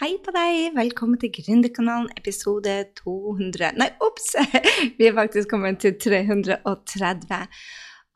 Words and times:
Hei 0.00 0.14
på 0.24 0.32
deg! 0.32 0.70
Velkommen 0.72 1.20
til 1.20 1.28
Gründerkanalen 1.34 2.06
episode 2.16 2.72
200 3.02 3.74
Nei, 3.76 3.90
ops! 4.00 4.30
Vi 4.96 5.04
er 5.04 5.12
faktisk 5.12 5.50
kommet 5.52 5.82
til 5.82 5.98
330. 6.00 7.42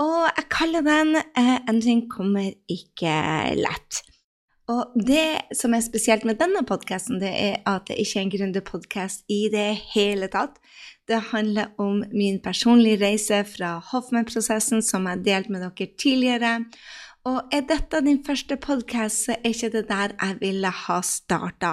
Og 0.00 0.22
jeg 0.30 0.46
kaller 0.48 0.86
den 0.86 1.12
eh, 1.20 1.58
'Endring 1.68 2.06
kommer 2.08 2.48
ikke 2.72 3.18
lett'. 3.60 4.00
Og 4.72 4.96
det 4.96 5.52
som 5.52 5.76
er 5.76 5.84
spesielt 5.84 6.24
med 6.24 6.40
denne 6.40 6.64
podkasten, 6.64 7.20
det 7.20 7.34
er 7.36 7.60
at 7.68 7.84
det 7.90 8.00
ikke 8.00 8.16
er 8.16 8.24
en 8.24 8.32
gründerpodkast 8.32 9.28
i 9.28 9.42
det 9.52 9.76
hele 9.92 10.32
tatt. 10.32 10.56
Det 11.04 11.20
handler 11.36 11.76
om 11.76 12.00
min 12.16 12.40
personlige 12.40 13.02
reise 13.04 13.44
fra 13.44 13.76
Hoffmann-prosessen, 13.92 14.80
som 14.80 15.04
jeg 15.04 15.18
har 15.18 15.24
delt 15.28 15.52
med 15.52 15.60
dere 15.60 15.92
tidligere. 16.00 16.54
Og 17.24 17.54
er 17.56 17.62
dette 17.64 18.02
din 18.04 18.18
første 18.20 18.58
podkast, 18.60 19.22
så 19.24 19.32
er 19.38 19.54
ikke 19.54 19.70
det 19.72 19.86
der 19.88 20.12
jeg 20.12 20.34
ville 20.42 20.68
ha 20.68 20.98
starta. 21.00 21.70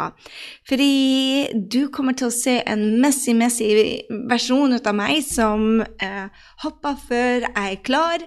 Fordi 0.67 1.51
du 1.73 1.89
kommer 1.91 2.15
til 2.15 2.29
å 2.29 2.35
se 2.35 2.53
en 2.63 2.85
messy-messy 3.03 3.67
versjon 4.31 4.77
av 4.79 4.95
meg 4.95 5.19
som 5.27 5.83
eh, 5.83 6.45
hopper 6.63 6.95
før 7.03 7.49
jeg 7.49 7.65
er 7.65 7.83
klar. 7.83 8.23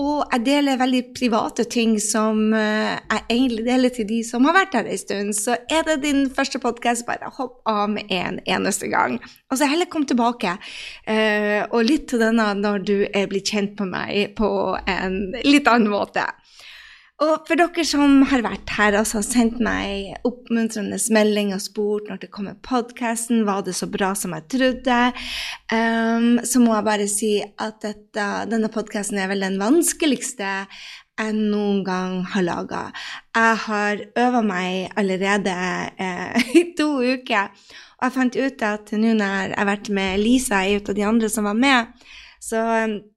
Og 0.00 0.22
jeg 0.32 0.44
deler 0.46 0.78
veldig 0.80 1.00
private 1.18 1.66
ting 1.68 1.98
som 2.00 2.54
eh, 2.56 2.94
jeg 2.94 3.24
egentlig 3.26 3.64
deler 3.66 3.92
til 3.92 4.06
de 4.08 4.20
som 4.24 4.46
har 4.46 4.54
vært 4.56 4.78
her 4.78 4.86
en 4.88 5.02
stund. 5.02 5.34
Så 5.36 5.58
er 5.66 5.82
det 5.88 5.98
din 6.06 6.28
første 6.32 6.62
podkast, 6.62 7.04
bare 7.10 7.28
hopp 7.40 7.58
av 7.68 7.90
med 7.92 8.06
en 8.14 8.38
eneste 8.46 8.86
gang. 8.88 9.18
Og 9.50 9.58
så 9.58 9.66
heller 9.68 9.90
kom 9.90 10.06
tilbake. 10.08 10.54
Eh, 11.10 11.66
og 11.66 11.90
lytt 11.90 12.06
til 12.14 12.22
denne 12.22 12.52
når 12.62 12.86
du 12.86 12.96
er 13.10 13.26
blitt 13.28 13.50
kjent 13.50 13.82
med 13.82 13.92
meg 13.98 14.38
på 14.38 14.48
en 14.86 15.18
litt 15.42 15.68
annen 15.68 15.90
måte. 15.92 16.24
Og 17.22 17.44
for 17.46 17.58
dere 17.58 17.84
som 17.86 18.24
har 18.32 18.42
vært 18.42 18.72
her 18.74 18.96
og 18.98 19.06
sendt 19.06 19.60
meg 19.62 20.16
oppmuntrende 20.26 20.96
melding 21.14 21.52
og 21.54 21.60
spurt 21.62 22.08
når 22.10 22.18
det 22.24 22.30
kommer 22.34 22.56
podkasten, 22.66 23.44
var 23.46 23.62
det 23.62 23.76
så 23.78 23.86
bra 23.90 24.10
som 24.18 24.34
jeg 24.34 24.48
trodde, 24.56 24.96
um, 25.70 26.40
så 26.42 26.62
må 26.62 26.72
jeg 26.74 26.86
bare 26.88 27.06
si 27.10 27.30
at 27.44 27.78
dette, 27.84 28.26
denne 28.50 28.72
podkasten 28.74 29.20
er 29.22 29.30
vel 29.30 29.46
den 29.46 29.60
vanskeligste 29.62 30.50
jeg 31.20 31.36
noen 31.36 31.84
gang 31.86 32.18
har 32.32 32.42
laga. 32.42 32.82
Jeg 33.36 33.62
har 33.68 34.02
øva 34.24 34.42
meg 34.42 34.98
allerede 34.98 35.54
eh, 36.02 36.42
i 36.58 36.64
to 36.74 36.88
uker, 37.04 37.52
og 38.00 38.08
jeg 38.08 38.16
fant 38.16 38.40
ut 38.40 38.66
at 38.66 38.94
nå 38.96 39.14
når 39.14 39.52
jeg 39.52 39.58
har 39.60 39.70
vært 39.70 39.92
med 39.94 40.18
Lisa, 40.24 40.64
ei 40.64 40.80
av 40.80 40.90
de 40.96 41.06
andre 41.06 41.30
som 41.30 41.46
var 41.46 41.58
med, 41.68 41.94
så 42.42 42.66
Uh, 42.82 43.11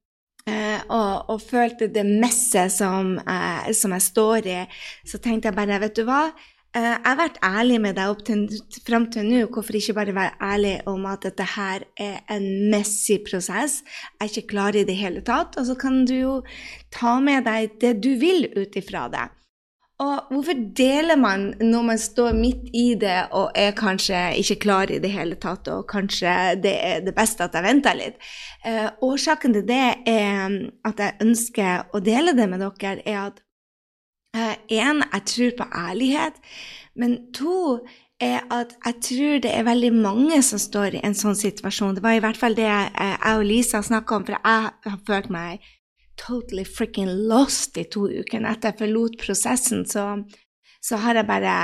og, 0.46 1.30
og, 1.34 1.40
følte 1.42 1.88
det 1.90 2.04
messet 2.06 2.74
som, 2.74 3.16
uh, 3.18 3.72
som, 3.74 3.96
jeg 3.96 4.06
står 4.06 4.50
i, 4.52 4.60
så 5.08 5.18
tenkte 5.18 5.50
jeg 5.50 5.58
bare, 5.58 5.80
vet 5.82 5.96
du 5.98 6.04
hva 6.06 6.28
uh, 6.30 6.36
Jeg 6.76 7.00
har 7.08 7.18
vært 7.18 7.40
ærlig 7.46 7.80
med 7.82 7.98
deg 7.98 8.14
opp 8.14 8.22
til, 8.28 8.44
fram 8.86 9.08
til 9.14 9.26
nå. 9.26 9.46
Hvorfor 9.50 9.80
ikke 9.80 9.96
bare 9.98 10.16
være 10.18 10.38
ærlig 10.54 10.76
om 10.92 11.08
at 11.10 11.26
dette 11.26 11.48
her 11.56 11.88
er 11.98 12.20
en 12.36 12.46
messig 12.74 13.24
prosess? 13.26 13.80
Jeg 14.20 14.22
er 14.22 14.34
ikke 14.34 14.52
klar 14.54 14.78
i 14.78 14.86
det 14.86 14.98
hele 15.00 15.26
tatt. 15.26 15.58
Og 15.58 15.66
så 15.72 15.78
kan 15.80 16.04
du 16.06 16.14
jo 16.20 16.36
ta 16.94 17.18
med 17.24 17.48
deg 17.50 17.80
det 17.82 17.96
du 18.06 18.14
vil 18.22 18.50
ut 18.54 18.78
ifra 18.78 19.08
det. 19.10 19.26
Og 20.04 20.28
hvorfor 20.28 20.58
deler 20.76 21.16
man 21.16 21.54
når 21.62 21.84
man 21.88 22.00
står 22.00 22.34
midt 22.36 22.68
i 22.76 22.98
det 23.00 23.30
og 23.32 23.54
er 23.56 23.72
kanskje 23.78 24.18
ikke 24.42 24.58
klar 24.66 24.92
i 24.92 25.00
det 25.00 25.12
hele 25.14 25.38
tatt, 25.40 25.70
og 25.72 25.86
kanskje 25.88 26.34
det 26.64 26.74
er 26.84 27.06
det 27.06 27.14
beste 27.16 27.46
at 27.46 27.56
jeg 27.56 27.64
venter 27.64 27.96
litt? 27.96 28.18
Eh, 28.68 28.90
årsaken 29.08 29.56
til 29.56 29.64
det 29.70 29.86
er 30.12 30.58
at 30.84 31.00
jeg 31.00 31.16
ønsker 31.24 31.86
å 31.96 32.02
dele 32.04 32.36
det 32.36 32.48
med 32.52 32.66
dere, 32.66 32.98
er 33.08 33.22
at 33.30 33.40
én, 34.68 35.00
eh, 35.00 35.08
jeg 35.14 35.26
tror 35.32 35.56
på 35.62 35.70
ærlighet, 35.86 36.44
men 37.00 37.16
to 37.32 37.80
er 38.20 38.44
at 38.52 38.76
jeg 38.86 39.00
tror 39.08 39.40
det 39.48 39.56
er 39.56 39.64
veldig 39.64 39.94
mange 39.96 40.42
som 40.44 40.60
står 40.60 41.00
i 41.00 41.06
en 41.08 41.16
sånn 41.16 41.40
situasjon. 41.40 41.96
Det 41.96 42.04
var 42.04 42.20
i 42.20 42.24
hvert 42.24 42.40
fall 42.40 42.56
det 42.56 42.68
jeg, 42.68 42.92
jeg 43.00 43.40
og 43.40 43.48
Lisa 43.48 43.80
snakka 43.84 44.20
om, 44.20 44.28
for 44.28 44.36
jeg 44.36 44.92
har 44.92 45.02
følt 45.08 45.32
meg 45.32 45.64
totally 46.18 46.66
freaking 46.66 47.10
lost 47.30 47.78
i 47.78 47.86
to 47.92 48.08
uker. 48.10 48.46
Etter 48.46 48.72
jeg 48.72 48.82
forlot 48.84 49.18
prosessen, 49.22 49.86
så, 49.90 50.08
så 50.84 51.00
har 51.04 51.20
jeg 51.20 51.30
bare 51.30 51.56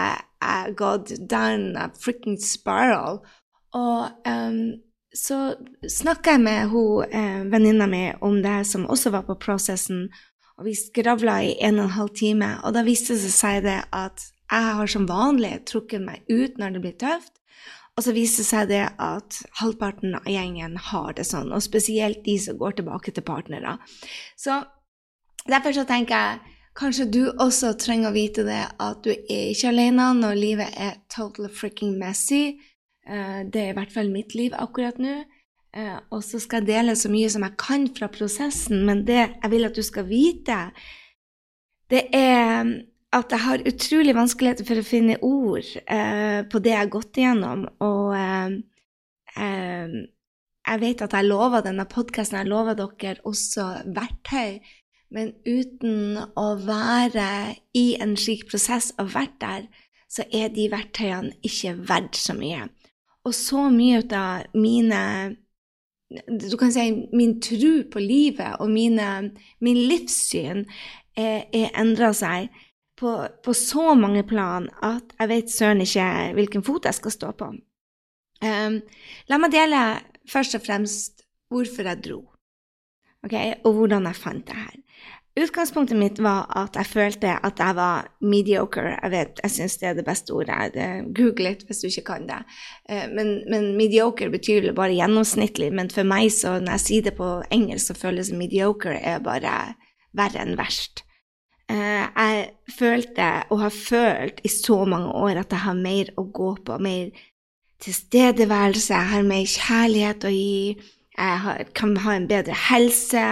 uh, 0.43 0.69
gått 0.77 1.15
down 1.29 1.75
a 1.79 1.89
freaking 1.97 2.39
spiral. 2.41 3.21
Og 3.77 4.27
um, 4.27 4.61
så 5.15 5.55
snakka 5.87 6.37
jeg 6.37 6.45
med 6.45 6.71
hun, 6.71 7.07
uh, 7.07 7.41
venninna 7.51 7.87
mi 7.87 8.05
om 8.21 8.41
det 8.43 8.61
som 8.67 8.87
også 8.87 9.13
var 9.15 9.27
på 9.27 9.39
prosessen, 9.39 10.09
og 10.59 10.67
vi 10.67 10.75
skravla 10.77 11.39
i 11.41 11.55
en 11.65 11.79
og 11.79 11.87
en 11.87 11.97
halv 11.97 12.15
time, 12.19 12.51
og 12.61 12.75
da 12.75 12.83
viste 12.85 13.15
det 13.17 13.31
seg 13.33 13.63
det 13.65 13.79
at 13.95 14.27
jeg 14.51 14.73
har 14.77 14.89
som 14.91 15.07
vanlig 15.09 15.55
trukket 15.65 16.03
meg 16.03 16.25
ut 16.29 16.59
når 16.59 16.75
det 16.75 16.81
blir 16.83 16.97
tøft. 16.99 17.40
Og 17.99 18.05
så 18.05 18.13
viser 18.15 18.47
seg 18.47 18.69
det 18.71 18.85
at 19.03 19.41
halvparten 19.59 20.15
av 20.21 20.29
gjengen 20.29 20.77
har 20.79 21.11
det 21.17 21.25
sånn, 21.27 21.51
og 21.51 21.63
spesielt 21.63 22.23
de 22.25 22.37
som 22.39 22.57
går 22.59 22.79
tilbake 22.79 23.11
til 23.11 23.25
partnere. 23.27 23.75
Så 24.39 24.61
derfor 25.49 25.75
så 25.75 25.85
tenker 25.89 26.15
jeg 26.15 26.57
kanskje 26.77 27.09
du 27.11 27.21
også 27.31 27.73
trenger 27.79 28.11
å 28.11 28.15
vite 28.15 28.45
det 28.47 28.63
at 28.79 29.03
du 29.03 29.11
er 29.11 29.51
ikke 29.51 29.73
alene 29.73 30.07
når 30.21 30.39
livet 30.39 30.79
er 30.79 31.01
total 31.11 31.51
freaking 31.51 31.97
messy. 31.99 32.55
Eh, 33.03 33.41
det 33.51 33.65
er 33.65 33.73
i 33.73 33.77
hvert 33.77 33.93
fall 33.93 34.11
mitt 34.13 34.35
liv 34.39 34.55
akkurat 34.55 35.01
nå. 35.01 35.19
Eh, 35.75 35.97
og 36.11 36.23
så 36.23 36.39
skal 36.39 36.63
jeg 36.63 36.71
dele 36.71 36.95
så 36.99 37.11
mye 37.11 37.29
som 37.31 37.43
jeg 37.47 37.59
kan 37.59 37.87
fra 37.95 38.07
prosessen, 38.11 38.85
men 38.87 39.05
det 39.07 39.19
jeg 39.23 39.51
vil 39.51 39.67
at 39.67 39.75
du 39.75 39.83
skal 39.83 40.07
vite, 40.07 40.63
det 41.91 42.07
er 42.15 42.71
at 43.11 43.33
jeg 43.33 43.43
har 43.43 43.63
utrolig 43.67 44.13
vanskeligheter 44.15 44.67
for 44.67 44.79
å 44.79 44.87
finne 44.87 45.17
ord 45.25 45.67
eh, 45.83 46.41
på 46.47 46.61
det 46.63 46.71
jeg 46.71 46.79
har 46.79 46.91
gått 46.93 47.19
igjennom. 47.19 47.65
Og 47.83 48.13
eh, 48.15 48.53
eh, 49.35 49.95
jeg 50.61 50.81
vet 50.85 51.03
at 51.03 51.15
jeg 51.17 51.27
lover 51.27 51.65
denne 51.65 51.87
podkasten, 51.91 52.39
jeg 52.39 52.51
lover 52.51 52.77
dere 52.79 53.19
også 53.27 53.67
verktøy. 53.91 54.61
Men 55.11 55.33
uten 55.43 56.21
å 56.39 56.47
være 56.63 57.57
i 57.75 57.97
en 57.99 58.15
slik 58.15 58.45
prosess 58.47 58.93
og 59.01 59.11
vært 59.17 59.35
der, 59.43 59.67
så 60.11 60.23
er 60.31 60.51
de 60.55 60.69
verktøyene 60.71 61.35
ikke 61.43 61.75
verdt 61.89 62.19
så 62.19 62.35
mye. 62.37 62.69
Og 63.27 63.35
så 63.35 63.67
mye 63.73 64.01
av 64.15 64.47
mine 64.55 65.01
du 66.11 66.57
kan 66.59 66.73
si 66.75 66.89
min 67.15 67.37
tro 67.43 67.85
på 67.91 68.01
livet 68.03 68.59
og 68.59 68.71
mine, 68.71 69.31
min 69.63 69.77
livssyn 69.87 70.65
er, 71.15 71.47
er 71.55 71.71
endra 71.79 72.11
seg 72.15 72.49
på, 73.01 73.11
på, 73.43 73.53
så 73.57 73.95
mange 73.97 74.23
plan 74.27 74.69
at 74.85 75.15
jeg 75.17 75.31
vet 75.31 75.53
søren 75.53 75.81
ikke 75.81 76.07
hvilken 76.37 76.65
fot 76.65 76.85
jeg 76.85 76.99
skal 76.99 77.15
stå 77.15 77.31
på. 77.39 77.49
Um, 78.41 78.77
la 79.29 79.39
meg 79.41 79.53
dele 79.53 79.81
først 80.29 80.57
og 80.57 80.63
fremst 80.65 81.25
hvorfor 81.51 81.89
jeg 81.89 82.03
dro, 82.05 82.21
okay? 83.25 83.57
og 83.65 83.75
hvordan 83.77 84.07
jeg 84.09 84.21
fant 84.21 84.47
det 84.47 84.57
her. 84.57 84.77
Utgangspunktet 85.41 85.95
mitt 85.95 86.17
var 86.19 86.49
at 86.59 86.75
jeg 86.75 86.89
følte 86.91 87.33
at 87.39 87.59
jeg 87.63 87.75
var 87.77 88.09
mediocre. 88.19 88.97
Jeg 88.97 89.11
vet, 89.13 89.37
jeg 89.45 89.53
syns 89.53 89.77
det 89.79 89.87
er 89.87 89.93
det 89.95 90.03
beste 90.05 90.33
ordet. 90.35 90.73
Google 91.15 91.45
litt 91.45 91.63
hvis 91.69 91.79
du 91.79 91.87
ikke 91.87 92.03
kan 92.09 92.25
det. 92.27 92.41
Uh, 92.91 93.07
men, 93.15 93.37
men, 93.49 93.69
mediocre 93.79 94.27
betyr 94.33 94.73
bare 94.75 94.97
gjennomsnittlig. 94.97 95.71
Men 95.73 95.89
for 95.93 96.07
meg, 96.07 96.27
så 96.35 96.57
når 96.59 96.75
jeg 96.75 96.85
sier 96.85 97.07
det 97.07 97.15
på 97.17 97.29
engelsk, 97.49 97.93
så 97.93 98.01
føles 98.01 98.33
mediocre 98.35 98.97
er 98.99 99.23
bare 99.23 99.55
verre 100.17 100.43
enn 100.43 100.59
verst. 100.59 101.05
Eh, 101.71 102.05
jeg 102.15 102.47
følte, 102.75 103.27
og 103.49 103.61
har 103.63 103.75
følt 103.75 104.41
i 104.43 104.51
så 104.51 104.81
mange 104.85 105.11
år, 105.15 105.43
at 105.43 105.53
jeg 105.53 105.63
har 105.65 105.77
mer 105.77 106.09
å 106.19 106.25
gå 106.27 106.55
på, 106.65 106.79
mer 106.83 107.11
tilstedeværelse, 107.81 108.91
jeg 108.93 109.11
har 109.13 109.29
mer 109.29 109.45
kjærlighet 109.47 110.25
å 110.27 110.33
gi, 110.33 110.73
jeg 111.11 111.37
har, 111.43 111.63
kan 111.77 111.93
ha 112.03 112.15
en 112.17 112.27
bedre 112.27 112.55
helse, 112.67 113.23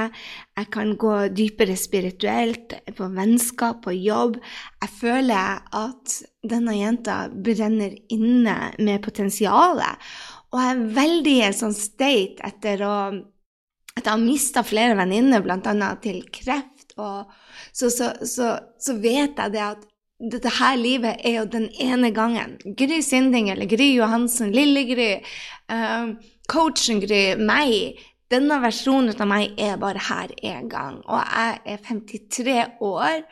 jeg 0.60 0.70
kan 0.72 0.94
gå 1.00 1.16
dypere 1.36 1.76
spirituelt, 1.80 2.76
på 2.96 3.08
vennskap, 3.16 3.82
på 3.86 3.96
jobb. 3.96 4.38
Jeg 4.84 4.96
føler 5.00 5.62
at 5.76 6.18
denne 6.44 6.76
jenta 6.78 7.22
brenner 7.34 7.96
inne 8.14 8.58
med 8.80 9.04
potensialet, 9.04 10.12
og 10.50 10.64
jeg 10.64 10.76
er 10.76 10.88
veldig 11.02 11.38
sånn 11.60 11.76
state 11.78 12.46
etter 12.46 12.88
å 12.88 12.96
at 14.00 14.06
jeg 14.06 14.14
har 14.14 14.22
mista 14.22 14.62
flere 14.64 14.96
venninner, 14.96 15.42
bl.a. 15.44 15.90
til 16.00 16.22
kreft. 16.32 16.79
Og 17.00 17.32
så, 17.72 17.90
så, 17.90 18.12
så, 18.28 18.52
så, 18.80 18.96
vet 19.02 19.40
jeg 19.40 19.56
det 19.56 19.64
at 19.64 19.88
dette 20.20 20.52
her 20.60 20.76
livet 20.80 21.24
er 21.26 21.40
jo 21.40 21.48
den 21.48 21.70
ene 21.80 22.12
gangen. 22.16 22.58
Gry 22.78 23.00
Sinding 23.06 23.50
eller 23.54 23.70
Gry 23.72 23.94
Johansen, 23.96 24.52
Lille-Gry, 24.56 25.12
uh, 25.72 26.16
coachen 26.52 27.00
Gry, 27.04 27.24
meg. 27.40 28.00
Denne 28.30 28.60
versjonen 28.62 29.16
av 29.16 29.30
meg 29.30 29.56
er 29.58 29.80
bare 29.82 30.02
her 30.10 30.34
én 30.46 30.68
gang. 30.70 31.00
Og 31.08 31.24
jeg 31.24 31.62
er 31.66 31.86
53 31.88 32.58
år. 32.86 33.24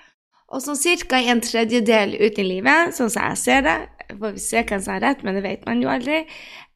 Og 0.48 0.64
sånn 0.64 0.80
ca. 1.04 1.20
en 1.20 1.44
tredjedel 1.44 2.16
ut 2.22 2.40
i 2.40 2.46
livet, 2.46 2.96
sånn 2.96 3.12
som 3.12 3.28
jeg 3.28 3.40
ser 3.42 3.66
det, 3.66 3.78
får 4.14 4.36
vi 4.38 4.40
se 4.40 4.62
hvem 4.64 4.84
som 4.84 4.94
har 4.94 5.04
rett, 5.04 5.24
men 5.26 5.36
det 5.36 5.44
vet 5.44 5.66
man 5.68 5.82
jo 5.84 5.92
aldri. 5.92 6.22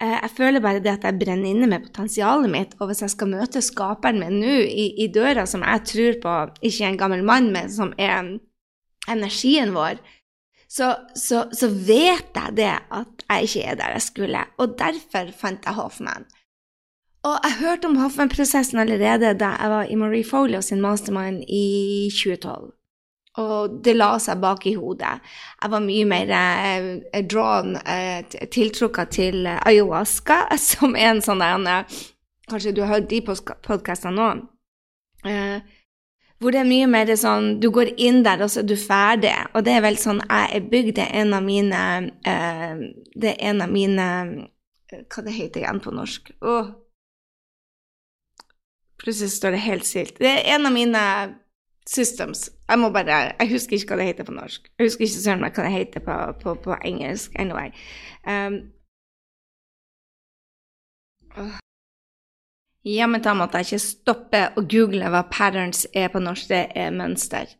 Eh, 0.02 0.18
jeg 0.18 0.34
føler 0.34 0.64
bare 0.64 0.82
det 0.82 0.96
at 0.96 1.04
jeg 1.06 1.20
brenner 1.22 1.52
inne 1.52 1.68
med 1.70 1.84
potensialet 1.86 2.50
mitt, 2.50 2.74
og 2.80 2.90
hvis 2.90 3.04
jeg 3.06 3.14
skal 3.14 3.30
møte 3.30 3.62
skaperen 3.62 4.18
min 4.22 4.40
nå 4.42 4.56
i, 4.66 4.88
i, 5.04 5.08
døra, 5.14 5.46
som 5.46 5.62
jeg 5.62 5.86
tror 5.92 6.18
på 6.24 6.38
ikke 6.72 6.90
en 6.90 6.98
gammel 6.98 7.22
mann, 7.28 7.52
men 7.54 7.70
som 7.70 7.94
er 8.02 8.34
energien 9.12 9.76
vår, 9.76 10.02
så, 10.72 10.94
så, 11.14 11.46
så, 11.54 11.68
vet 11.68 12.32
jeg 12.34 12.54
det 12.58 12.72
at 12.72 13.26
jeg 13.28 13.48
ikke 13.48 13.64
er 13.68 13.80
der 13.82 13.96
jeg 13.98 14.06
skulle. 14.06 14.44
Og 14.58 14.78
derfor 14.80 15.34
fant 15.38 15.66
jeg 15.68 15.76
Hoffman. 15.76 16.26
Og 17.28 17.36
jeg 17.44 17.58
hørte 17.60 17.90
om 17.90 17.98
Hoffman-prosessen 18.00 18.80
allerede 18.82 19.36
da 19.38 19.52
jeg 19.60 19.74
var 19.76 19.92
i 19.92 19.98
Marie 20.00 20.26
Folio 20.26 20.62
sin 20.66 20.82
mastermind 20.82 21.44
i 21.46 22.10
2012. 22.16 22.72
Og 23.40 23.78
det 23.84 23.94
la 23.96 24.18
seg 24.20 24.42
bak 24.44 24.66
i 24.68 24.74
hodet. 24.76 25.14
Jeg 25.62 25.72
var 25.72 25.84
mye 25.86 26.08
mer 26.10 26.34
eh, 26.36 27.22
drawn, 27.24 27.78
eh, 27.80 28.26
tiltrukket 28.28 29.14
til 29.16 29.48
ayahuasca, 29.48 30.44
som 30.72 30.98
er 31.00 31.14
en 31.14 31.24
sånn 31.24 31.44
der 31.44 31.70
eh, 31.72 32.02
Kanskje 32.52 32.74
du 32.76 32.82
har 32.84 32.98
hørt 32.98 33.08
de 33.08 33.22
podkastene 33.24 34.12
nå? 34.18 34.26
Eh, 35.24 35.62
hvor 36.42 36.52
det 36.52 36.64
er 36.64 36.68
mye 36.68 36.88
mer 36.90 37.12
sånn 37.16 37.60
Du 37.62 37.70
går 37.74 37.94
inn 38.02 38.24
der, 38.26 38.42
og 38.42 38.50
så 38.50 38.64
er 38.64 38.68
du 38.68 38.76
ferdig. 38.76 39.34
Og 39.54 39.66
det 39.66 39.76
er 39.78 39.84
vel 39.86 40.00
sånn 40.02 40.24
jeg 40.26 40.56
er 40.58 40.70
bygd. 40.72 40.96
Det 40.98 41.06
er 41.06 41.20
en 41.22 41.36
av 41.38 41.46
mine 41.46 41.82
eh, 42.28 42.82
Det 43.14 43.36
er 43.36 43.52
en 43.52 43.62
av 43.62 43.72
mine 43.72 44.08
Hva 44.92 45.24
det 45.24 45.36
heter 45.38 45.62
igjen 45.62 45.84
på 45.84 45.94
norsk? 45.96 46.34
Åh. 46.42 46.74
Plutselig 49.02 49.32
står 49.34 49.56
det 49.56 49.64
helt 49.64 49.88
stilt. 49.88 50.18
Det 50.20 50.30
er 50.30 50.50
en 50.56 50.68
av 50.68 50.74
mine 50.76 51.06
systems. 51.90 52.50
Jeg 52.70 52.80
må 52.80 52.90
bare 52.90 53.34
Jeg 53.40 53.50
husker 53.52 53.78
ikke 53.78 53.94
hva 53.96 54.02
det 54.02 54.10
heter 54.12 54.28
på 54.28 54.36
norsk. 54.36 54.70
Jeg 54.78 54.88
husker 54.88 55.06
ikke 55.06 55.24
søren 55.24 55.46
hva 55.46 55.52
det 55.56 55.72
heter 55.72 56.06
på, 56.06 56.18
på, 56.44 56.56
på 56.64 56.78
engelsk. 56.86 57.32
Anyway. 57.40 57.72
Um. 58.28 58.62
Jammen 62.86 63.22
ta 63.22 63.34
måtte 63.38 63.62
jeg 63.62 63.70
ikke 63.70 63.86
stoppe 63.86 64.46
å 64.58 64.64
google 64.66 65.10
hva 65.14 65.24
patterns 65.30 65.86
er 65.94 66.10
på 66.14 66.22
norsk. 66.24 66.50
Det 66.50 66.64
er 66.76 66.94
mønster. 66.96 67.52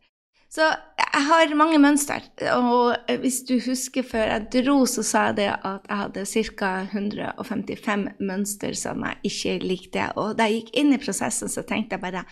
Så 0.52 0.66
jeg 1.00 1.24
har 1.28 1.54
mange 1.56 1.78
mønster. 1.80 2.24
Og 2.52 3.12
hvis 3.22 3.38
du 3.48 3.54
husker 3.64 4.04
før 4.04 4.34
jeg 4.34 4.48
dro, 4.52 4.82
så 4.84 5.04
sa 5.06 5.22
jeg 5.30 5.38
det 5.38 5.48
at 5.54 5.86
jeg 5.88 6.00
hadde 6.02 6.24
ca. 6.58 6.72
155 6.92 8.08
mønster 8.20 8.76
som 8.76 9.06
jeg 9.06 9.30
ikke 9.30 9.54
likte. 9.64 10.10
Og 10.20 10.34
da 10.36 10.50
jeg 10.50 10.60
gikk 10.60 10.74
inn 10.82 10.92
i 10.92 11.00
prosessen, 11.00 11.48
så 11.48 11.64
tenkte 11.64 11.96
jeg 11.96 12.04
bare 12.04 12.26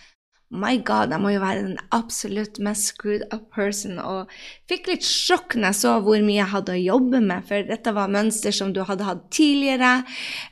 My 0.51 0.75
God, 0.83 1.13
jeg 1.13 1.23
må 1.23 1.29
jo 1.31 1.39
være 1.39 1.61
den 1.63 1.77
absolutt 1.95 2.57
mest 2.59 2.89
screwed 2.91 3.23
up 3.31 3.45
person. 3.55 3.95
Og 4.03 4.31
fikk 4.67 4.89
litt 4.89 5.05
sjokk 5.07 5.55
når 5.55 5.69
jeg 5.69 5.77
så 5.79 5.93
hvor 6.03 6.23
mye 6.25 6.41
jeg 6.41 6.51
hadde 6.51 6.73
å 6.75 6.81
jobbe 6.81 7.21
med, 7.23 7.45
for 7.47 7.67
dette 7.69 7.93
var 7.95 8.11
mønster 8.11 8.51
som 8.55 8.73
du 8.75 8.81
hadde 8.87 9.07
hatt 9.07 9.21
tidligere, 9.31 9.93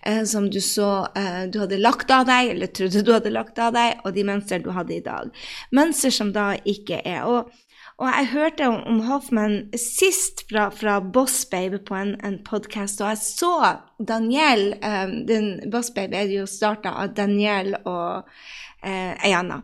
eh, 0.07 0.21
som 0.23 0.47
du 0.47 0.61
så 0.63 1.09
eh, 1.19 1.41
du 1.51 1.57
hadde 1.59 1.81
lagt 1.83 2.13
av 2.15 2.29
deg, 2.29 2.53
eller 2.53 2.71
trodde 2.71 3.01
du 3.03 3.11
hadde 3.11 3.33
lagt 3.33 3.59
av 3.59 3.73
deg, 3.75 3.99
og 4.05 4.15
de 4.15 4.23
mønster 4.29 4.63
du 4.63 4.69
hadde 4.77 4.95
i 4.95 5.03
dag. 5.03 5.33
Mønster 5.75 6.15
som 6.15 6.31
da 6.35 6.53
ikke 6.63 7.01
er. 7.03 7.27
Og, 7.27 7.51
og 7.99 8.07
jeg 8.07 8.29
hørte 8.31 8.69
om, 8.71 8.77
om 8.87 9.01
Hoffman 9.09 9.57
sist 9.75 10.45
fra, 10.47 10.69
fra 10.71 11.01
Boss 11.03 11.41
Baby 11.51 11.81
på 11.83 11.97
en, 11.99 12.13
en 12.23 12.37
podkast, 12.47 13.03
og 13.03 13.11
jeg 13.11 13.19
så 13.25 13.51
Daniel 13.99 14.69
eh, 14.79 15.11
den 15.27 15.57
Boss 15.67 15.91
Baby 15.91 16.21
er 16.21 16.31
jo 16.37 16.47
starta 16.47 16.95
av 17.03 17.11
Daniel 17.19 17.75
og 17.83 18.31
eh, 18.79 19.11
Ayana. 19.19 19.59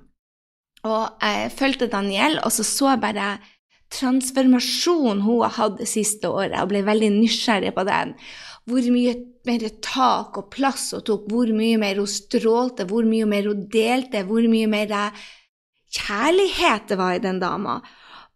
Og 0.86 1.22
jeg 1.24 1.52
fulgte 1.58 1.90
Daniel, 1.92 2.40
og 2.46 2.54
så 2.54 2.66
så 2.68 2.92
jeg 2.94 3.04
bare 3.04 3.30
transformasjonen 3.96 5.24
hun 5.26 5.44
har 5.46 5.56
hatt 5.58 5.80
det 5.80 5.88
siste 5.90 6.30
året, 6.30 6.58
og 6.62 6.70
ble 6.72 6.84
veldig 6.86 7.12
nysgjerrig 7.16 7.74
på 7.76 7.86
den. 7.88 8.14
Hvor 8.66 8.90
mye 8.94 9.16
mer 9.46 9.66
tak 9.86 10.38
og 10.42 10.50
plass 10.54 10.90
hun 10.96 11.04
tok, 11.06 11.28
hvor 11.32 11.50
mye 11.54 11.80
mer 11.82 12.02
hun 12.02 12.10
strålte, 12.10 12.88
hvor 12.90 13.06
mye 13.08 13.28
mer 13.30 13.50
hun 13.52 13.66
delte, 13.72 14.24
hvor 14.30 14.46
mye 14.50 14.70
mer 14.70 14.94
kjærlighet 15.96 16.90
det 16.92 17.00
var 17.00 17.18
i 17.18 17.24
den 17.24 17.42
dama. 17.42 17.80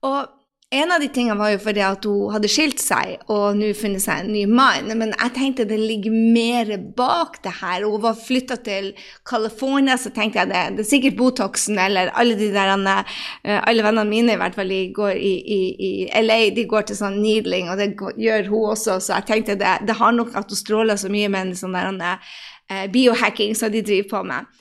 Og 0.05 0.38
en 0.71 0.91
av 0.91 1.01
de 1.01 1.07
tingene 1.09 1.37
var 1.39 1.49
jo 1.49 1.59
fordi 1.63 1.81
at 1.81 2.03
hun 2.05 2.29
hadde 2.29 2.49
skilt 2.51 2.81
seg 2.81 3.23
og 3.33 3.57
nå 3.57 3.71
funnet 3.77 4.03
seg 4.03 4.21
en 4.21 4.27
ny 4.35 4.43
mann. 4.45 4.91
Men 4.99 5.15
jeg 5.15 5.33
tenkte 5.33 5.65
det 5.65 5.79
ligger 5.81 6.13
mer 6.13 6.69
bak 6.97 7.39
det 7.45 7.55
her. 7.57 7.87
Hun 7.89 8.03
var 8.03 8.19
flytta 8.19 8.59
til 8.67 8.91
California, 9.25 9.97
så 9.97 10.13
tenkte 10.13 10.43
jeg 10.43 10.51
det, 10.51 10.61
det 10.77 10.85
er 10.85 10.89
sikkert 10.91 11.17
Botoxen 11.17 11.81
eller 11.81 12.13
alle 12.13 12.37
de 12.37 12.51
der 12.53 12.75
eh, 12.77 13.57
Alle 13.57 13.85
vennene 13.85 14.05
mine 14.09 14.37
i 14.37 14.41
hvert 14.41 14.57
fall 14.57 14.75
går 14.93 15.17
i, 15.17 15.33
i, 15.57 15.59
i 15.89 15.91
LA, 16.21 16.39
de 16.53 16.67
går 16.69 16.85
til 16.85 17.01
sånn 17.01 17.17
needling, 17.23 17.73
og 17.73 17.81
det 17.81 17.95
gjør 18.21 18.53
hun 18.53 18.69
også, 18.75 18.99
så 19.01 19.17
jeg 19.17 19.29
tenkte 19.31 19.57
det, 19.57 19.73
det 19.89 19.97
har 19.97 20.13
nok 20.13 20.37
at 20.37 20.53
hun 20.53 20.59
stråler 20.59 21.01
så 21.01 21.09
mye 21.09 21.33
med 21.33 21.49
en 21.49 21.57
sånn 21.57 21.73
der 21.73 22.21
uh, 22.21 22.85
biohacking 22.93 23.57
som 23.57 23.73
de 23.73 23.81
driver 23.81 24.09
på 24.13 24.25
med. 24.29 24.58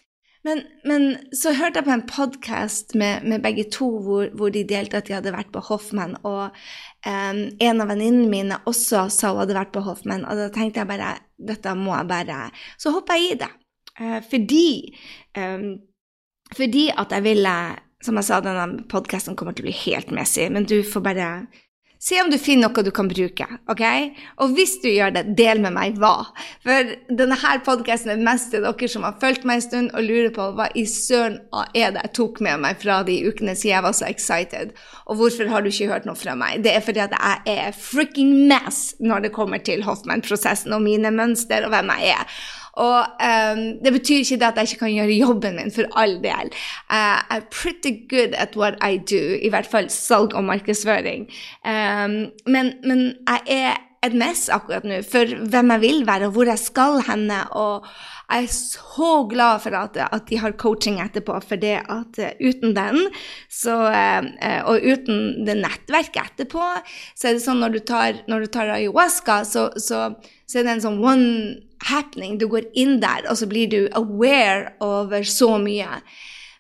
Men, 0.49 0.63
men, 0.85 1.03
så 1.37 1.53
hørte 1.53 1.83
jeg 1.83 1.85
på 1.85 1.93
en 1.93 2.07
podkast 2.09 2.95
med, 2.97 3.25
med, 3.29 3.43
begge 3.45 3.67
to 3.73 3.89
hvor, 4.01 4.31
hvor, 4.39 4.53
de 4.55 4.63
delte 4.65 4.97
at 4.97 5.09
de 5.09 5.17
hadde 5.17 5.35
vært 5.35 5.51
på 5.53 5.61
Hoffman. 5.67 6.15
Og 6.25 6.55
um, 7.05 7.41
en 7.67 7.83
av 7.85 7.91
venninnene 7.91 8.31
mine 8.33 8.61
også 8.71 9.09
sa 9.13 9.35
hun 9.35 9.43
hadde 9.43 9.59
vært 9.59 9.75
på 9.75 9.85
Hoffman. 9.85 10.25
Og 10.25 10.41
da 10.41 10.49
tenkte 10.55 10.81
jeg 10.81 10.89
bare 10.89 11.19
dette 11.51 11.75
må 11.79 11.93
jeg 11.95 12.09
bare 12.11 12.39
Så 12.81 12.91
hoppa 12.95 13.19
jeg 13.19 13.35
i 13.35 13.39
det. 13.43 13.51
Uh, 14.01 14.19
fordi, 14.31 14.71
um, 15.37 15.69
fordi 16.57 16.89
at 16.97 17.13
jeg 17.13 17.27
ville 17.27 17.55
Som 18.05 18.17
jeg 18.17 18.29
sa, 18.29 18.41
denne 18.41 18.87
podkasten 18.89 19.37
kommer 19.37 19.57
til 19.59 19.67
å 19.67 19.69
bli 19.69 19.79
helt 19.85 20.13
messig, 20.15 20.45
men 20.55 20.69
du 20.71 20.77
får 20.87 21.03
bare 21.03 21.31
Se 21.99 22.15
om 22.23 22.29
du 22.31 22.37
finner 22.39 22.69
noe 22.69 22.85
du 22.87 22.93
kan 22.95 23.09
bruke. 23.11 23.47
ok? 23.71 23.83
Og 24.45 24.53
hvis 24.55 24.77
du 24.83 24.87
gjør 24.91 25.17
det, 25.17 25.25
del 25.39 25.59
med 25.65 25.75
meg 25.75 25.97
hva. 25.99 26.31
For 26.63 26.93
denne 27.11 27.39
her 27.43 27.59
podkasten 27.67 28.13
er 28.15 28.23
mest 28.23 28.53
til 28.53 28.63
dere 28.63 28.91
som 28.91 29.07
har 29.07 29.17
fulgt 29.19 29.47
meg 29.49 29.59
en 29.59 29.65
stund 29.67 29.91
og 29.99 30.07
lurer 30.07 30.31
på 30.35 30.47
hva 30.55 30.69
i 30.79 30.85
søren 30.87 31.41
er 31.75 31.97
det 31.97 32.05
jeg 32.07 32.15
tok 32.21 32.39
med 32.45 32.63
meg 32.63 32.79
fra 32.83 33.01
de 33.07 33.19
ukene 33.27 33.57
siden 33.59 33.75
jeg 33.75 33.87
var 33.89 33.97
så 33.99 34.07
excited. 34.07 34.71
Og 35.11 35.19
hvorfor 35.19 35.51
har 35.51 35.65
du 35.65 35.73
ikke 35.73 35.91
hørt 35.91 36.07
noe 36.07 36.19
fra 36.19 36.37
meg? 36.39 36.63
Det 36.63 36.77
er 36.77 36.87
fordi 36.87 37.03
at 37.03 37.19
jeg 37.19 37.59
er 37.59 37.75
freaking 37.75 38.47
mess 38.51 38.95
når 39.03 39.27
det 39.27 39.35
kommer 39.35 39.59
til 39.59 39.83
Hoffman-prosessen 39.87 40.77
og 40.77 40.85
mine 40.87 41.11
mønster 41.15 41.67
og 41.67 41.75
hvem 41.75 41.91
jeg 41.97 42.15
er. 42.15 42.39
Og 42.79 42.99
um, 43.31 43.63
det 43.85 43.93
betyr 43.93 44.23
ikke 44.23 44.39
det 44.39 44.49
at 44.51 44.61
jeg 44.61 44.71
ikke 44.71 44.85
kan 44.85 44.95
gjøre 44.95 45.19
jobben 45.19 45.59
min, 45.59 45.75
for 45.75 45.91
all 45.99 46.19
del. 46.23 46.53
Uh, 46.91 47.19
I'm 47.35 47.49
pretty 47.51 47.97
good 48.11 48.37
at 48.39 48.57
what 48.57 48.79
I 48.83 48.99
do, 48.99 49.23
i 49.43 49.51
hvert 49.51 49.67
fall 49.67 49.91
salg 49.91 50.35
og 50.35 50.45
markedsføring. 50.45 51.27
Um, 51.67 52.31
men, 52.47 52.73
men, 52.87 53.13
jeg 53.27 53.41
er 53.47 53.77
et 54.07 54.15
mess 54.15 54.47
akkurat 54.55 54.87
nå 54.87 55.01
for 55.03 55.27
hvem 55.51 55.75
jeg 55.75 55.83
vil 55.83 56.07
være, 56.07 56.31
og 56.31 56.37
hvor 56.37 56.47
jeg 56.47 56.63
skal 56.63 57.03
henne. 57.09 57.41
og 57.51 57.87
jeg 58.29 58.45
er 58.45 58.51
så 58.53 59.13
glad 59.31 59.63
for 59.65 59.77
at, 59.79 59.97
at 60.05 60.27
de 60.29 60.39
har 60.43 60.57
coaching 60.61 60.99
etterpå, 61.01 61.39
for 61.49 61.61
det 61.61 61.79
at 61.81 62.21
uh, 62.21 62.33
uten 62.45 62.75
den, 62.77 63.07
så, 63.49 63.77
uh, 63.89 64.61
og 64.69 64.85
uten 64.85 65.47
det 65.49 65.57
nettverket 65.63 66.35
etterpå, 66.35 66.67
så 67.17 67.31
er 67.31 67.39
det 67.39 67.45
sånn 67.45 67.63
når 67.65 67.79
du 67.79 67.81
tar, 67.89 68.21
når 68.29 68.45
du 68.45 68.53
tar 68.59 68.75
ayahuasca, 68.75 69.41
så, 69.49 69.69
så, 69.81 70.11
så 70.45 70.61
er 70.61 70.69
det 70.69 70.77
en 70.77 70.85
sånn 70.89 71.01
one 71.01 71.31
happening. 71.89 72.37
Du 72.39 72.49
går 72.53 72.69
inn 72.77 72.99
der, 73.01 73.25
og 73.31 73.41
så 73.41 73.49
blir 73.49 73.71
du 73.73 73.81
aware 73.97 74.75
over 74.85 75.25
så 75.25 75.55
mye. 75.63 76.03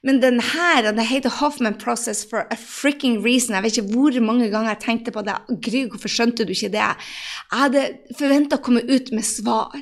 Men 0.06 0.20
den 0.22 0.38
her, 0.40 0.86
det 0.94 1.08
heter 1.10 1.36
Hoffman 1.40 1.74
Process 1.74 2.22
for 2.24 2.46
a 2.50 2.56
freaking 2.56 3.18
reason. 3.24 3.56
Jeg 3.56 3.64
vet 3.64 3.78
ikke 3.78 3.96
hvor 3.96 4.20
mange 4.22 4.48
ganger 4.52 4.76
jeg 4.76 4.84
tenkte 4.84 5.14
på 5.14 5.24
det. 5.26 5.34
Gry, 5.66 5.84
hvorfor 5.90 6.12
skjønte 6.12 6.46
du 6.46 6.54
ikke 6.54 6.70
det? 6.72 6.84
Jeg 6.86 7.62
hadde 7.64 7.86
forventa 8.16 8.60
å 8.60 8.64
komme 8.64 8.84
ut 8.86 9.10
med 9.12 9.26
svar. 9.26 9.74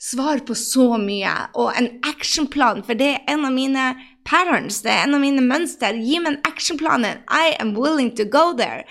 Svar 0.00 0.40
på 0.48 0.54
så 0.56 0.96
mye. 1.00 1.32
Og 1.60 1.74
en 1.76 1.90
actionplan, 2.08 2.82
for 2.86 2.96
det 2.96 3.10
er 3.14 3.32
en 3.34 3.44
av 3.44 3.52
mine 3.52 3.86
patterns, 4.24 4.80
det 4.84 4.92
er 4.94 5.04
en 5.04 5.18
av 5.18 5.24
mine 5.24 5.44
mønster. 5.44 5.98
Gi 6.00 6.20
meg 6.22 6.34
en 6.34 6.44
actionplan. 6.48 7.04
I 7.28 7.56
am 7.60 7.74
willing 7.76 8.14
to 8.16 8.24
go 8.24 8.50
there. 8.56 8.86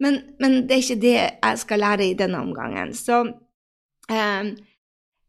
Men, 0.00 0.22
men, 0.40 0.64
det 0.68 0.76
er 0.76 0.84
ikke 0.84 1.02
det 1.02 1.16
jeg 1.18 1.58
skal 1.60 1.84
lære 1.84 2.08
i 2.08 2.16
denne 2.18 2.40
omgangen. 2.40 2.94
Så 2.96 3.20
um, 3.28 4.54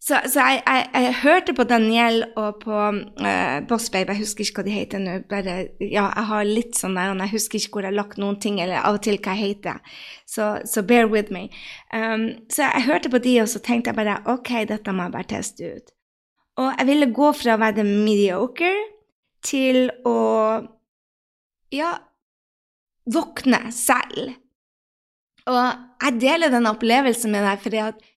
så, 0.06 0.20
så 0.30 0.44
jeg, 0.46 0.60
jeg, 0.68 0.90
jeg, 0.94 1.14
hørte 1.24 1.54
på 1.58 1.64
Daniel 1.66 2.20
og 2.38 2.60
på 2.62 2.76
uh, 2.78 3.56
Boss 3.66 3.88
Babe, 3.90 4.14
jeg 4.14 4.22
husker 4.22 4.46
ikke 4.46 4.62
hva 4.62 4.66
de 4.68 4.76
heter 4.76 5.02
nå. 5.02 5.16
bare, 5.32 5.56
ja, 5.82 6.04
Jeg 6.12 6.26
har 6.30 6.46
litt 6.46 6.78
sånn 6.78 6.94
der, 6.94 7.16
jeg 7.24 7.34
husker 7.34 7.58
ikke 7.58 7.74
hvor 7.74 7.88
jeg 7.88 7.90
har 7.90 7.98
lagt 7.98 8.22
noen 8.22 8.38
ting, 8.44 8.60
eller 8.62 8.86
av 8.86 9.00
og 9.00 9.02
til 9.08 9.18
hva 9.18 9.34
jeg 9.34 9.56
heter. 9.56 9.82
Så, 10.30 10.52
så 10.70 10.86
bear 10.86 11.10
with 11.10 11.34
me. 11.34 11.48
Um, 11.90 12.28
så 12.54 12.68
jeg 12.68 12.86
hørte 12.86 13.10
på 13.10 13.24
de, 13.26 13.40
og 13.42 13.50
så 13.50 13.64
tenkte 13.66 13.90
jeg 13.90 13.98
bare 13.98 14.20
OK, 14.30 14.54
dette 14.70 14.94
må 14.94 15.08
jeg 15.08 15.16
bare 15.18 15.32
teste 15.34 15.74
ut. 15.74 15.94
Og 16.62 16.70
jeg 16.70 16.92
ville 16.94 17.12
gå 17.18 17.34
fra 17.42 17.58
å 17.58 17.64
være 17.66 17.90
mediocre 17.90 18.74
til 19.46 19.88
å 20.06 20.18
ja, 21.74 21.96
våkne 23.10 23.66
selv. 23.74 24.36
Og 25.50 25.64
jeg 26.06 26.22
deler 26.22 26.54
den 26.54 26.70
opplevelsen 26.70 27.34
med 27.34 27.50
deg 27.50 27.66
fordi 27.66 27.88
at 27.90 28.12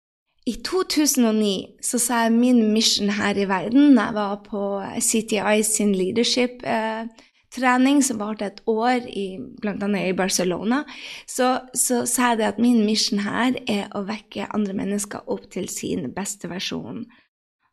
i 0.48 0.54
2009 0.64 1.84
så 1.84 1.98
sa 2.00 2.22
jeg 2.24 2.32
min 2.32 2.72
mission 2.72 3.10
her 3.12 3.36
i 3.36 3.44
verden. 3.48 3.98
Jeg 3.98 4.14
var 4.16 4.36
på 4.46 4.82
CTI 5.04 5.62
sin 5.66 5.94
leadership-trening, 5.96 8.04
som 8.04 8.20
varte 8.22 8.44
et 8.46 8.60
år, 8.66 9.00
i, 9.12 9.38
annet 9.66 10.06
i 10.06 10.12
Barcelona. 10.16 10.84
Så, 11.28 11.60
så 11.74 12.06
sa 12.08 12.28
jeg 12.30 12.38
det 12.40 12.46
at 12.48 12.58
min 12.62 12.86
mission 12.86 13.18
her 13.26 13.52
er 13.68 13.88
å 13.92 14.02
vekke 14.08 14.52
andre 14.56 14.74
mennesker 14.78 15.20
opp 15.28 15.50
til 15.52 15.68
sin 15.68 16.12
beste 16.16 16.48
versjon. 16.48 17.06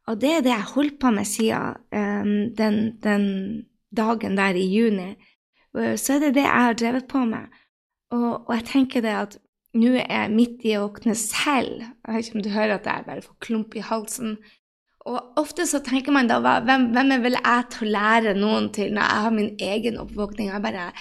Og 0.05 0.21
det 0.21 0.31
er 0.33 0.41
det 0.43 0.53
jeg 0.53 0.73
holdt 0.75 0.99
på 1.01 1.09
med 1.15 1.25
siden 1.29 1.73
eh, 1.95 2.23
den, 2.59 2.75
den, 3.03 3.25
dagen 3.95 4.35
der 4.35 4.53
i 4.59 4.67
juni. 4.67 5.15
Så 5.71 6.13
er 6.15 6.19
det 6.25 6.35
det 6.35 6.43
jeg 6.43 6.63
har 6.67 6.75
drevet 6.75 7.07
på 7.07 7.19
med. 7.23 7.45
Og, 8.11 8.43
og 8.47 8.55
jeg 8.57 8.65
tenker 8.67 9.01
det 9.05 9.15
at 9.15 9.37
nå 9.75 9.91
er 9.99 10.07
jeg 10.07 10.33
midt 10.33 10.65
i 10.67 10.75
å 10.77 10.85
våkne 10.87 11.15
selv. 11.19 11.83
Jeg 11.83 12.15
vet 12.15 12.29
ikke 12.29 12.39
om 12.39 12.45
du 12.45 12.53
hører 12.53 12.77
at 12.77 12.87
jeg 12.89 13.07
bare 13.07 13.25
får 13.25 13.39
klump 13.43 13.75
i 13.75 13.83
halsen. 13.83 14.37
Og 15.05 15.37
ofte 15.37 15.67
så 15.69 15.81
tenker 15.85 16.15
man 16.15 16.29
da 16.29 16.39
hvem, 16.41 16.89
hvem 16.95 17.13
er 17.13 17.27
jeg 17.35 17.65
til 17.73 17.87
å 17.87 17.93
lære 17.93 18.35
noen 18.39 18.71
til 18.73 18.93
når 18.95 19.03
jeg 19.03 19.25
har 19.25 19.35
min 19.35 19.51
egen 19.61 19.99
oppvåkning? 20.01 20.49
Jeg 20.49 20.63
bare, 20.63 20.91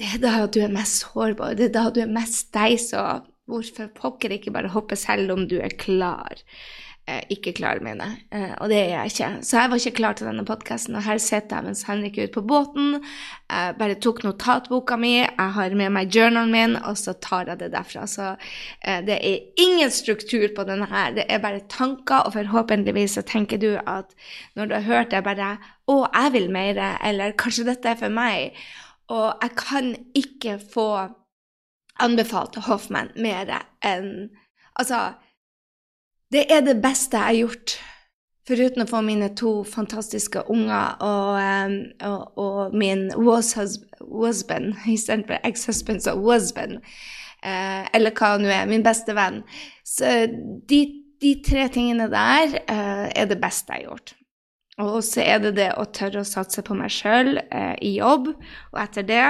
Det 0.00 0.08
er 0.14 0.22
da 0.22 0.46
du 0.48 0.62
er 0.64 0.72
mest 0.72 1.04
sårbar, 1.04 1.54
det 1.54 1.68
er 1.68 1.74
da 1.76 1.90
du 1.92 2.00
er 2.00 2.10
mest 2.10 2.48
deg, 2.56 2.78
så 2.80 3.20
hvorfor 3.50 3.90
pokker 3.92 4.32
ikke 4.32 4.52
bare 4.54 4.72
hoppe 4.72 4.96
selv 4.96 5.34
om 5.34 5.44
du 5.46 5.58
er 5.60 5.76
klar? 5.76 6.40
Eh, 7.10 7.22
ikke 7.34 7.52
klar, 7.56 7.80
jeg. 7.82 8.10
Eh, 8.30 8.52
og 8.60 8.70
det 8.70 8.78
er 8.78 8.88
jeg 8.92 9.12
ikke. 9.12 9.28
Så 9.46 9.58
jeg 9.58 9.70
var 9.70 9.80
ikke 9.80 9.96
klar 9.98 10.16
til 10.18 10.28
denne 10.28 10.44
podkasten, 10.46 10.96
og 10.96 11.04
her 11.06 11.18
sitter 11.18 11.58
jeg 11.58 11.66
mens 11.66 11.82
Henrik 11.88 12.18
er 12.18 12.28
ute 12.28 12.36
på 12.36 12.44
båten. 12.46 13.00
Jeg 13.50 13.76
bare 13.80 13.98
tok 14.00 14.22
notatboka 14.24 14.98
mi, 15.00 15.12
jeg 15.18 15.54
har 15.56 15.76
med 15.78 15.94
meg 15.96 16.14
journalen 16.14 16.54
min, 16.54 16.76
og 16.78 16.98
så 17.00 17.16
tar 17.18 17.50
jeg 17.50 17.62
det 17.62 17.70
derfra. 17.74 18.06
Så 18.10 18.28
eh, 18.32 19.00
det 19.06 19.18
er 19.18 19.64
ingen 19.64 19.90
struktur 19.90 20.46
på 20.56 20.66
denne 20.68 20.88
her, 20.90 21.14
det 21.18 21.26
er 21.28 21.42
bare 21.42 21.64
tanker, 21.68 22.26
og 22.26 22.36
forhåpentligvis 22.38 23.18
så 23.18 23.26
tenker 23.26 23.60
du 23.60 23.72
at 23.80 24.14
når 24.56 24.70
du 24.70 24.76
har 24.78 24.88
hørt 24.88 25.14
det, 25.14 25.24
bare 25.26 25.56
Å, 25.90 25.94
jeg 26.06 26.30
vil 26.36 26.44
mer, 26.54 26.78
eller 27.02 27.32
kanskje 27.34 27.64
dette 27.66 27.88
er 27.90 27.96
for 27.98 28.14
meg. 28.14 28.54
Og 29.10 29.42
jeg 29.42 29.56
kan 29.58 29.88
ikke 30.14 30.60
få 30.62 30.84
anbefalt 32.00 32.60
Hoffman 32.68 33.10
mer 33.18 33.50
enn 33.82 34.30
Altså 34.78 35.00
det 36.32 36.46
er 36.52 36.64
det 36.66 36.78
beste 36.82 37.18
jeg 37.18 37.26
har 37.26 37.38
gjort, 37.44 37.76
foruten 38.50 38.84
å 38.84 38.88
få 38.90 39.00
mine 39.06 39.30
to 39.38 39.60
fantastiske 39.68 40.42
unger 40.50 40.96
og, 41.06 41.74
og, 42.06 42.38
og 42.40 42.76
min 42.76 43.08
was-husband 43.14 44.74
istedenfor 44.90 45.42
ex-husband, 45.46 46.02
så 46.04 46.16
was-band. 46.18 46.80
Eh, 47.40 47.84
eller 47.96 48.12
hva 48.16 48.34
nå 48.40 48.50
er. 48.52 48.68
Min 48.68 48.84
beste 48.84 49.14
venn. 49.16 49.42
Så 49.86 50.26
de, 50.68 50.80
de 51.22 51.34
tre 51.46 51.68
tingene 51.72 52.10
der 52.12 52.58
eh, 52.60 53.06
er 53.14 53.30
det 53.30 53.40
beste 53.40 53.72
jeg 53.72 53.86
har 53.86 53.94
gjort. 53.94 54.14
Og 54.80 55.00
så 55.04 55.24
er 55.24 55.40
det 55.44 55.54
det 55.58 55.70
å 55.76 55.86
tørre 55.92 56.22
å 56.22 56.28
satse 56.28 56.64
på 56.64 56.76
meg 56.76 56.92
sjøl 56.94 57.36
eh, 57.42 57.74
i 57.84 57.96
jobb, 57.98 58.32
og 58.72 58.78
etter 58.80 59.06
det 59.08 59.24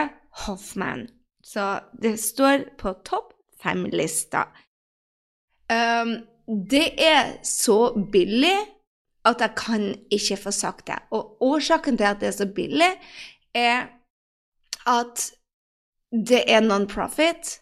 Hoffman. 0.44 1.08
Så 1.42 1.80
det 2.02 2.14
står 2.22 2.68
på 2.78 2.94
topp 3.06 3.32
fem-lista. 3.60 4.46
Um, 5.70 6.20
det 6.50 6.86
er 6.98 7.36
så 7.46 7.92
billig 8.12 8.56
at 9.28 9.40
jeg 9.40 9.54
kan 9.56 9.82
ikke 10.10 10.36
få 10.36 10.50
sagt 10.50 10.86
det. 10.86 10.98
Og 11.10 11.36
årsaken 11.42 11.98
til 11.98 12.08
at 12.08 12.20
det 12.20 12.28
er 12.28 12.36
så 12.38 12.46
billig, 12.46 12.92
er 13.54 13.90
at 14.88 15.26
det 16.10 16.42
er 16.48 16.60
non-profit, 16.64 17.60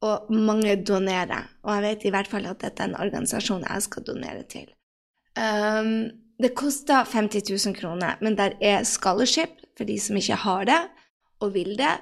og 0.00 0.32
mange 0.32 0.84
donerer. 0.84 1.46
Og 1.62 1.74
jeg 1.74 1.82
vet 1.82 2.04
i 2.04 2.10
hvert 2.14 2.28
fall 2.28 2.46
at 2.46 2.60
dette 2.60 2.82
er 2.82 2.90
en 2.90 3.00
organisasjon 3.00 3.64
jeg 3.68 3.82
skal 3.82 4.04
donere 4.06 4.42
til. 4.48 4.66
Um, 5.36 6.10
det 6.42 6.54
koster 6.56 7.04
50 7.04 7.66
000 7.66 7.76
kroner, 7.76 8.16
men 8.20 8.36
der 8.38 8.56
er 8.60 8.82
scholarship 8.82 9.50
for 9.76 9.84
de 9.84 10.00
som 10.00 10.16
ikke 10.16 10.34
har 10.34 10.64
det 10.64 10.82
og 11.40 11.54
vil 11.54 11.76
det. 11.78 11.94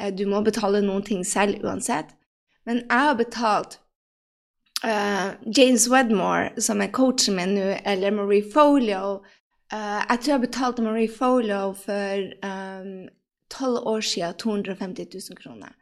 Eh, 0.00 0.12
du 0.18 0.26
må 0.30 0.40
betale 0.40 0.82
noen 0.82 1.04
ting 1.06 1.26
selv 1.26 1.64
uansett. 1.64 2.14
Men 2.66 2.82
jeg 2.90 3.00
har 3.08 3.14
betalt 3.14 3.80
James 5.56 5.88
Wedmore, 5.90 6.60
som 6.62 6.80
er 6.80 6.92
coachen 6.94 7.34
min 7.34 7.56
nå, 7.56 7.72
eller 7.84 8.14
Marie 8.14 8.44
Folio 8.52 9.16
uh, 9.72 10.02
Jeg 10.08 10.20
tror 10.20 10.32
jeg 10.32 10.44
betalte 10.44 10.84
Marie 10.84 11.10
Folio 11.10 11.72
for 11.80 12.28
um, 12.46 13.08
tolv 13.50 13.80
um, 13.80 13.90
år 13.94 14.00
siden 14.00 14.38
250 14.38 15.08
000 15.30 15.42
kroner. 15.42 15.74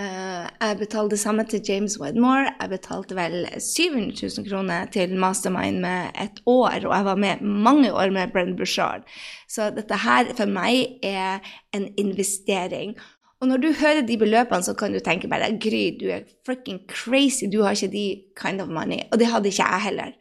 Uh, 0.00 0.46
jeg 0.60 0.78
betalte 0.78 1.10
det 1.16 1.20
samme 1.20 1.44
til 1.44 1.60
James 1.68 1.98
Wedmore. 2.00 2.54
Jeg 2.60 2.70
betalte 2.70 3.16
vel 3.18 3.46
700 3.60 4.30
000 4.38 4.48
kroner 4.48 4.86
til 4.94 5.16
Mastermind 5.18 5.80
med 5.84 6.14
et 6.22 6.40
år, 6.46 6.86
og 6.86 6.96
jeg 6.96 7.04
var 7.04 7.14
med 7.14 7.40
mange 7.42 7.92
år 7.92 8.10
med 8.10 8.32
Brenn 8.32 8.56
Bushard. 8.56 9.04
Så 9.48 9.70
dette 9.76 10.00
her 10.00 10.32
for 10.36 10.48
meg 10.48 11.02
er 11.02 11.44
en 11.76 11.90
investering. 11.98 12.96
Og 13.40 13.48
når 13.48 13.56
du 13.56 13.68
hører 13.72 14.04
de 14.06 14.18
beløpene, 14.20 14.62
så 14.62 14.74
kan 14.76 14.92
du 14.92 15.00
tenke 15.00 15.28
bare 15.28 15.54
Gry, 15.62 15.96
du 16.00 16.10
er 16.12 16.26
freaking 16.46 16.80
crazy, 16.88 17.48
du 17.52 17.62
har 17.62 17.72
ikke 17.72 17.92
de 17.92 18.22
kind 18.36 18.60
of 18.60 18.68
money. 18.68 19.00
Og 19.12 19.18
det 19.18 19.30
hadde 19.32 19.48
ikke 19.48 19.64
jeg 19.64 19.82
heller. 19.82 20.12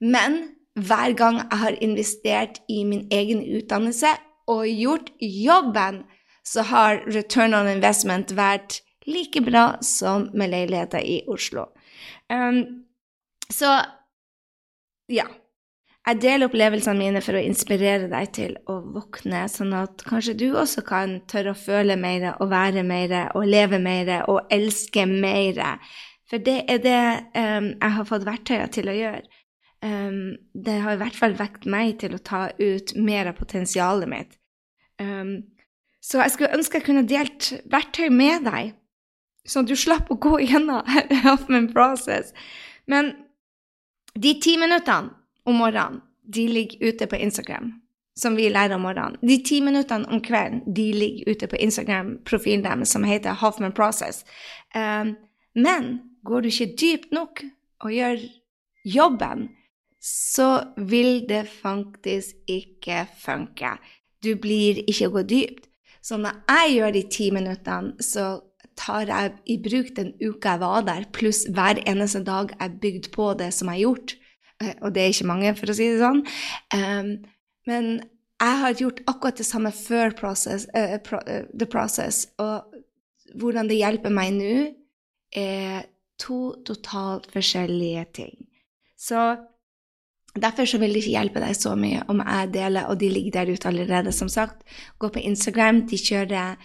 Men 0.00 0.38
hver 0.74 1.14
gang 1.16 1.36
jeg 1.36 1.58
har 1.58 1.78
investert 1.80 2.60
i 2.68 2.82
min 2.84 3.06
egen 3.12 3.44
utdannelse 3.56 4.12
og 4.46 4.66
gjort 4.66 5.10
jobben, 5.20 6.02
så 6.44 6.62
har 6.62 7.00
return 7.06 7.54
on 7.54 7.70
investment 7.70 8.34
vært 8.36 8.80
like 9.06 9.40
bra 9.46 9.78
som 9.82 10.30
med 10.34 10.50
leiligheter 10.50 11.02
i 11.02 11.20
Oslo. 11.28 11.68
Um, 12.30 12.86
så 13.50 13.78
ja. 15.08 15.26
Jeg 16.06 16.20
deler 16.22 16.46
opplevelsene 16.46 17.00
mine 17.00 17.20
for 17.24 17.34
å 17.34 17.42
inspirere 17.42 18.06
deg 18.06 18.28
til 18.36 18.52
å 18.70 18.76
våkne, 18.94 19.40
sånn 19.50 19.72
at 19.74 20.04
kanskje 20.06 20.36
du 20.38 20.44
også 20.54 20.84
kan 20.86 21.16
tørre 21.26 21.50
å 21.50 21.58
føle 21.58 21.96
mer 21.98 22.28
og 22.36 22.52
være 22.52 22.84
mer 22.86 23.14
og 23.34 23.48
leve 23.50 23.80
mer 23.82 24.12
og 24.30 24.46
elske 24.54 25.02
mer. 25.10 25.58
For 26.30 26.42
det 26.42 26.60
er 26.70 26.78
det 26.84 27.00
um, 27.34 27.72
jeg 27.72 27.96
har 27.96 28.06
fått 28.06 28.28
verktøyer 28.28 28.70
til 28.70 28.92
å 28.92 28.94
gjøre. 28.94 29.24
Um, 29.82 30.36
det 30.54 30.78
har 30.84 30.94
i 30.94 31.02
hvert 31.02 31.18
fall 31.18 31.34
vekt 31.38 31.66
meg 31.66 31.98
til 32.04 32.14
å 32.14 32.22
ta 32.22 32.46
ut 32.54 32.94
mer 32.94 33.32
av 33.32 33.42
potensialet 33.42 34.10
mitt. 34.14 34.38
Um, 35.02 35.40
så 35.98 36.22
jeg 36.22 36.36
skulle 36.36 36.54
ønske 36.54 36.78
jeg 36.78 36.86
kunne 36.86 37.06
delt 37.10 37.50
verktøy 37.66 38.12
med 38.14 38.46
deg, 38.46 38.76
sånn 39.42 39.66
at 39.66 39.74
du 39.74 39.78
slapp 39.78 40.14
å 40.14 40.20
gå 40.22 40.38
gjennom 40.44 40.86
Huffman 41.26 41.66
Process. 41.74 42.30
Men 42.86 43.16
de 44.14 44.38
ti 44.38 44.54
minuttene 44.54 45.15
om 45.46 45.58
morgenen, 45.60 46.00
de 46.34 46.46
ligger 46.48 46.88
ute 46.88 47.06
på 47.06 47.16
Instagram, 47.16 47.72
som 48.18 48.36
vi 48.36 48.48
lærer 48.48 48.74
om 48.74 48.80
morgenen. 48.86 49.18
De 49.22 49.38
ti 49.46 49.60
minuttene 49.60 50.08
om 50.10 50.20
kvelden, 50.20 50.62
de 50.74 50.86
ligger 50.92 51.30
ute 51.30 51.46
på 51.46 51.56
Instagram-profilen 51.56 52.64
deres, 52.64 52.88
som 52.88 53.04
heter 53.04 53.38
Hoffman 53.42 53.72
Process. 53.72 54.24
Um, 54.74 55.14
men 55.54 56.00
går 56.24 56.40
du 56.40 56.50
ikke 56.50 56.74
dypt 56.80 57.12
nok 57.12 57.44
og 57.80 57.92
gjør 57.92 58.18
jobben, 58.84 59.48
så 60.02 60.64
vil 60.76 61.24
det 61.28 61.46
faktisk 61.48 62.36
ikke 62.48 63.06
funke. 63.18 63.76
Du 64.24 64.34
blir 64.38 64.82
ikke 64.86 65.10
gå 65.10 65.22
dypt. 65.22 65.70
Så 66.02 66.16
når 66.16 66.42
jeg 66.48 66.74
gjør 66.76 66.92
de 66.94 67.02
ti 67.10 67.30
minuttene, 67.34 68.02
så 68.02 68.40
tar 68.78 69.08
jeg 69.08 69.32
i 69.46 69.56
bruk 69.62 69.88
den 69.96 70.12
uka 70.20 70.54
jeg 70.54 70.60
var 70.60 70.84
der, 70.86 71.08
pluss 71.12 71.46
hver 71.50 71.80
eneste 71.86 72.22
dag 72.24 72.52
jeg 72.60 72.78
bygde 72.82 73.10
på 73.14 73.32
det 73.38 73.52
som 73.54 73.68
jeg 73.72 73.80
har 73.80 73.84
gjort. 73.88 74.14
Eh, 74.62 74.74
og 74.82 74.94
det 74.94 75.02
er 75.02 75.14
ikke 75.14 75.30
mange, 75.30 75.54
for 75.58 75.72
å 75.72 75.76
si 75.76 75.88
det 75.92 76.00
sånn. 76.02 76.22
Um, 76.74 77.10
men 77.68 77.90
jeg 78.40 78.60
har 78.62 78.80
gjort 78.80 79.02
akkurat 79.08 79.40
det 79.40 79.48
samme 79.48 79.72
før 79.74 80.14
process, 80.16 80.68
uh, 80.76 80.96
pro, 81.04 81.20
uh, 81.24 81.44
the 81.52 81.68
process, 81.68 82.26
og 82.42 82.64
hvordan 83.36 83.68
det 83.68 83.80
hjelper 83.80 84.14
meg 84.14 84.32
nå, 84.36 84.54
er 85.36 85.86
to 86.20 86.56
totalt 86.64 87.28
forskjellige 87.34 88.06
ting. 88.22 88.34
Så 88.96 89.34
Derfor 90.36 90.64
så 90.68 90.78
vil 90.78 90.92
det 90.92 91.00
ikke 91.00 91.14
hjelpe 91.14 91.40
deg 91.40 91.56
så 91.56 91.70
mye 91.80 92.02
om 92.12 92.18
jeg 92.20 92.50
deler, 92.52 92.90
og 92.90 92.98
de 93.00 93.08
ligger 93.08 93.38
der 93.38 93.52
ute 93.54 93.68
allerede, 93.70 94.12
som 94.12 94.28
sagt. 94.28 94.66
Gå 94.98 95.08
på 95.08 95.22
Instagram, 95.24 95.86
de 95.88 95.96
kjører 95.96 96.58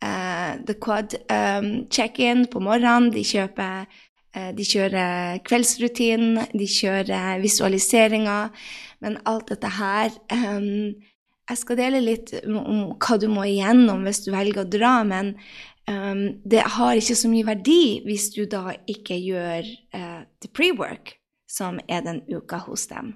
uh, 0.00 0.52
The 0.64 0.76
Quad 0.80 1.18
um, 1.28 1.68
check-in 1.92 2.46
på 2.48 2.62
morgenen. 2.64 3.10
De 3.12 3.24
kjøper 3.24 3.84
de 4.34 4.64
kjører 4.66 5.38
kveldsrutin, 5.46 6.36
de 6.52 6.66
kjører 6.68 7.40
visualiseringer. 7.42 8.50
Men 9.04 9.18
alt 9.30 9.52
dette 9.52 9.70
her 9.78 10.10
um, 10.32 10.94
Jeg 11.48 11.60
skal 11.60 11.78
dele 11.78 12.00
litt 12.04 12.34
om 12.44 12.90
hva 13.00 13.16
du 13.20 13.28
må 13.32 13.46
igjennom 13.48 14.02
hvis 14.04 14.24
du 14.26 14.32
velger 14.34 14.66
å 14.66 14.68
dra, 14.68 14.98
men 15.08 15.30
um, 15.88 16.26
det 16.44 16.60
har 16.76 16.98
ikke 16.98 17.16
så 17.16 17.30
mye 17.32 17.46
verdi 17.48 18.02
hvis 18.04 18.28
du 18.34 18.42
da 18.50 18.74
ikke 18.90 19.16
gjør 19.16 19.70
uh, 19.96 20.26
the 20.44 20.50
pre-work, 20.52 21.14
som 21.48 21.80
er 21.88 22.04
den 22.04 22.20
uka 22.28 22.60
hos 22.66 22.84
dem. 22.92 23.14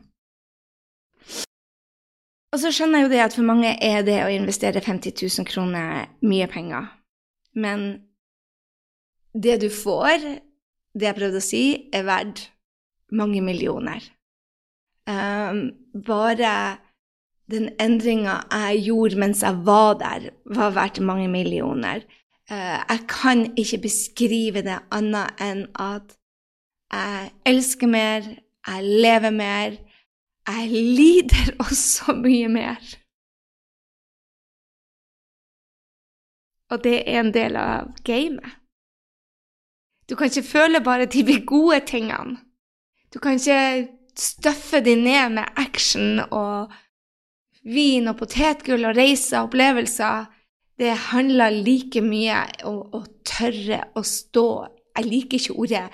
Og 2.52 2.60
så 2.60 2.72
skjønner 2.72 3.00
jeg 3.00 3.06
jo 3.06 3.12
det 3.12 3.20
at 3.24 3.36
for 3.36 3.48
mange 3.48 3.74
er 3.80 4.02
det 4.04 4.18
å 4.24 4.32
investere 4.32 4.80
50 4.84 5.12
000 5.20 5.48
kroner 5.48 6.08
mye 6.24 6.48
penger. 6.52 6.88
Men 7.52 7.86
det 9.32 9.58
du 9.62 9.68
får, 9.72 10.24
det 10.96 11.08
jeg 11.08 11.18
prøvde 11.18 11.40
å 11.40 11.44
si, 11.44 11.64
er 11.94 12.06
verdt 12.06 12.46
mange 13.12 13.42
millioner. 13.44 14.04
Um, 15.08 15.72
bare 16.06 16.78
den 17.50 17.72
endringa 17.82 18.36
jeg 18.52 18.84
gjorde 18.86 19.18
mens 19.18 19.42
jeg 19.42 19.64
var 19.66 19.96
der, 20.00 20.30
var 20.44 20.74
verdt 20.76 21.02
mange 21.04 21.28
millioner. 21.32 22.04
Uh, 22.50 22.78
jeg 22.78 23.04
kan 23.10 23.46
ikke 23.58 23.82
beskrive 23.88 24.64
det 24.64 24.78
annet 24.94 25.42
enn 25.42 25.66
at 25.80 26.16
jeg 26.92 27.32
elsker 27.48 27.88
mer, 27.88 28.26
jeg 28.68 28.96
lever 29.04 29.32
mer, 29.32 29.78
jeg 30.48 30.68
lider 30.70 31.54
også 31.66 32.16
mye 32.18 32.50
mer. 32.52 32.82
Og 36.72 36.80
det 36.84 37.02
er 37.04 37.20
en 37.20 37.32
del 37.34 37.56
av 37.60 37.92
gamet. 38.04 38.61
Du 40.12 40.16
kan 40.16 40.28
ikke 40.28 40.44
føle 40.44 40.80
bare 40.84 41.06
de 41.08 41.40
gode 41.40 41.78
tingene. 41.88 42.36
Du 43.14 43.18
kan 43.18 43.38
ikke 43.40 43.88
støffe 44.18 44.82
de 44.84 44.92
ned 44.94 45.30
med 45.38 45.44
action 45.56 46.20
og 46.20 46.68
vin 47.64 48.10
og 48.12 48.18
potetgull 48.20 48.84
og 48.84 48.96
reiser 48.96 49.38
og 49.38 49.48
opplevelser. 49.48 50.28
Det 50.76 50.92
handler 51.08 51.56
like 51.64 52.04
mye 52.04 52.44
om 52.68 52.92
å 52.92 53.00
tørre 53.24 53.86
å 53.96 54.02
stå 54.04 54.48
Jeg 54.98 55.08
liker 55.08 55.38
ikke 55.38 55.56
ordet 55.56 55.88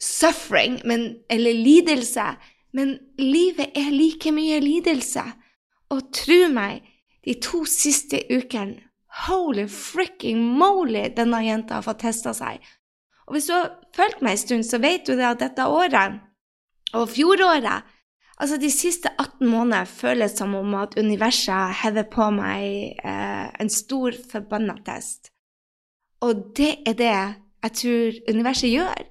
suffering 0.00 0.80
men, 0.88 1.02
eller 1.30 1.52
lidelse, 1.52 2.24
men 2.72 2.96
livet 3.18 3.76
er 3.76 3.92
like 3.92 4.32
mye 4.32 4.60
lidelse. 4.64 5.28
Og 5.92 6.08
tro 6.16 6.46
meg, 6.48 6.80
de 7.24 7.36
to 7.36 7.66
siste 7.68 8.24
ukene 8.32 8.80
Holy 9.26 9.66
fricking 9.68 10.40
moly, 10.40 11.10
denne 11.12 11.44
jenta 11.44 11.76
har 11.76 11.84
fått 11.84 12.00
testa 12.00 12.32
seg. 12.32 12.64
Og 13.28 13.36
hvis 13.36 13.48
du 13.48 13.54
har 13.54 13.72
fulgt 13.96 14.22
meg 14.24 14.36
en 14.36 14.42
stund, 14.42 14.66
så 14.66 14.80
vet 14.82 15.06
du 15.06 15.14
det 15.14 15.28
at 15.28 15.42
dette 15.42 15.66
året 15.70 16.20
og 16.92 17.08
fjoråret 17.10 17.90
Altså, 18.42 18.56
de 18.58 18.70
siste 18.74 19.10
18 19.20 19.46
månedene 19.46 19.86
føles 19.86 20.32
som 20.34 20.54
om 20.58 20.72
at 20.74 20.96
universet 20.98 21.76
hever 21.82 22.08
på 22.10 22.24
meg 22.34 22.96
eh, 22.98 23.44
en 23.62 23.70
stor 23.70 24.16
forbanna 24.32 24.74
test. 24.82 25.30
Og 26.26 26.48
det 26.56 26.72
er 26.88 26.96
det 26.98 27.12
jeg 27.12 27.74
tror 27.78 28.18
universet 28.32 28.72
gjør. 28.72 29.04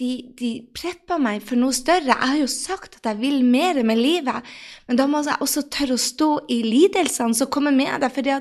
De, 0.00 0.10
de, 0.34 0.50
prepper 0.74 1.22
meg 1.22 1.44
for 1.46 1.60
noe 1.60 1.74
større. 1.76 2.16
Jeg 2.16 2.30
har 2.32 2.40
jo 2.40 2.50
sagt 2.50 2.98
at 2.98 3.06
jeg 3.12 3.20
vil 3.20 3.44
mer 3.46 3.78
med 3.86 4.00
livet, 4.00 4.54
men 4.88 4.98
da 4.98 5.06
må 5.06 5.22
jeg 5.22 5.38
også 5.44 5.68
tørre 5.70 5.94
å 5.94 6.04
stå 6.08 6.30
i 6.50 6.64
lidelsene 6.66 7.38
som 7.38 7.52
kommer 7.54 7.74
med 7.74 8.02
det. 8.02 8.10
fordi 8.10 8.40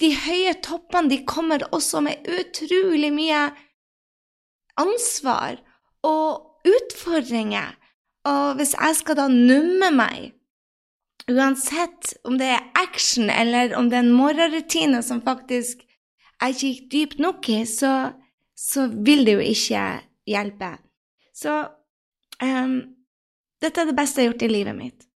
de 0.00 0.14
høye 0.16 0.56
toppene 0.64 1.12
de 1.12 1.20
kommer 1.28 1.62
også 1.70 2.00
med 2.02 2.26
utrolig 2.26 3.12
mye 3.14 3.50
ansvar 4.80 5.60
og 6.06 6.64
utfordringer. 6.66 7.76
Og 8.28 8.56
hvis 8.58 8.74
jeg 8.76 8.96
skal 8.98 9.18
da 9.18 9.28
numme 9.32 9.90
meg, 9.96 10.32
uansett 11.30 12.14
om 12.26 12.40
det 12.40 12.48
er 12.56 12.66
action 12.78 13.30
eller 13.30 13.76
om 13.78 13.88
det 13.90 14.00
er 14.00 14.06
en 14.06 14.16
morgenrutine 14.16 15.02
som 15.06 15.22
faktisk 15.24 15.84
jeg 16.40 16.54
ikke 16.54 16.66
gikk 16.66 16.86
dypt 16.92 17.20
nok 17.20 17.48
i, 17.52 17.58
så, 17.68 18.12
så 18.56 18.86
vil 18.88 19.26
det 19.28 19.36
jo 19.36 19.44
ikke 19.44 19.82
hjelpe. 20.30 20.70
Så 21.36 21.56
um, 22.40 22.74
dette 23.60 23.82
er 23.82 23.90
det 23.90 23.96
beste 23.98 24.22
jeg 24.22 24.30
har 24.30 24.32
gjort 24.32 24.46
i 24.46 24.52
livet 24.54 24.76
mitt. 24.78 25.09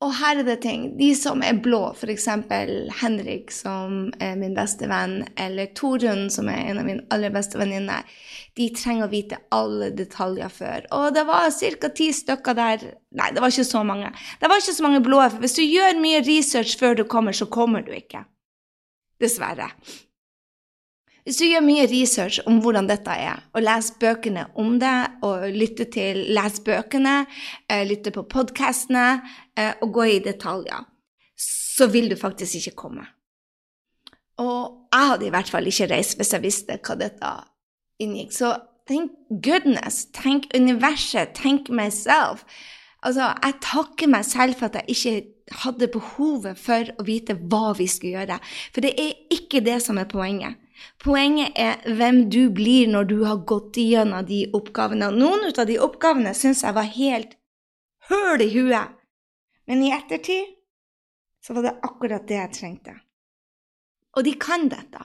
Og 0.00 0.14
her 0.16 0.38
er 0.40 0.46
det 0.46 0.62
ting. 0.64 0.84
De 0.96 1.10
som 1.16 1.42
er 1.44 1.58
blå, 1.60 1.82
f.eks. 1.92 2.26
Henrik, 3.02 3.50
som 3.52 4.06
er 4.16 4.38
min 4.40 4.54
beste 4.56 4.88
venn, 4.88 5.26
eller 5.36 5.68
Torunn, 5.76 6.30
som 6.32 6.48
er 6.48 6.70
en 6.70 6.80
av 6.80 6.88
mine 6.88 7.04
aller 7.12 7.32
beste 7.34 7.60
venninner, 7.60 8.06
de 8.56 8.70
trenger 8.72 9.04
å 9.06 9.12
vite 9.12 9.42
alle 9.52 9.90
detaljer 9.92 10.52
før. 10.54 10.88
Og 10.96 11.10
det 11.16 11.26
var 11.28 11.52
ca. 11.52 11.92
ti 11.92 12.08
stykker 12.16 12.56
der 12.56 12.86
Nei, 13.10 13.32
det 13.34 13.42
var 13.42 13.52
ikke 13.52 13.66
så 13.66 13.82
mange. 13.84 14.12
Det 14.40 14.48
var 14.48 14.62
ikke 14.62 14.76
så 14.76 14.86
mange 14.86 15.02
blå. 15.04 15.20
For 15.26 15.42
hvis 15.42 15.58
du 15.58 15.64
gjør 15.66 15.98
mye 16.00 16.22
research 16.24 16.76
før 16.80 16.94
du 16.96 17.04
kommer, 17.04 17.36
så 17.36 17.50
kommer 17.50 17.82
du 17.84 17.90
ikke. 17.92 18.22
Dessverre. 19.20 19.68
Hvis 21.24 21.36
du 21.40 21.44
gjør 21.44 21.64
mye 21.64 21.84
research 21.90 22.40
om 22.48 22.60
hvordan 22.64 22.88
dette 22.88 23.12
er, 23.12 23.42
og 23.52 23.64
leser 23.64 23.98
bøkene 24.00 24.46
om 24.60 24.78
det, 24.80 24.96
og 25.26 25.46
lytter 25.52 25.90
til 25.92 26.22
Les 26.32 26.60
bøkene, 26.64 27.26
eh, 27.68 27.84
lytter 27.88 28.14
på 28.14 28.24
podkastene 28.30 29.06
eh, 29.56 29.74
og 29.82 29.92
går 29.98 30.12
i 30.14 30.22
detaljer, 30.24 30.86
så 31.36 31.90
vil 31.92 32.10
du 32.10 32.16
faktisk 32.16 32.60
ikke 32.60 32.76
komme. 32.86 33.06
Og 34.40 34.88
jeg 34.92 35.08
hadde 35.12 35.28
i 35.28 35.32
hvert 35.34 35.52
fall 35.52 35.68
ikke 35.68 35.90
reist 35.92 36.16
hvis 36.16 36.32
jeg 36.32 36.44
visste 36.44 36.78
hva 36.80 36.96
dette 36.96 37.32
inngikk. 38.00 38.32
Så 38.32 38.54
tenk 38.88 39.12
goodness, 39.44 40.06
tenk 40.16 40.48
universet, 40.56 41.34
tenk 41.36 41.68
myself. 41.68 42.46
Altså, 43.04 43.30
jeg 43.44 43.60
takker 43.64 44.10
meg 44.12 44.24
selv 44.28 44.56
for 44.58 44.68
at 44.68 44.80
jeg 44.80 44.96
ikke 44.96 45.60
hadde 45.64 45.88
behovet 45.92 46.58
for 46.60 46.90
å 47.00 47.06
vite 47.06 47.36
hva 47.36 47.72
vi 47.76 47.88
skulle 47.90 48.18
gjøre. 48.18 48.40
For 48.74 48.84
det 48.84 48.92
er 49.00 49.36
ikke 49.36 49.62
det 49.64 49.80
som 49.84 50.00
er 50.00 50.08
poenget. 50.10 50.60
Poenget 51.02 51.56
er 51.58 51.82
hvem 51.96 52.24
du 52.32 52.50
blir 52.54 52.88
når 52.90 53.10
du 53.10 53.18
har 53.24 53.42
gått 53.48 53.78
igjennom 53.80 54.26
de 54.28 54.44
oppgavene. 54.56 55.10
Noen 55.16 55.50
av 55.50 55.66
de 55.68 55.78
oppgavene 55.82 56.34
syns 56.36 56.64
jeg 56.66 56.76
var 56.76 56.88
helt 56.94 57.36
høl 58.10 58.42
i 58.44 58.50
huet, 58.54 58.96
men 59.70 59.84
i 59.86 59.92
ettertid 59.94 60.56
så 61.40 61.56
var 61.56 61.68
det 61.68 61.78
akkurat 61.86 62.26
det 62.28 62.36
jeg 62.36 62.56
trengte. 62.56 62.96
Og 64.16 64.26
de 64.26 64.34
kan 64.40 64.66
dette. 64.68 65.04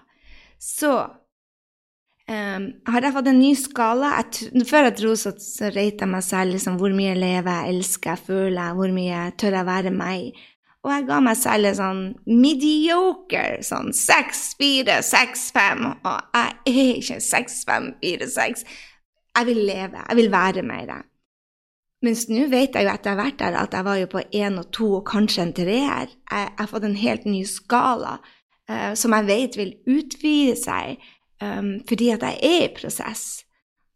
Så 0.60 0.92
um, 0.98 2.66
har 2.90 3.06
jeg 3.06 3.16
fått 3.16 3.30
en 3.32 3.40
ny 3.40 3.52
skala. 3.60 4.16
Jeg, 4.18 4.66
før 4.68 4.90
jeg 4.90 4.98
dro, 5.00 5.14
så, 5.20 5.36
så 5.40 5.70
rate 5.70 6.04
jeg 6.04 6.12
meg 6.12 6.26
selv 6.26 6.56
liksom, 6.56 6.80
hvor 6.82 6.96
mye 6.96 7.14
lever 7.18 7.52
jeg, 7.52 7.76
elsker 7.76 8.16
jeg, 8.16 8.26
føler 8.32 8.60
jeg, 8.60 8.78
hvor 8.80 8.96
mye 8.98 9.22
tør 9.40 9.60
jeg 9.60 9.70
være 9.70 9.96
meg. 9.96 10.44
Og 10.86 10.92
jeg 10.94 11.08
ga 11.08 11.18
meg 11.26 11.38
selv 11.40 11.72
en 11.72 11.78
sånn 11.80 12.02
mediocre 12.30 13.64
sånn 13.66 13.90
seks, 13.98 14.52
fire, 14.60 15.00
seks, 15.06 15.48
fem. 15.56 15.88
Og 15.96 16.36
jeg 16.38 16.54
er 16.70 16.92
ikke 17.00 17.18
seks, 17.26 17.64
fem, 17.66 17.90
fire, 18.04 18.28
seks. 18.30 18.62
Jeg 19.36 19.50
vil 19.50 19.64
leve. 19.66 20.04
Jeg 20.04 20.20
vil 20.20 20.30
være 20.34 20.64
mer. 20.68 20.94
Mens 22.06 22.28
nå 22.30 22.46
vet 22.52 22.78
jeg 22.78 22.86
jo 22.86 22.94
etter 22.94 23.18
hvert 23.18 23.40
der, 23.40 23.58
at 23.58 23.74
jeg 23.74 23.88
var 23.88 23.98
jo 23.98 24.12
på 24.12 24.22
én 24.38 24.62
og 24.62 24.70
to 24.76 24.92
og 25.00 25.08
kanskje 25.10 25.48
en 25.48 25.56
treer. 25.58 26.14
Jeg 26.30 26.54
har 26.60 26.70
fått 26.70 26.86
en 26.86 27.00
helt 27.02 27.26
ny 27.26 27.42
skala 27.50 28.20
uh, 28.22 28.94
som 28.94 29.16
jeg 29.18 29.30
vet 29.32 29.58
vil 29.58 29.74
utvide 29.90 30.54
seg 30.60 31.02
um, 31.42 31.80
fordi 31.90 32.12
at 32.14 32.28
jeg 32.30 32.42
er 32.46 32.70
i 32.70 32.72
prosess. 32.78 33.26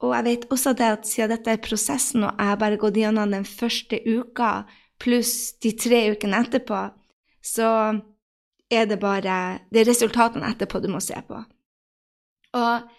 Og 0.02 0.16
jeg 0.16 0.26
vet 0.26 0.50
også 0.50 0.74
det 0.80 0.90
at 0.96 1.08
siden 1.08 1.36
dette 1.36 1.54
er 1.54 1.62
prosessen, 1.62 2.24
og 2.24 2.34
jeg 2.34 2.50
har 2.50 2.60
bare 2.60 2.80
gått 2.82 2.98
gjennom 2.98 3.36
den 3.36 3.46
første 3.46 4.00
uka 4.08 4.64
pluss 5.00 5.58
de 5.64 5.74
tre 5.80 6.06
ukene 6.14 6.44
etterpå, 6.44 6.84
så 7.46 7.70
er 8.70 8.86
det 8.86 9.00
bare 9.02 9.60
Det 9.72 9.82
er 9.82 9.90
resultatene 9.90 10.52
etterpå 10.52 10.82
du 10.84 10.90
må 10.92 11.02
se 11.02 11.18
på. 11.28 11.42
Og 12.58 12.90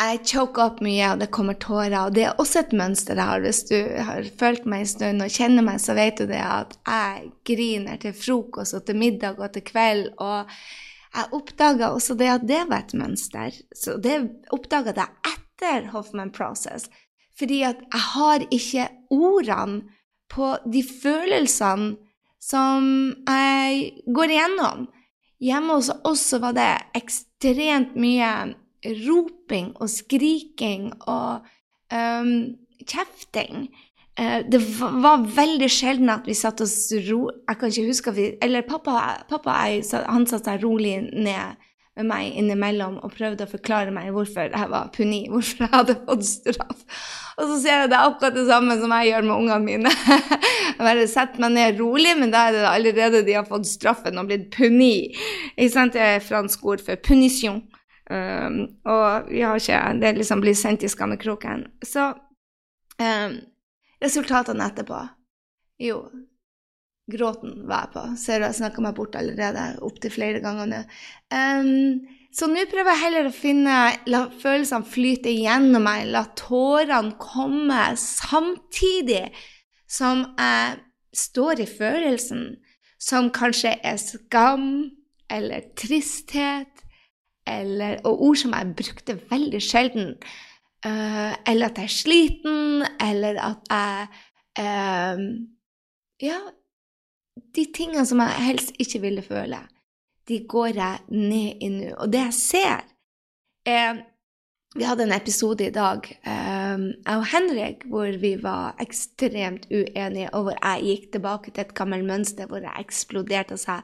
jeg 0.00 0.20
choker 0.24 0.62
opp 0.64 0.78
mye, 0.84 1.10
og 1.12 1.20
det 1.20 1.28
kommer 1.34 1.58
tårer. 1.60 1.96
Og 2.06 2.14
det 2.16 2.24
er 2.24 2.38
også 2.40 2.62
et 2.62 2.76
mønster 2.76 3.18
jeg 3.18 3.30
har. 3.30 3.42
Hvis 3.44 3.62
du 3.68 3.76
har 4.08 4.28
fulgt 4.40 4.68
meg 4.68 4.84
en 4.84 4.92
stund 4.94 5.24
og 5.24 5.34
kjenner 5.34 5.66
meg, 5.66 5.80
så 5.82 5.96
vet 5.98 6.22
du 6.22 6.24
det 6.30 6.40
at 6.40 6.76
jeg 6.88 7.32
griner 7.50 8.00
til 8.00 8.16
frokost 8.16 8.78
og 8.78 8.86
til 8.88 8.96
middag 9.00 9.40
og 9.40 9.52
til 9.52 9.66
kveld. 9.68 10.08
Og 10.16 10.48
jeg 11.10 11.36
oppdaga 11.36 11.92
også 11.92 12.16
det 12.16 12.32
at 12.32 12.48
det 12.48 12.62
var 12.70 12.86
et 12.86 12.96
mønster. 12.96 13.60
Så 13.76 13.98
det 14.00 14.16
oppdaga 14.56 14.96
jeg 14.96 15.34
etter 15.34 15.90
Hoffman 15.92 16.32
Process. 16.32 16.88
Fordi 17.36 17.60
at 17.68 17.84
jeg 17.84 18.06
har 18.14 18.46
ikke 18.48 18.88
ordene 19.12 19.99
på 20.30 20.54
de 20.70 20.82
følelsene 20.86 21.96
som 22.40 22.86
jeg 23.28 23.90
går 24.08 24.32
igjennom. 24.32 24.88
Hjemme 25.40 25.78
hos 25.78 25.90
oss 26.08 26.26
var 26.40 26.56
det 26.56 26.72
ekstremt 26.96 27.94
mye 28.00 28.30
roping 29.04 29.74
og 29.80 29.88
skriking 29.92 30.90
og 31.08 31.46
um, 31.92 32.34
kjefting. 32.84 33.68
Uh, 34.20 34.40
det 34.48 34.60
var 34.78 35.24
veldig 35.36 35.68
sjelden 35.72 36.12
at 36.12 36.28
vi 36.28 36.36
satt 36.36 36.60
oss 36.64 36.90
ro... 37.08 37.26
Jeg 37.48 37.60
kan 37.60 37.72
ikke 37.72 37.88
huske 37.88 38.12
at 38.12 38.18
vi 38.18 38.28
Eller 38.44 38.66
pappa, 38.68 39.24
pappa 39.28 39.56
jeg, 39.68 39.84
han 40.08 40.28
satte 40.28 40.52
seg 40.52 40.64
rolig 40.64 40.98
ned 41.12 41.68
med 41.98 42.06
meg 42.06 42.36
innimellom 42.38 42.98
og 43.02 43.12
prøvde 43.16 43.44
å 43.44 43.50
forklare 43.50 43.92
meg 43.94 44.12
hvorfor 44.14 44.52
jeg 44.52 44.70
var 44.70 44.92
puni, 44.94 45.24
hvorfor 45.30 45.64
jeg 45.64 45.72
hadde 45.72 45.96
fått 46.06 46.26
straff. 46.28 46.84
Og 47.40 47.48
så 47.48 47.56
ser 47.62 47.82
jeg 47.82 47.90
det 47.92 47.98
akkurat 47.98 48.36
det 48.36 48.46
samme 48.48 48.76
som 48.80 48.94
jeg 48.94 49.10
gjør 49.10 49.26
med 49.26 49.34
ungene 49.36 49.60
mine. 49.64 49.92
Jeg 50.20 50.84
bare 50.86 51.08
setter 51.10 51.42
meg 51.42 51.54
ned 51.56 51.80
rolig, 51.80 52.14
men 52.20 52.32
da 52.32 52.46
er 52.46 52.56
det 52.56 52.64
allerede 52.68 53.24
de 53.26 53.36
har 53.36 53.48
fått 53.48 53.68
straffen 53.68 54.20
og 54.20 54.30
blitt 54.30 54.48
puni. 54.54 55.10
Ikke 55.56 55.72
sant? 55.74 55.96
Det 55.96 56.04
er 56.04 56.24
fransk 56.24 56.64
ord 56.68 56.84
for 56.84 57.00
punition. 57.02 57.62
Um, 58.10 58.64
og 58.90 59.28
vi 59.30 59.44
har 59.46 59.60
ikke 59.60 60.00
Det 60.02 60.16
liksom 60.16 60.40
blir 60.42 60.56
sendt 60.58 60.82
i 60.82 60.90
skammekroken. 60.90 61.68
Så 61.86 62.10
um, 62.98 63.36
resultatene 64.02 64.66
etterpå 64.66 65.04
Jo, 65.80 66.02
Gråten 67.12 67.60
var 67.68 67.86
jeg 67.88 67.94
på. 67.94 68.06
Ser 68.20 68.40
du, 68.40 68.46
jeg 68.48 68.58
snakka 68.60 68.84
meg 68.84 68.96
bort 68.96 69.18
allerede 69.18 69.66
opptil 69.86 70.14
flere 70.14 70.42
ganger 70.44 70.70
nå. 70.70 70.80
Um, 71.34 72.18
så 72.34 72.46
nå 72.46 72.62
prøver 72.70 72.94
jeg 72.94 73.02
heller 73.04 73.28
å 73.28 73.34
finne 73.34 73.76
La 74.10 74.20
følelsene 74.42 74.86
flyte 74.86 75.32
gjennom 75.34 75.82
meg, 75.86 76.06
la 76.14 76.24
tårene 76.38 77.16
komme 77.18 77.88
samtidig 77.98 79.26
som 79.90 80.22
jeg 80.38 80.78
står 81.16 81.64
i 81.64 81.66
følelsen, 81.66 82.44
som 83.02 83.32
kanskje 83.34 83.74
er 83.82 83.98
skam 83.98 84.68
eller 85.30 85.66
tristhet, 85.78 86.84
eller, 87.50 87.98
og 88.06 88.22
ord 88.28 88.38
som 88.38 88.54
jeg 88.54 88.76
brukte 88.78 89.18
veldig 89.30 89.62
sjelden. 89.64 90.14
Uh, 90.86 91.34
eller 91.50 91.68
at 91.68 91.80
jeg 91.80 91.90
er 91.90 91.92
sliten, 91.92 92.84
eller 93.02 93.40
at 93.42 93.72
jeg 93.74 94.06
uh, 94.62 95.24
Ja, 96.20 96.38
de 97.56 97.66
tingene 97.74 98.06
som 98.06 98.22
jeg 98.22 98.46
helst 98.46 98.72
ikke 98.82 99.02
ville 99.04 99.24
føle, 99.24 99.58
de 100.28 100.38
går 100.48 100.76
jeg 100.76 100.98
ned 101.08 101.64
i 101.64 101.68
nå. 101.74 101.90
Og 101.98 102.12
det 102.12 102.22
jeg 102.28 102.36
ser, 102.36 102.86
er 103.66 104.04
vi 104.78 104.86
hadde 104.86 105.02
en 105.02 105.12
episode 105.16 105.64
i 105.66 105.72
dag, 105.74 106.04
um, 106.22 106.84
jeg 106.94 107.16
og 107.16 107.24
Henrik, 107.32 107.80
hvor 107.90 108.18
vi 108.22 108.36
var 108.38 108.76
ekstremt 108.78 109.66
uenige, 109.66 110.28
og 110.30 110.46
hvor 110.46 110.54
jeg 110.54 110.84
gikk 110.86 111.08
tilbake 111.16 111.50
til 111.50 111.64
et 111.64 111.74
gammelt 111.74 112.06
mønster 112.06 112.46
hvor 112.46 112.62
jeg 112.62 112.84
eksploderte 112.84 113.58
og 113.58 113.62
sa 113.62 113.80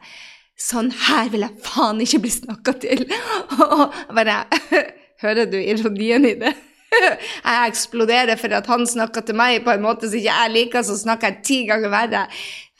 Sånn 0.57 0.87
her 0.89 1.27
vil 1.29 1.43
jeg 1.45 1.65
faen 1.67 1.99
ikke 2.01 2.23
bli 2.25 2.31
snakka 2.33 2.73
til! 2.81 3.03
Og 3.67 3.91
bare 4.17 4.39
Hører 5.25 5.51
du 5.53 5.59
ironien 5.61 6.25
i 6.25 6.33
det? 6.41 6.55
Jeg 7.45 7.71
eksploderer 7.71 8.39
for 8.41 8.55
at 8.57 8.69
han 8.71 8.87
snakker 8.89 9.25
til 9.27 9.37
meg 9.37 9.65
på 9.67 9.75
en 9.75 9.85
måte 9.85 10.09
som 10.09 10.17
ikke 10.17 10.33
jeg 10.33 10.53
liker, 10.55 10.85
så 10.87 10.97
snakker 10.97 11.33
jeg 11.33 11.43
ti 11.45 11.59
ganger 11.69 11.93
verre. 11.93 12.23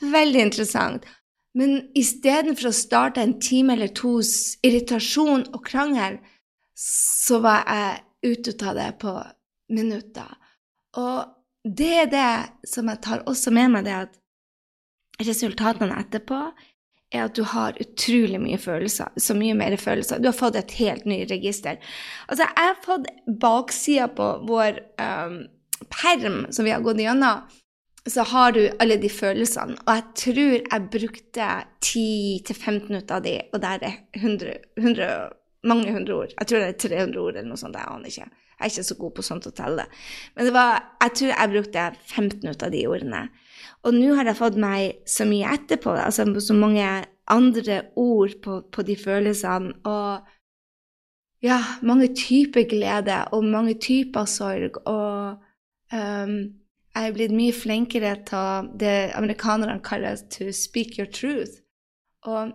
Veldig 0.01 0.41
interessant. 0.49 1.05
Men 1.57 1.79
istedenfor 1.97 2.69
å 2.69 2.75
starte 2.75 3.23
en 3.23 3.37
time 3.41 3.73
eller 3.73 3.93
tos 3.97 4.57
irritasjon 4.65 5.47
og 5.55 5.63
krangel, 5.65 6.19
så 6.77 7.39
var 7.41 7.63
jeg 7.65 8.35
ute 8.37 8.53
av 8.69 8.77
det 8.77 8.91
på 9.01 9.15
minutter. 9.73 10.29
Og 11.01 11.33
det 11.65 11.93
er 12.03 12.09
det 12.11 12.69
som 12.69 12.89
jeg 12.91 13.01
tar 13.03 13.25
også 13.27 13.53
med 13.55 13.73
meg, 13.73 13.87
det 13.87 13.97
at 14.05 15.25
resultatene 15.25 15.97
etterpå 15.97 16.41
er 17.15 17.23
at 17.23 17.35
du 17.37 17.43
har 17.47 17.77
utrolig 17.81 18.39
mye 18.43 18.59
følelser. 18.61 19.13
Så 19.17 19.35
mye 19.37 19.55
mer 19.57 19.75
følelser. 19.79 20.21
Du 20.21 20.29
har 20.29 20.37
fått 20.37 20.59
et 20.59 20.75
helt 20.79 21.07
nytt 21.07 21.31
register. 21.31 21.79
Altså, 22.27 22.45
jeg 22.45 22.69
har 22.69 22.81
fått 22.83 23.07
baksida 23.41 24.09
på 24.13 24.27
vår 24.47 24.81
um, 25.01 25.39
perm 25.93 26.43
som 26.51 26.67
vi 26.67 26.75
har 26.75 26.83
gått 26.85 27.01
gjennom, 27.01 27.47
så 28.07 28.23
har 28.23 28.53
du 28.55 28.61
alle 28.79 28.97
de 29.01 29.09
følelsene. 29.11 29.77
Og 29.85 29.93
jeg 29.93 30.03
tror 30.21 30.53
jeg 30.55 30.89
brukte 30.93 31.47
10-15 31.83 32.87
minutter 32.87 33.17
av 33.17 33.25
de, 33.25 33.35
og 33.53 33.61
der 33.63 33.83
er 33.83 33.97
100, 34.15 34.53
100, 34.77 35.07
mange 35.67 35.93
hundre 35.93 36.15
ord. 36.15 36.35
Jeg 36.39 36.47
tror 36.47 36.63
det 36.63 36.67
er 36.67 36.77
300 36.87 37.19
ord 37.21 37.35
eller 37.35 37.49
noe 37.49 37.59
sånt. 37.59 37.75
Jeg 37.75 37.91
aner 37.91 38.11
ikke. 38.11 38.29
Jeg 38.57 38.65
er 38.65 38.71
ikke 38.71 38.87
så 38.87 38.97
god 38.97 39.13
på 39.17 39.25
sånt 39.25 39.49
å 39.49 39.53
telle. 39.53 39.85
Men 40.37 40.53
var, 40.55 40.79
jeg 41.03 41.13
tror 41.19 41.33
jeg 41.33 41.53
brukte 41.53 41.83
15 42.07 42.39
minutter 42.41 42.69
av 42.69 42.73
de 42.73 42.85
ordene. 42.89 43.27
Og 43.85 43.93
nå 43.93 44.15
har 44.17 44.29
jeg 44.29 44.39
fått 44.39 44.57
meg 44.59 45.03
så 45.09 45.27
mye 45.29 45.51
etterpå, 45.53 45.93
altså 45.93 46.25
så 46.41 46.55
mange 46.57 46.87
andre 47.29 47.81
ord 47.99 48.33
på, 48.43 48.61
på 48.73 48.85
de 48.87 48.95
følelsene. 48.97 49.75
Og 49.85 51.45
ja, 51.45 51.59
mange 51.85 52.09
typer 52.17 52.65
glede 52.69 53.19
og 53.35 53.45
mange 53.45 53.77
typer 53.81 54.25
sorg. 54.25 54.79
Og 54.89 55.37
um, 55.93 56.39
jeg 56.97 57.09
er 57.09 57.13
blitt 57.13 57.33
mye 57.35 57.53
flinkere 57.53 58.15
til 58.25 58.69
det 58.79 59.11
amerikanerne 59.15 59.79
kaller 59.83 60.15
'to 60.15 60.51
speak 60.51 60.97
your 60.97 61.07
truth'. 61.07 61.61
Og 62.23 62.51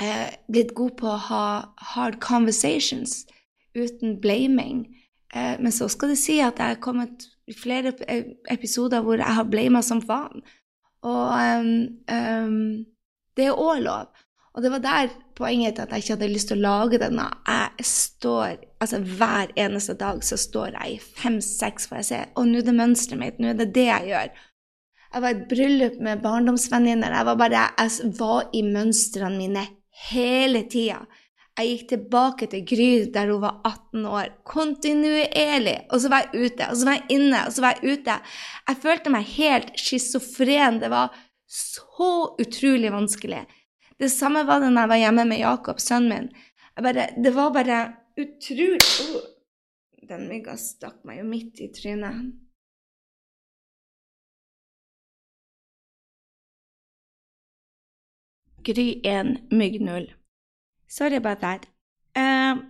jeg 0.00 0.08
er 0.08 0.36
blitt 0.52 0.74
god 0.74 0.90
på 0.90 1.06
å 1.06 1.16
ha 1.16 1.46
hard 1.78 2.20
conversations 2.20 3.26
uten 3.74 4.20
blaming. 4.20 4.86
Eh, 5.34 5.60
men 5.60 5.72
så 5.72 5.88
skal 5.88 6.08
det 6.08 6.18
si 6.18 6.38
at 6.40 6.58
jeg 6.58 6.66
har 6.66 6.80
kommet 6.80 7.26
i 7.46 7.54
flere 7.54 7.92
episoder 8.50 9.00
hvor 9.00 9.16
jeg 9.16 9.34
har 9.34 9.44
blama 9.44 9.82
som 9.82 10.02
faen. 10.02 10.42
Og 11.02 11.30
um, 11.60 11.88
um, 12.10 12.84
det 13.36 13.46
er 13.46 13.58
òg 13.58 13.82
lov. 13.82 14.06
Og 14.54 14.62
det 14.62 14.70
var 14.70 14.78
der 14.78 15.08
poenget 15.38 15.76
til 15.76 15.86
at 15.86 15.94
jeg 15.94 16.04
ikke 16.04 16.16
hadde 16.16 16.30
lyst 16.32 16.50
til 16.50 16.58
å 16.58 16.66
lage 16.66 17.00
denne. 17.00 17.24
Jeg 17.46 17.86
står, 17.88 18.58
altså 18.82 19.00
Hver 19.20 19.54
eneste 19.64 19.94
dag 20.00 20.20
så 20.26 20.38
står 20.40 20.76
jeg 20.76 20.96
i 20.96 21.00
fem-seks, 21.22 21.88
for 21.88 22.00
jeg 22.00 22.08
ser 22.10 22.28
og 22.34 22.50
nå 22.50 22.60
er 22.60 22.68
det 22.68 22.76
mønsteret 22.76 23.22
mitt, 23.22 23.40
nå 23.40 23.52
er 23.52 23.58
det 23.60 23.70
det 23.76 23.86
jeg 23.88 24.12
gjør. 24.12 24.44
Jeg 25.08 25.24
var 25.24 25.32
i 25.32 25.38
et 25.38 25.46
bryllup 25.48 26.00
med 26.04 26.20
barndomsvenninner. 26.20 27.14
Jeg 27.16 27.26
var 27.30 27.38
bare, 27.40 27.62
jeg 27.78 28.10
var 28.18 28.50
i 28.52 28.60
mønstrene 28.66 29.38
mine 29.40 29.64
hele 30.10 30.66
tida. 30.68 31.00
Jeg 31.58 31.70
gikk 31.72 31.86
tilbake 31.90 32.46
til 32.52 32.66
Gry 32.68 32.90
der 33.14 33.32
hun 33.32 33.40
var 33.42 33.56
18 33.66 34.04
år, 34.06 34.28
kontinuerlig. 34.46 35.78
Og 35.90 36.02
så 36.04 36.10
var 36.12 36.28
jeg 36.28 36.44
ute, 36.52 36.68
og 36.68 36.76
så 36.78 36.86
var 36.86 36.98
jeg 37.00 37.16
inne, 37.16 37.40
og 37.46 37.54
så 37.54 37.64
var 37.64 37.78
jeg 37.78 37.96
ute. 37.96 38.18
Jeg 38.68 38.82
følte 38.84 39.14
meg 39.14 39.32
helt 39.32 39.72
schizofren. 39.80 40.78
Det 40.82 40.92
var 40.92 41.16
så 41.48 42.12
utrolig 42.38 42.92
vanskelig. 42.94 43.42
Det 43.98 44.10
samme 44.10 44.44
var 44.46 44.60
det 44.60 44.70
når 44.70 44.84
jeg 44.84 44.88
var 44.88 45.00
hjemme 45.02 45.24
med 45.26 45.40
Jakob, 45.42 45.80
sønnen 45.82 46.12
min. 46.12 46.28
Bare, 46.78 47.08
det 47.24 47.32
var 47.34 47.50
bare 47.50 47.78
utrolig 48.18 48.78
oh, 49.10 49.24
Den 50.08 50.28
mygga 50.30 50.54
stakk 50.56 51.02
meg 51.04 51.18
jo 51.18 51.24
midt 51.26 51.58
i 51.60 51.66
trynet. 51.74 52.30
Gry 58.68 59.00
1, 59.04 59.34
mygg 59.50 59.80
0. 59.82 60.06
Sorry 60.88 61.16
about 61.16 61.42
that. 61.42 61.66
Uh, 62.16 62.62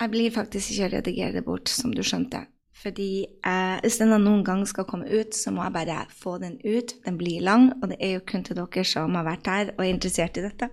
jeg 0.00 0.10
blir 0.10 0.34
faktisk 0.34 0.74
ikke 0.74 0.88
å 0.88 1.44
bort, 1.46 1.68
som 1.68 1.94
du 1.94 2.02
skjønte. 2.02 2.46
Fordi 2.74 3.24
eh, 3.46 3.76
hvis 3.84 4.00
denne 4.00 4.18
noen 4.18 4.42
gang 4.46 4.64
skal 4.66 4.86
komme 4.88 5.06
ut, 5.06 5.34
så 5.36 5.52
må 5.54 5.62
jeg 5.62 5.74
bare 5.76 6.00
få 6.10 6.36
den 6.42 6.56
ut. 6.64 6.96
Den 7.04 7.18
blir 7.20 7.44
lang, 7.46 7.70
og 7.80 7.92
det 7.92 8.00
er 8.02 8.16
jo 8.16 8.24
kun 8.26 8.42
til 8.46 8.58
dere 8.58 8.84
som 8.88 9.14
har 9.14 9.26
vært 9.28 9.50
her 9.50 9.70
og 9.76 9.84
er 9.84 9.92
interessert 9.92 10.40
i 10.40 10.44
dette. 10.44 10.68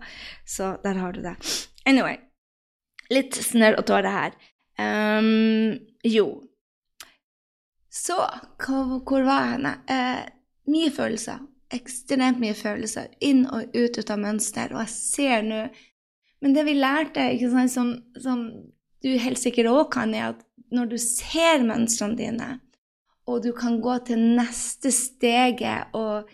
Så 0.45 0.75
der 0.83 0.97
har 1.01 1.13
du 1.13 1.21
det. 1.25 1.35
Anyway. 1.85 2.17
Litt 3.11 3.35
snørr 3.35 3.77
og 3.81 3.85
tårer 3.89 4.13
her. 4.15 4.35
Um, 4.79 5.77
jo. 6.07 6.27
Så 7.91 8.15
hvor 8.63 9.25
var 9.27 9.45
jeg 9.45 9.55
henne? 9.57 9.73
Eh, 9.91 10.21
mye 10.71 10.91
følelser. 10.95 11.41
Ekstremt 11.75 12.39
mye 12.41 12.55
følelser. 12.55 13.11
Inn 13.19 13.43
og 13.45 13.75
ut, 13.75 13.99
ut 13.99 14.13
av 14.13 14.21
mønster. 14.21 14.71
Og 14.73 14.85
jeg 14.85 14.93
ser 14.95 15.47
nå 15.47 15.65
men 16.41 16.55
det 16.57 16.65
vi 16.65 16.73
lærte, 16.73 17.23
sant, 17.51 17.71
som, 17.71 17.91
som, 18.17 18.45
du 19.01 19.09
helt 19.17 19.39
sikkert 19.41 19.69
òg 19.71 19.87
kan, 19.93 20.13
er 20.13 20.31
at 20.31 20.41
når 20.71 20.91
du 20.93 20.97
ser 21.01 21.63
mønstrene 21.67 22.17
dine, 22.19 22.51
og 23.29 23.43
du 23.45 23.51
kan 23.55 23.79
gå 23.83 23.97
til 24.07 24.21
neste 24.37 24.91
steget 24.93 25.93
og 25.97 26.29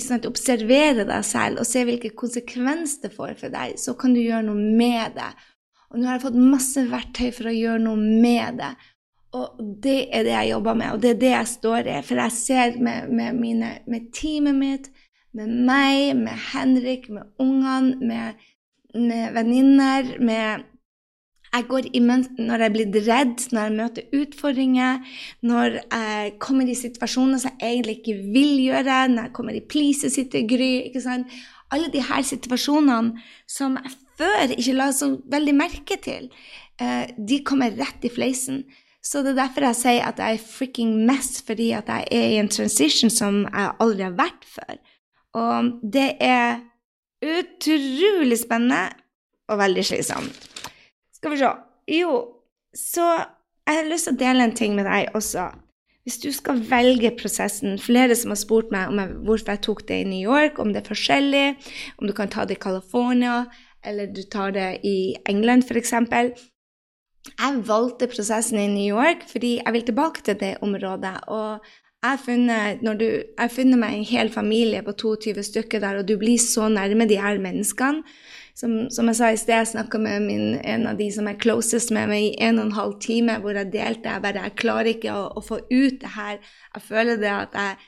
sant, 0.00 0.26
observere 0.26 1.04
deg 1.06 1.24
selv 1.26 1.60
og 1.60 1.68
se 1.68 1.82
hvilke 1.84 2.14
konsekvenser 2.16 3.08
det 3.08 3.14
får 3.16 3.34
for 3.40 3.54
deg, 3.54 3.76
så 3.80 3.94
kan 3.98 4.14
du 4.14 4.22
gjøre 4.22 4.46
noe 4.48 4.76
med 4.78 5.18
det. 5.18 5.32
Og 5.88 5.98
nå 5.98 6.08
har 6.08 6.18
jeg 6.18 6.26
fått 6.26 6.38
masse 6.40 6.84
verktøy 6.88 7.28
for 7.34 7.50
å 7.50 7.56
gjøre 7.56 7.82
noe 7.84 7.98
med 7.98 8.62
det. 8.62 8.72
Og 9.36 9.60
det 9.84 9.98
er 10.14 10.24
det 10.24 10.32
jeg 10.32 10.52
jobber 10.54 10.78
med, 10.78 10.92
og 10.94 11.02
det 11.02 11.10
er 11.10 11.20
det 11.20 11.32
jeg 11.34 11.50
står 11.52 11.90
i. 11.90 11.98
For 12.04 12.22
jeg 12.22 12.36
ser 12.36 12.78
med, 12.80 13.10
med, 13.12 13.36
mine, 13.36 13.72
med 13.88 14.08
teamet 14.16 14.56
mitt, 14.56 14.88
med 15.36 15.52
meg, 15.68 16.14
med 16.16 16.46
Henrik, 16.52 17.10
med 17.12 17.28
ungene, 17.42 17.98
med 18.00 18.46
med 18.94 19.32
venninner, 19.32 20.18
med 20.20 20.64
jeg 21.52 21.66
går 21.68 21.88
i 21.96 22.00
når 22.00 22.64
jeg 22.64 22.72
blir 22.74 22.98
redd, 23.06 23.44
når 23.52 23.62
jeg 23.62 23.76
møter 23.76 24.18
utfordringer, 24.20 24.98
når 25.42 25.78
jeg 25.80 26.34
kommer 26.42 26.68
i 26.68 26.76
situasjoner 26.78 27.40
som 27.42 27.54
jeg 27.60 27.78
egentlig 27.78 27.98
ikke 28.00 28.18
vil 28.34 28.58
gjøre, 28.66 28.98
når 29.12 29.28
jeg 29.28 29.36
kommer 29.38 29.56
i 29.56 29.64
please-sitter-gry 29.64 30.72
ikke 30.88 31.04
sant? 31.04 31.32
Alle 31.72 31.90
de 31.92 32.02
her 32.04 32.24
situasjonene 32.24 33.24
som 33.48 33.76
jeg 33.80 33.96
før 34.18 34.54
ikke 34.54 34.76
la 34.76 34.90
så 34.94 35.12
veldig 35.30 35.54
merke 35.54 35.98
til, 36.02 36.28
eh, 36.80 37.06
de 37.16 37.42
kommer 37.46 37.76
rett 37.78 38.04
i 38.04 38.12
fleisen. 38.12 38.64
Så 39.02 39.22
det 39.22 39.32
er 39.32 39.44
derfor 39.44 39.68
jeg 39.68 39.78
sier 39.78 40.06
at 40.08 40.18
jeg 40.18 40.36
er 40.36 40.46
freaking 40.52 41.06
mess, 41.06 41.42
fordi 41.46 41.70
at 41.72 41.88
jeg 41.88 42.08
er 42.12 42.32
i 42.34 42.40
en 42.40 42.50
transition 42.50 43.10
som 43.10 43.44
jeg 43.46 43.74
aldri 43.80 44.04
har 44.04 44.16
vært 44.18 44.44
før. 44.44 44.80
Og 45.38 45.70
det 45.82 46.16
er 46.20 46.58
utrolig 47.22 48.38
spennende 48.38 48.88
og 49.48 49.58
veldig 49.62 49.84
slitsomt. 49.84 50.47
Skal 51.18 51.34
vi 51.34 51.40
se 51.40 51.54
Jo, 51.98 52.18
så 52.76 53.06
jeg 53.68 53.76
har 53.76 53.88
lyst 53.88 54.08
til 54.08 54.16
å 54.16 54.20
dele 54.20 54.44
en 54.46 54.54
ting 54.56 54.76
med 54.76 54.86
deg 54.88 55.10
også. 55.18 55.50
Hvis 56.08 56.20
du 56.22 56.30
skal 56.32 56.62
velge 56.70 57.10
prosessen 57.18 57.74
Flere 57.80 58.16
som 58.16 58.32
har 58.32 58.38
spurt 58.40 58.70
meg 58.72 58.88
om 58.88 59.00
jeg, 59.02 59.16
hvorfor 59.26 59.52
jeg 59.52 59.64
tok 59.66 59.82
det 59.90 59.98
i 60.00 60.06
New 60.08 60.22
York, 60.22 60.60
om 60.62 60.70
det 60.72 60.80
er 60.80 60.88
forskjellig, 60.88 61.48
om 61.98 62.08
du 62.08 62.14
kan 62.16 62.30
ta 62.32 62.46
det 62.48 62.56
i 62.56 62.62
California, 62.62 63.42
eller 63.84 64.08
du 64.14 64.22
tar 64.30 64.54
det 64.56 64.70
i 64.88 65.16
England 65.28 65.66
f.eks. 65.68 65.92
Jeg 67.28 67.60
valgte 67.68 68.08
prosessen 68.08 68.60
i 68.62 68.70
New 68.72 68.88
York 68.88 69.26
fordi 69.28 69.58
jeg 69.58 69.74
vil 69.74 69.84
tilbake 69.90 70.24
til 70.24 70.40
det 70.40 70.54
området. 70.64 71.18
og 71.28 71.66
jeg 71.98 72.14
har 72.14 72.20
funnet, 72.22 72.82
du, 73.00 73.06
jeg 73.10 73.50
funnet 73.50 73.80
meg 73.80 73.96
en 73.96 74.06
hel 74.06 74.28
familie 74.30 74.84
på 74.86 74.92
22 74.94 75.42
stykker 75.42 75.82
der, 75.82 75.98
og 75.98 76.06
du 76.06 76.14
blir 76.16 76.38
så 76.38 76.68
nærme 76.70 77.08
de 77.10 77.18
her 77.18 77.40
menneskene. 77.42 78.04
Som, 78.58 78.72
som 78.90 79.06
jeg 79.06 79.18
sa 79.20 79.28
i 79.30 79.36
sted, 79.38 79.54
jeg 79.54 79.70
snakka 79.70 80.00
med 80.02 80.24
min, 80.26 80.56
en 80.66 80.88
av 80.90 80.98
de 80.98 81.06
som 81.14 81.28
er 81.30 81.38
closest 81.38 81.92
med 81.94 82.10
meg 82.10 82.24
i 82.24 82.32
en 82.42 82.58
og 82.58 82.64
en 82.66 82.78
halv 82.78 82.96
time, 83.04 83.36
hvor 83.38 83.54
jeg 83.54 83.70
delte 83.70 84.10
jeg 84.10 84.24
bare 84.24 84.48
Jeg 84.48 84.56
klarer 84.58 84.90
ikke 84.90 85.14
å, 85.14 85.28
å 85.38 85.42
få 85.44 85.60
ut 85.70 86.00
det 86.02 86.10
her. 86.16 86.40
Jeg 86.74 86.84
føler 86.88 87.22
det 87.22 87.30
at 87.34 87.56
jeg 87.58 87.86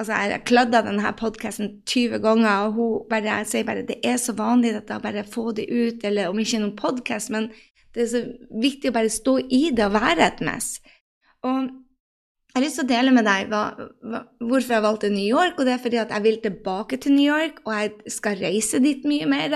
Altså, 0.00 0.14
jeg 0.16 0.32
har 0.32 0.44
kladda 0.48 0.80
denne 0.86 1.10
podkasten 1.12 1.82
20 1.84 2.22
ganger, 2.24 2.62
og 2.64 2.72
hun 2.72 3.08
bare, 3.10 3.34
jeg 3.42 3.48
sier 3.50 3.66
bare 3.68 3.82
det 3.84 3.98
er 4.06 4.16
så 4.16 4.32
vanlig 4.32 4.70
jeg 4.78 5.02
bare 5.04 5.24
får 5.28 5.50
det 5.58 5.66
ut, 5.68 6.06
eller 6.08 6.30
om 6.30 6.38
ikke 6.40 6.60
noen 6.62 6.78
podkast, 6.78 7.28
men 7.34 7.50
det 7.92 8.06
er 8.06 8.08
så 8.08 8.22
viktig 8.62 8.88
å 8.88 8.96
bare 8.96 9.12
stå 9.12 9.34
i 9.52 9.60
det 9.76 9.84
og 9.84 9.98
være 9.98 10.24
et 10.24 10.40
mess. 10.46 10.70
Og 11.44 11.68
har 12.56 12.64
lyst 12.64 12.78
til 12.80 12.86
å 12.86 12.90
dele 12.90 13.12
med 13.14 13.26
deg 13.28 13.50
hva, 13.50 13.60
hva, 14.02 14.20
hvorfor 14.42 14.74
jeg 14.74 14.82
valgte 14.82 15.10
New 15.12 15.28
York. 15.28 15.58
Og 15.58 15.64
det 15.66 15.72
er 15.74 15.82
fordi 15.84 15.98
at 16.02 16.12
jeg 16.14 16.22
vil 16.24 16.38
tilbake 16.42 16.96
til 17.02 17.12
New 17.14 17.28
York, 17.28 17.56
og 17.64 17.72
jeg 17.76 17.90
skal 18.10 18.42
reise 18.42 18.82
dit 18.82 19.04
mye 19.06 19.26
mer. 19.30 19.50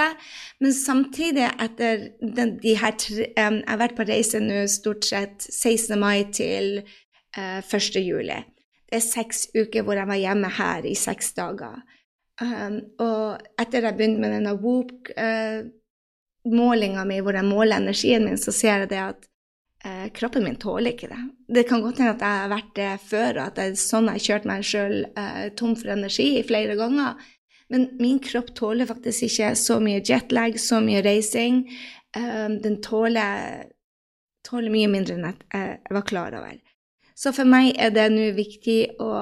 Men 0.63 0.73
samtidig, 0.77 1.49
etter 1.65 1.95
den, 2.23 2.51
de 2.63 2.73
her 2.79 2.93
tre 3.01 3.25
um, 3.35 3.57
Jeg 3.59 3.73
har 3.73 3.83
vært 3.83 3.99
på 3.99 4.09
reise 4.09 4.39
nå 4.43 4.59
stort 4.71 5.05
sett 5.09 5.39
16. 5.51 5.99
mai 5.99 6.25
til 6.35 6.67
uh, 7.37 7.61
1. 7.67 7.99
juli. 7.99 8.41
Det 8.85 8.95
er 9.01 9.03
seks 9.03 9.49
uker 9.57 9.83
hvor 9.83 9.95
jeg 9.99 10.11
var 10.11 10.19
hjemme 10.21 10.49
her 10.61 10.81
i 10.87 10.95
seks 10.99 11.33
dager. 11.35 11.77
Um, 12.43 12.81
og 13.03 13.39
etter 13.59 13.83
jeg 13.89 13.97
begynte 13.99 14.21
med 14.23 14.31
denne 14.37 14.55
Whoop-målinga 14.59 17.03
uh, 17.03 17.09
mi, 17.11 17.17
hvor 17.23 17.35
jeg 17.35 17.51
måler 17.51 17.77
energien 17.83 18.25
min, 18.27 18.39
så 18.39 18.51
ser 18.55 18.75
jeg 18.85 18.91
det 18.95 19.03
at 19.03 19.21
eh, 19.85 20.09
kroppen 20.17 20.45
min 20.47 20.59
tåler 20.61 20.95
ikke 20.95 21.11
det. 21.13 21.21
Det 21.57 21.65
kan 21.69 21.83
godt 21.85 22.01
hende 22.03 22.15
at 22.17 22.25
jeg 22.25 22.43
har 22.43 22.53
vært 22.53 22.73
det 22.79 22.91
før, 23.05 23.31
og 23.39 23.45
at 23.47 23.59
det 23.59 23.67
er 23.69 23.81
sånn 23.81 24.11
jeg 24.11 24.19
har 24.19 24.27
kjørt 24.27 24.51
meg 24.51 24.67
sjøl 24.69 24.97
eh, 25.07 25.47
tom 25.59 25.75
for 25.79 25.95
energi 25.95 26.29
flere 26.49 26.77
ganger. 26.81 27.21
Men 27.73 27.89
min 28.01 28.21
kropp 28.23 28.53
tåler 28.59 28.89
faktisk 28.89 29.29
ikke 29.29 29.55
så 29.59 29.81
mye 29.83 30.03
jetlag, 30.05 30.59
så 30.61 30.81
mye 30.85 31.03
reising. 31.05 31.65
Eh, 32.17 32.47
den 32.65 32.81
tåler, 32.85 33.67
tåler, 34.47 34.73
mye 34.73 34.93
mindre 34.93 35.19
enn 35.19 35.29
jeg 35.33 35.99
var 35.99 36.09
klar 36.09 36.39
over. 36.39 36.57
Så 37.15 37.31
for 37.35 37.47
meg 37.47 37.77
er 37.79 37.93
det 37.95 38.09
nå 38.11 38.33
viktig 38.35 38.97
å 39.03 39.13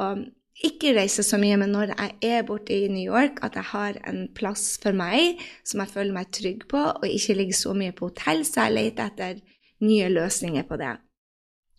ikke 0.63 0.93
reise 0.95 1.25
så 1.27 1.39
mye, 1.41 1.57
men 1.59 1.73
når 1.75 1.93
jeg 1.93 2.13
er 2.29 2.45
borte 2.47 2.75
i 2.75 2.91
New 2.93 3.03
York, 3.03 3.41
at 3.45 3.57
jeg 3.59 3.67
har 3.73 3.97
en 4.09 4.27
plass 4.37 4.77
for 4.83 4.95
meg 4.97 5.41
som 5.67 5.83
jeg 5.83 5.93
føler 5.93 6.15
meg 6.15 6.31
trygg 6.35 6.67
på, 6.71 6.83
og 6.93 7.09
ikke 7.09 7.37
ligger 7.41 7.59
så 7.59 7.75
mye 7.77 7.95
på 7.97 8.11
hotell, 8.11 8.45
så 8.47 8.69
jeg 8.69 8.77
leter 8.77 9.11
etter 9.11 9.41
nye 9.83 10.09
løsninger 10.13 10.67
på 10.69 10.79
det. 10.81 10.95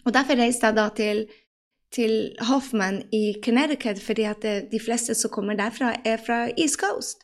Og 0.06 0.13
Derfor 0.13 0.39
reiste 0.39 0.68
jeg 0.68 0.76
da 0.76 0.88
til, 0.96 1.26
til 1.94 2.36
Hoffman 2.50 3.04
i 3.16 3.36
Connecticut, 3.44 4.02
fordi 4.04 4.28
at 4.28 4.42
det, 4.44 4.56
de 4.72 4.80
fleste 4.80 5.16
som 5.16 5.32
kommer 5.32 5.56
derfra, 5.60 5.96
er 6.06 6.18
fra 6.18 6.46
East 6.58 6.80
Coast. 6.82 7.24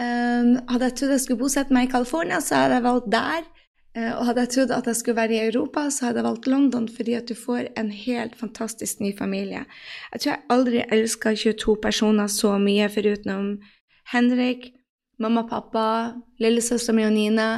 Um, 0.00 0.54
hadde 0.70 0.86
jeg 0.86 0.96
trodd 0.96 1.10
jeg 1.12 1.20
skulle 1.24 1.42
bosette 1.42 1.74
meg 1.74 1.88
i 1.88 1.92
California, 1.92 2.40
så 2.40 2.62
hadde 2.62 2.78
jeg 2.78 2.86
valgt 2.86 3.10
der. 3.12 3.48
Uh, 3.98 4.12
og 4.18 4.26
hadde 4.28 4.44
jeg 4.44 4.52
trodd 4.54 4.74
at 4.74 4.86
jeg 4.86 4.96
skulle 4.96 5.18
være 5.18 5.36
i 5.36 5.46
Europa, 5.50 5.88
så 5.90 6.06
hadde 6.06 6.22
jeg 6.22 6.28
valgt 6.28 6.46
London, 6.46 6.88
fordi 6.96 7.16
at 7.18 7.28
du 7.28 7.34
får 7.34 7.70
en 7.78 7.90
helt 7.90 8.38
fantastisk 8.38 9.00
ny 9.00 9.12
familie. 9.18 9.64
Jeg 10.12 10.20
tror 10.20 10.32
jeg 10.32 10.42
aldri 10.50 10.84
elska 10.92 11.34
22 11.34 11.76
personer 11.82 12.26
så 12.26 12.56
mye, 12.58 12.88
foruten 12.88 13.58
Henrik, 14.12 14.70
mamma 15.18 15.44
og 15.44 15.50
pappa, 15.50 15.86
lillesøstera 16.40 16.96
mi 16.96 17.04
og 17.06 17.12
Nina 17.14 17.50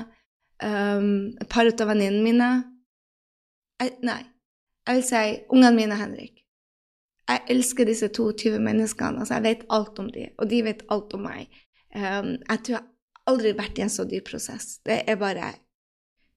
um, 0.63 1.33
et 1.41 1.49
par 1.51 1.69
av 1.69 1.89
venninnene 1.91 2.23
mine 2.25 2.51
jeg, 3.83 3.97
Nei, 4.07 4.21
jeg 4.87 4.99
vil 4.99 5.05
si 5.07 5.25
ungene 5.51 5.75
mine, 5.77 5.99
Henrik. 5.99 6.43
Jeg 7.31 7.43
elsker 7.55 7.87
disse 7.87 8.09
22 8.11 8.59
menneskene. 8.63 9.23
altså 9.23 9.35
Jeg 9.39 9.47
vet 9.47 9.67
alt 9.71 9.99
om 9.99 10.09
dem, 10.13 10.31
og 10.39 10.51
de 10.51 10.63
vet 10.67 10.83
alt 10.91 11.15
om 11.15 11.27
meg. 11.27 11.51
Um, 11.95 12.37
jeg 12.39 12.63
tror 12.67 12.77
jeg 12.77 12.89
aldri 13.31 13.53
vært 13.59 13.79
i 13.79 13.85
en 13.87 13.93
så 13.93 14.07
dyp 14.09 14.31
prosess. 14.31 14.79
Det 14.87 15.03
er 15.07 15.19
bare 15.21 15.53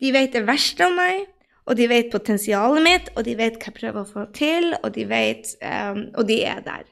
De 0.02 0.12
vet 0.12 0.34
det 0.34 0.44
verste 0.48 0.86
om 0.86 0.98
meg, 1.00 1.26
og 1.66 1.78
de 1.80 1.88
vet 1.90 2.12
potensialet 2.12 2.84
mitt, 2.84 3.08
og 3.16 3.24
de 3.26 3.38
vet 3.40 3.56
hva 3.58 3.72
jeg 3.72 3.78
prøver 3.80 4.02
å 4.02 4.10
få 4.10 4.26
til, 4.36 4.74
og 4.82 4.92
de 4.94 5.06
vet 5.10 5.56
um, 5.62 6.04
Og 6.20 6.28
de 6.28 6.42
er 6.44 6.62
der. 6.66 6.84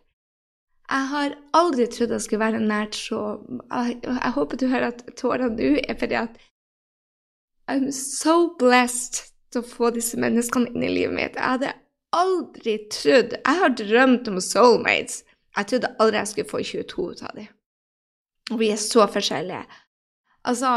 Jeg 0.94 1.10
har 1.10 1.36
aldri 1.56 1.86
trodd 1.88 2.12
jeg 2.12 2.22
skulle 2.22 2.44
være 2.44 2.60
nært 2.60 2.98
så 2.98 3.20
jeg, 3.72 4.02
jeg 4.04 4.32
håper 4.36 4.60
du 4.60 4.66
hører 4.68 4.90
at 4.92 5.06
tårene 5.18 5.56
nå 5.56 5.70
er 5.80 5.96
fordi 5.98 6.18
at 6.20 6.36
I'm 7.72 7.92
so 7.96 8.56
blessed 8.60 9.22
til 9.54 9.62
å 9.64 9.68
få 9.68 9.92
disse 9.96 10.20
menneskene 10.20 10.72
inn 10.74 10.84
i 10.84 10.92
livet 10.92 11.16
mitt. 11.16 11.38
Jeg 11.38 11.56
hadde 11.56 11.74
aldri 12.14 12.78
trodd 12.94 13.38
Jeg 13.38 13.60
har 13.62 13.76
drømt 13.80 14.28
om 14.32 14.42
soulmates. 14.44 15.24
Jeg 15.54 15.70
trodde 15.70 15.94
aldri 16.02 16.20
jeg 16.20 16.32
skulle 16.32 16.50
få 16.50 16.64
22 16.66 17.08
ut 17.12 17.24
av 17.24 17.38
dem. 17.38 17.50
Og 18.52 18.60
vi 18.60 18.70
er 18.74 18.82
så 18.82 19.08
forskjellige. 19.08 19.64
Altså 20.44 20.74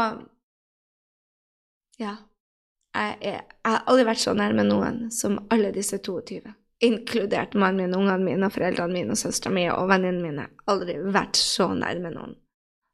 Ja. 1.99 2.15
Jeg, 2.97 3.17
er, 3.21 3.29
jeg, 3.29 3.41
har 3.65 3.83
aldri 3.85 4.05
vært 4.07 4.21
så 4.23 4.31
nærme 4.33 4.63
noen 4.65 5.11
som 5.13 5.35
alle 5.53 5.69
disse 5.75 5.99
22. 6.01 6.39
Inkludert 6.87 7.53
mannen 7.53 7.83
min, 7.83 7.93
ungene 7.93 8.25
mine, 8.25 8.49
foreldrene 8.53 8.93
mine, 8.93 9.13
og 9.13 9.19
søstera 9.21 9.53
mi 9.53 9.67
og 9.69 9.89
vennene 9.91 10.23
mine. 10.23 10.45
Aldri 10.71 10.95
vært 11.13 11.37
så 11.37 11.67
nærme 11.77 12.09
noen. 12.13 12.33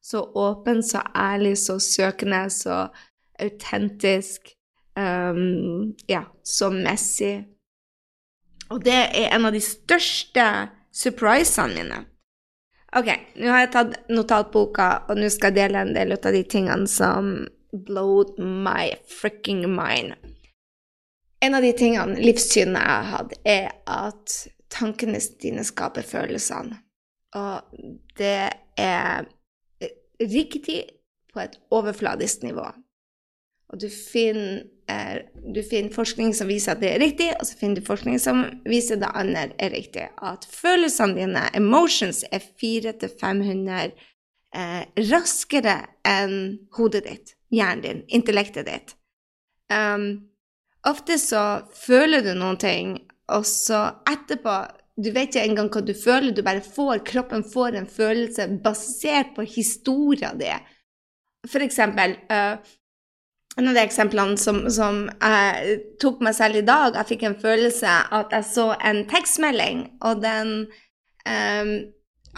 Så 0.03 0.25
åpen, 0.36 0.82
så 0.84 1.06
ærlig, 1.15 1.53
så 1.62 1.77
søkende, 1.79 2.41
så 2.51 2.89
autentisk, 3.41 4.54
um, 5.00 5.93
ja, 6.08 6.24
så 6.43 6.69
messig. 6.74 7.43
Og 8.72 8.84
det 8.86 8.96
er 8.96 9.34
en 9.36 9.48
av 9.50 9.54
de 9.56 9.62
største 9.63 10.48
surprisene 10.93 11.76
mine. 11.78 12.00
Ok, 12.93 13.10
nå 13.41 13.50
har 13.50 13.63
jeg 13.63 13.74
tatt 13.74 13.96
notatboka, 14.13 14.89
og 15.10 15.17
nå 15.17 15.30
skal 15.34 15.50
jeg 15.50 15.63
dele 15.63 15.82
en 15.82 15.96
del 15.96 16.13
av 16.13 16.30
de 16.36 16.43
tingene 16.46 16.89
som 16.89 17.34
blowed 17.74 18.38
my 18.38 18.91
fricking 19.10 19.65
mind. 19.65 20.13
En 21.41 21.58
av 21.58 21.65
de 21.65 21.74
tingene, 21.76 22.19
livssynet 22.22 22.78
jeg 22.78 22.91
har 22.93 23.10
hatt, 23.10 23.34
er 23.43 23.72
at 23.89 24.36
tankene 24.74 25.19
dine 25.41 25.65
skaper 25.65 26.06
følelsene. 26.06 26.78
Og 27.36 27.82
det 28.17 28.54
er 28.80 29.26
riktig 30.22 30.84
på 31.34 31.41
et 31.41 31.58
overfladisk 31.74 32.46
nivå. 32.46 32.69
Og 33.73 33.79
du 33.81 33.88
finner, 33.89 35.23
du 35.33 35.59
finner, 35.65 35.89
forskning 35.93 36.36
som 36.38 36.49
viser 36.51 36.75
at 36.75 36.81
det 36.83 36.91
er 36.93 37.01
riktig, 37.01 37.31
og 37.39 37.47
så 37.49 37.57
finner 37.57 37.81
du 37.81 37.88
forskning 37.88 38.19
som 38.21 38.43
viser 38.69 38.99
det 39.01 39.09
andre 39.17 39.47
er 39.57 39.73
riktig. 39.73 40.03
At 40.21 40.45
følelsene 40.45 41.17
dine, 41.17 41.47
emotions, 41.57 42.21
er 42.29 42.43
400-500 42.62 43.95
eh, 44.53 44.83
raskere 45.09 45.79
enn 46.05 46.36
hodet 46.77 47.01
ditt, 47.07 47.33
hjernen 47.49 47.81
din, 47.81 48.03
intellektet 48.13 48.69
ditt. 48.69 48.93
Um, 49.73 50.29
ofte 50.86 51.17
så 51.17 51.63
føler 51.73 52.21
du 52.21 52.36
noen 52.38 52.62
ting, 52.62 52.93
og 53.33 53.47
så 53.49 53.88
etterpå 54.05 54.59
du 55.01 55.09
vet 55.09 55.33
ikke 55.33 55.47
engang 55.47 55.71
hva 55.73 55.81
du 55.81 55.95
føler, 55.97 56.29
du 56.29 56.43
bare 56.45 56.62
får, 56.62 57.01
kroppen 57.09 57.41
får 57.49 57.79
en 57.79 57.89
følelse 57.89 58.45
basert 58.62 59.33
på 59.33 59.47
historien 59.55 60.38
din. 60.38 60.69
For 61.49 61.65
eksempel, 61.65 62.13
uh, 62.29 62.62
en 63.58 63.70
av 63.70 63.76
de 63.78 63.84
eksemplene 63.84 64.38
som, 64.42 64.63
som, 64.74 65.04
jeg 65.22 65.80
tok 66.02 66.24
meg 66.26 66.36
selv 66.38 66.62
i 66.62 66.66
dag, 66.66 66.96
jeg 66.98 67.12
fikk 67.13 67.26
en 67.28 67.39
følelse 67.42 67.98
at 68.18 68.34
jeg 68.34 68.48
så 68.50 68.72
en 68.82 69.04
tekstmelding, 69.10 69.84
og 70.02 70.24
den 70.24 70.54
um, 71.28 71.74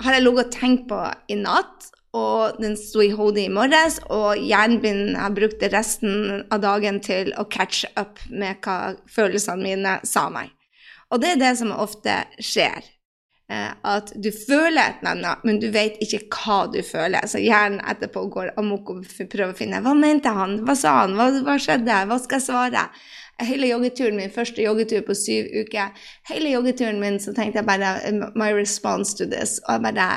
har 0.04 0.18
jeg 0.18 0.26
ligget 0.26 0.50
og 0.50 0.56
tenkt 0.56 0.90
på 0.92 1.02
i 1.32 1.38
natt, 1.40 1.92
og 2.16 2.60
den 2.64 2.78
sto 2.80 3.04
i 3.04 3.12
hodet 3.16 3.46
i 3.46 3.52
morges, 3.52 4.00
og 4.12 4.40
hjernen 4.40 4.82
min 4.84 5.16
har 5.20 5.36
brukt 5.36 5.64
resten 5.72 6.46
av 6.52 6.62
dagen 6.64 7.02
til 7.04 7.34
å 7.40 7.48
catche 7.52 7.92
up 8.00 8.22
med 8.32 8.64
hva 8.64 8.96
følelsene 9.12 9.64
mine 9.64 9.98
sa 10.08 10.30
meg. 10.32 10.52
Og 11.12 11.22
det 11.22 11.36
er 11.36 11.42
det 11.42 11.54
som 11.60 11.76
ofte 11.76 12.22
skjer. 12.44 12.88
Eh, 13.52 13.74
at 13.86 14.10
du 14.18 14.32
føler 14.34 14.80
et 14.82 15.04
eller 15.04 15.12
annet, 15.12 15.44
men 15.46 15.60
du 15.62 15.68
vet 15.74 16.00
ikke 16.02 16.24
hva 16.34 16.64
du 16.74 16.80
føler. 16.86 17.28
Så 17.30 17.42
hjernen 17.44 17.84
etterpå 17.86 18.24
går 18.34 18.56
amok 18.58 18.90
og 18.90 19.04
prøver 19.06 19.54
å 19.54 19.58
finne 19.58 19.84
hva 19.86 19.94
mente 19.98 20.34
han, 20.34 20.58
hva 20.66 20.74
sa 20.78 20.96
han, 21.04 21.14
hva, 21.20 21.30
hva 21.46 21.60
skjedde, 21.62 22.00
hva 22.10 22.18
skal 22.22 22.42
jeg 22.42 22.48
svare? 22.48 22.88
Hele 23.46 23.70
joggeturen 23.70 24.18
min, 24.18 24.34
første 24.34 24.64
joggetur 24.64 25.04
på 25.06 25.14
syv 25.20 25.52
uker, 25.54 25.92
hele 26.32 26.54
joggeturen 26.56 27.02
min 27.02 27.20
så 27.20 27.36
tenkte 27.36 27.60
jeg 27.60 27.68
bare 27.68 28.32
My 28.40 28.50
response 28.56 29.14
to 29.20 29.30
this. 29.30 29.60
Og 29.68 29.78
jeg 29.78 29.86
bare 29.92 30.10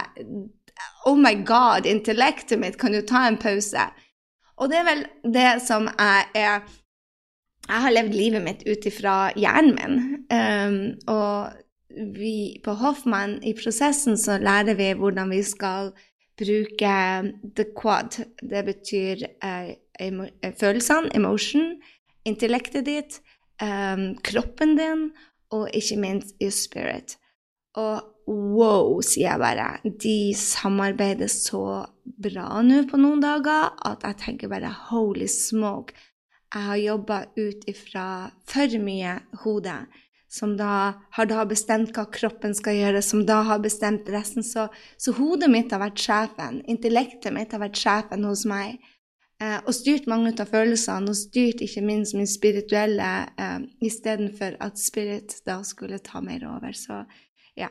Oh 1.04 1.18
my 1.18 1.34
God, 1.44 1.86
intellektet 1.86 2.60
mitt, 2.62 2.78
kan 2.78 2.94
du 2.94 3.02
ta 3.02 3.26
en 3.26 3.36
pause? 3.36 3.90
Og 4.58 4.70
det 4.70 4.80
er 4.80 4.86
vel 4.88 5.06
det 5.34 5.48
som 5.66 5.90
jeg 5.90 6.28
er 6.34 6.60
Jeg 7.68 7.82
har 7.84 7.92
levd 7.92 8.14
livet 8.16 8.40
mitt 8.42 8.62
ut 8.64 8.86
ifra 8.88 9.16
hjernen 9.36 9.74
min. 9.76 9.98
Um, 10.32 10.78
og 11.12 11.58
vi 11.96 12.60
på 12.64 12.74
Hoffmann, 12.78 13.38
i 13.44 13.54
prosessen, 13.56 14.18
så 14.18 14.38
lærer 14.38 14.76
vi 14.78 14.92
hvordan 14.96 15.30
vi 15.30 15.42
skal 15.42 15.92
bruke 16.38 16.96
the 17.56 17.66
quad. 17.80 18.20
Det 18.42 18.64
betyr 18.64 19.24
uh, 19.44 19.72
emo 20.00 20.28
følelsene, 20.60 21.10
emotion, 21.16 21.78
intellektet 22.28 22.86
ditt, 22.86 23.20
um, 23.62 24.12
kroppen 24.24 24.76
din, 24.78 25.08
og 25.50 25.70
ikke 25.74 25.96
minst 25.96 26.36
your 26.42 26.52
spirit. 26.52 27.16
Og 27.78 28.04
wow, 28.28 29.00
sier 29.00 29.32
jeg 29.32 29.40
bare. 29.40 29.68
De 29.84 30.34
samarbeider 30.36 31.30
så 31.32 31.86
bra 32.04 32.60
nå 32.64 32.82
på 32.90 33.00
noen 33.00 33.22
dager 33.24 33.72
at 33.88 34.04
jeg 34.04 34.20
tenker 34.24 34.52
bare 34.52 34.72
holy 34.90 35.28
smoke. 35.30 35.96
Jeg 36.54 36.64
har 36.64 36.80
jobba 36.80 37.18
ut 37.36 37.64
ifra 37.68 38.04
for 38.48 38.78
mye 38.80 39.18
hode 39.44 39.74
som 40.28 40.56
da 40.58 40.92
har 41.16 41.28
da 41.28 41.44
bestemt 41.48 41.94
hva 41.96 42.04
kroppen 42.12 42.54
skal 42.56 42.76
gjøre, 42.76 43.00
som 43.02 43.24
da 43.26 43.40
har 43.48 43.62
bestemt 43.64 44.08
resten. 44.12 44.44
Så, 44.44 44.66
så 45.00 45.14
hodet 45.16 45.48
mitt 45.52 45.72
har 45.72 45.80
vært 45.82 46.02
sjefen, 46.04 46.60
intellektet 46.68 47.32
mitt 47.34 47.54
har 47.56 47.64
vært 47.64 47.80
sjefen 47.80 48.28
hos 48.28 48.44
meg. 48.48 48.76
Eh, 49.40 49.56
og 49.64 49.72
styrt 49.72 50.08
mange 50.10 50.34
av 50.34 50.50
følelsene, 50.50 51.08
og 51.08 51.16
styrt 51.16 51.62
ikke 51.64 51.84
minst 51.86 52.16
min 52.18 52.28
spirituelle, 52.28 53.08
eh, 53.38 53.58
istedenfor 53.88 54.58
at 54.64 54.80
spirit 54.82 55.38
da 55.48 55.62
skulle 55.64 56.02
ta 56.04 56.20
mer 56.20 56.44
over. 56.50 56.76
Så 56.76 57.04
ja. 57.56 57.70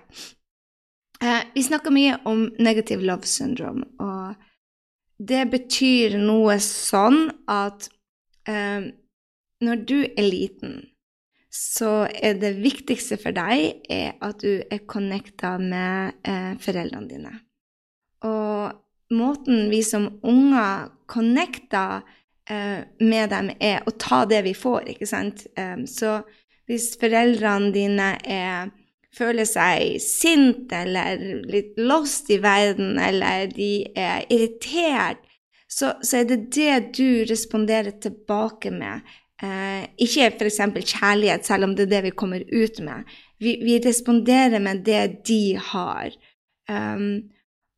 Eh, 1.22 1.44
vi 1.54 1.64
snakker 1.64 1.94
mye 1.94 2.18
om 2.26 2.48
negative 2.60 3.06
love 3.06 3.28
syndrome, 3.30 3.86
og 4.00 4.36
det 5.18 5.48
betyr 5.52 6.18
noe 6.22 6.60
sånn 6.62 7.32
at 7.50 7.90
eh, 8.50 8.94
når 9.66 9.86
du 9.90 9.98
er 10.06 10.26
liten, 10.26 10.80
så 11.58 11.92
er 12.08 12.38
det 12.42 12.58
viktigste 12.62 13.18
for 13.22 13.36
deg 13.36 13.88
at 13.90 14.44
du 14.44 14.62
er 14.62 14.86
connecta 14.90 15.56
med 15.62 16.18
eh, 16.28 16.54
foreldrene 16.62 17.10
dine. 17.10 17.34
Og 18.28 19.16
måten 19.18 19.70
vi 19.72 19.82
som 19.86 20.08
unger 20.24 20.90
connecter 21.10 22.02
eh, 22.50 22.84
med 23.00 23.30
dem, 23.34 23.52
er 23.60 23.86
å 23.88 23.94
ta 24.00 24.24
det 24.30 24.44
vi 24.48 24.56
får, 24.58 24.92
ikke 24.94 25.10
sant? 25.10 25.46
Eh, 25.58 25.84
så 25.90 26.20
hvis 26.68 26.92
foreldrene 27.00 27.72
dine 27.76 28.10
er, 28.28 28.74
føler 29.18 29.48
seg 29.50 30.02
sint 30.04 30.74
eller 30.76 31.22
litt 31.48 31.78
lost 31.80 32.30
i 32.34 32.42
verden, 32.44 32.98
eller 33.00 33.48
de 33.54 33.88
er 33.96 34.28
irritert, 34.34 35.24
så, 35.68 35.94
så 36.02 36.22
er 36.22 36.28
det 36.30 36.42
det 36.56 36.76
du 36.98 37.24
responderer 37.28 37.98
tilbake 38.04 38.72
med. 38.72 39.04
Eh, 39.38 39.84
ikke 40.02 40.32
f.eks. 40.34 40.62
kjærlighet, 40.98 41.46
selv 41.46 41.68
om 41.68 41.76
det 41.78 41.86
er 41.86 41.92
det 41.92 42.04
vi 42.08 42.16
kommer 42.18 42.42
ut 42.42 42.80
med. 42.82 43.06
Vi, 43.40 43.60
vi 43.62 43.78
responderer 43.86 44.60
med 44.60 44.82
det 44.86 45.28
de 45.30 45.58
har. 45.62 46.16
Um, 46.70 47.30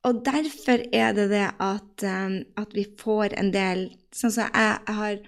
og 0.07 0.21
derfor 0.23 0.79
er 0.95 1.11
det 1.13 1.27
det 1.33 1.49
at, 1.59 2.05
um, 2.07 2.37
at 2.57 2.71
vi 2.73 2.85
får 2.99 3.35
en 3.37 3.51
del 3.53 3.89
Sånn 4.09 4.31
som 4.33 4.47
jeg, 4.49 4.95
har 4.97 5.19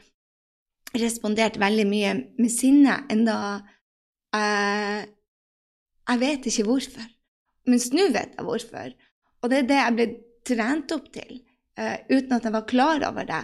respondert 0.97 1.59
veldig 1.61 1.83
mye 1.85 2.13
med 2.41 2.49
sinne, 2.49 2.95
enda 3.13 3.35
jeg, 4.33 5.03
jeg 6.09 6.21
vet 6.23 6.47
ikke 6.49 6.65
hvorfor. 6.65 7.11
Mens 7.69 7.91
nå 7.93 8.07
vet 8.09 8.33
jeg 8.33 8.47
hvorfor. 8.47 8.95
Og 9.43 9.53
det 9.53 9.59
er 9.59 9.67
det 9.69 9.77
jeg 9.77 9.97
ble 9.99 10.07
trent 10.49 10.95
opp 10.95 11.11
til, 11.13 11.43
uh, 11.77 11.99
uten 12.09 12.33
at 12.39 12.47
jeg 12.47 12.55
var 12.55 12.65
klar 12.71 13.05
over 13.11 13.29
det. 13.29 13.43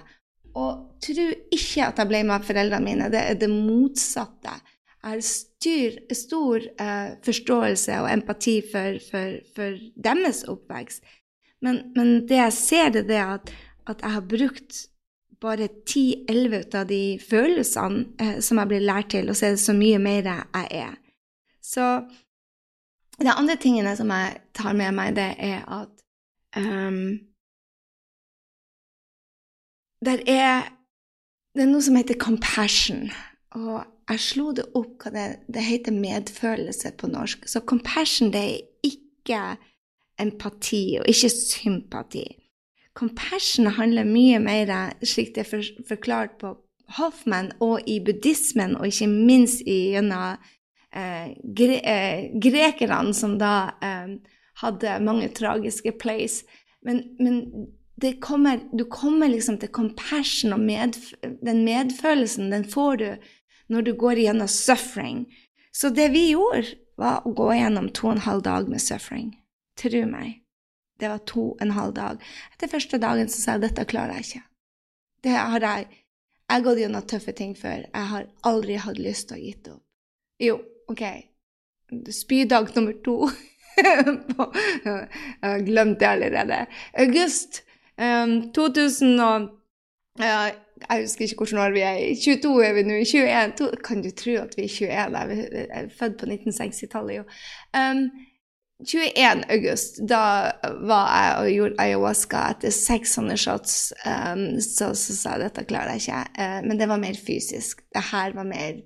Og 0.58 0.98
tro 1.04 1.28
ikke 1.54 1.86
at 1.86 2.02
jeg 2.02 2.10
ble 2.10 2.24
med 2.28 2.46
foreldrene 2.48 2.86
mine. 2.86 3.12
Det 3.14 3.22
er 3.22 3.38
det 3.40 3.50
motsatte. 3.52 4.56
Jeg 4.98 5.14
har 5.14 5.24
styr, 5.24 5.98
stor 6.18 6.64
uh, 6.82 7.14
forståelse 7.24 8.02
og 8.02 8.10
empati 8.12 8.58
for, 8.72 8.98
for, 9.12 9.40
for 9.56 9.78
deres 10.04 10.44
oppvekst. 10.50 11.06
Men, 11.62 11.82
men, 11.96 12.28
det 12.30 12.40
jeg 12.42 12.54
ser, 12.54 12.94
det 12.98 13.16
er 13.16 13.38
at, 13.38 13.52
at 13.88 14.02
jeg 14.04 14.16
har 14.18 14.26
brukt 14.30 14.84
bare 15.42 15.70
10-11 15.70 16.76
av 16.76 16.88
de 16.90 17.02
følelsene 17.22 18.08
uh, 18.18 18.40
som 18.44 18.62
jeg 18.62 18.72
blir 18.74 18.88
lært 18.90 19.14
til, 19.14 19.30
og 19.30 19.38
så 19.38 19.52
er 19.52 19.56
det 19.56 19.64
så 19.64 19.78
mye 19.78 20.02
mer 20.02 20.32
jeg 20.32 20.68
er. 20.82 20.98
Så 21.62 21.86
de 23.22 23.32
andre 23.32 23.58
tingene 23.62 23.96
som 23.98 24.12
jeg 24.14 24.42
tar 24.58 24.76
med 24.78 24.98
meg, 24.98 25.16
det 25.18 25.32
er 25.38 25.64
at 25.78 25.94
um, 26.58 27.18
der 30.06 30.22
er, 30.30 30.68
det 31.56 31.66
er 31.66 31.72
noe 31.72 31.84
som 31.84 31.98
heter 31.98 32.20
compassion. 32.22 33.08
Og 33.58 33.82
jeg 34.08 34.24
slo 34.24 34.52
det 34.56 34.68
opp 34.78 35.04
hva 35.04 35.14
det, 35.14 35.28
det 35.52 35.64
heter 35.66 35.96
medfølelse 35.96 36.94
på 37.00 37.10
norsk. 37.12 37.48
Så 37.50 37.64
compassion 37.68 38.32
det 38.34 38.44
er 38.44 38.60
ikke 38.88 39.42
empati 40.22 41.00
og 41.02 41.10
ikke 41.10 41.32
sympati. 41.34 42.26
Compassion 42.98 43.68
handler 43.78 44.08
mye 44.08 44.40
mer, 44.42 44.72
slik 45.06 45.36
det 45.36 45.46
er 45.46 45.68
forklart 45.90 46.40
på 46.42 46.56
Hoffman 46.98 47.52
og 47.62 47.84
i 47.86 48.00
buddhismen, 48.00 48.78
og 48.80 48.88
ikke 48.88 49.10
minst 49.12 49.62
gjennom 49.68 50.40
eh, 50.96 51.36
gre 51.58 51.82
eh, 51.84 52.30
grekerne, 52.42 53.14
som 53.14 53.36
da 53.38 53.54
eh, 53.84 54.16
hadde 54.64 54.96
mange 55.04 55.30
tragiske 55.36 55.94
plays. 56.00 56.42
Men, 56.82 57.04
men 57.20 57.68
kommer, 58.22 58.60
du 58.72 58.86
kommer 58.86 59.28
liksom 59.28 59.58
til 59.58 59.70
compassion 59.74 60.54
og 60.54 60.60
medf 60.62 61.14
den 61.22 61.64
medfølelsen, 61.66 62.52
den 62.52 62.66
får 62.70 62.98
du 62.98 63.08
når 63.68 63.82
du 63.82 63.94
går 63.98 64.22
gjennom 64.22 64.48
suffering. 64.48 65.26
Så 65.72 65.90
det 65.90 66.10
vi 66.14 66.30
gjorde, 66.32 66.78
var 66.98 67.26
å 67.26 67.34
gå 67.38 67.52
gjennom 67.54 67.90
to 67.94 68.08
og 68.08 68.16
en 68.16 68.26
halv 68.26 68.44
dag 68.46 68.70
med 68.70 68.82
suffering. 68.82 69.32
Tro 69.78 70.06
meg. 70.10 70.42
Det 70.98 71.10
var 71.12 71.22
to 71.30 71.52
og 71.52 71.62
en 71.62 71.76
halv 71.76 71.94
dag. 71.94 72.24
Etter 72.54 72.72
første 72.72 72.98
dagen 73.02 73.30
så 73.30 73.42
sa 73.42 73.56
jeg 73.56 73.68
dette 73.68 73.86
klarer 73.90 74.18
jeg 74.18 74.28
ikke. 74.28 74.46
Det 75.24 75.36
har 75.38 75.62
jeg 75.62 76.04
Jeg 76.48 76.62
har 76.62 76.64
gått 76.64 76.80
gjennom 76.80 77.04
tøffe 77.04 77.32
ting 77.36 77.56
før. 77.60 77.82
Jeg 77.92 78.08
har 78.08 78.28
aldri 78.48 78.76
hatt 78.80 78.98
lyst 78.98 79.28
til 79.28 79.36
å 79.36 79.42
gitt 79.42 79.66
opp. 79.68 79.82
Jo, 80.40 80.54
OK. 80.88 81.02
Spydag 82.08 82.72
nummer 82.76 82.94
to. 83.04 83.28
jeg 83.78 85.08
har 85.42 85.60
glemt 85.66 86.00
det 86.00 86.08
allerede. 86.08 86.66
August 86.94 87.64
um, 88.02 88.54
2000 88.54 89.20
og 89.20 89.50
uh, 90.22 90.50
Jeg 90.90 91.02
husker 91.02 91.26
ikke 91.26 91.44
hvilket 91.44 91.60
år 91.60 91.74
vi 91.74 91.82
er. 91.82 92.00
22 92.24 92.66
er 92.66 92.74
vi 92.78 92.86
nå. 92.86 93.02
21. 93.02 93.54
To, 93.58 93.70
kan 93.84 94.02
du 94.06 94.12
tro 94.14 94.38
at 94.44 94.58
vi 94.58 94.64
er 94.64 94.70
21? 94.70 94.90
Jeg 94.92 95.68
er 95.70 95.92
født 96.00 96.18
på 96.20 96.30
1960-tallet, 96.30 97.16
jo. 97.16 97.24
Um, 97.74 98.10
21. 98.86 99.44
august, 99.50 99.98
da 100.10 100.52
var 100.86 101.08
jeg 101.10 101.38
og 101.38 101.48
gjorde 101.56 101.80
ayahuasca 101.82 102.44
etter 102.54 102.74
seks 102.76 103.16
sånne 103.18 103.38
shots. 103.42 103.80
Um, 104.06 104.60
så, 104.62 104.92
så 104.94 105.16
sa 105.18 105.34
jeg 105.34 105.48
dette 105.48 105.66
klarer 105.70 105.96
jeg 105.96 106.06
ikke. 106.06 106.22
Uh, 106.38 106.60
men 106.68 106.78
det 106.78 106.90
var 106.92 107.02
mer 107.02 107.18
fysisk. 107.18 107.82
Det 107.94 108.06
her 108.12 108.38
var 108.38 108.46
mer 108.46 108.78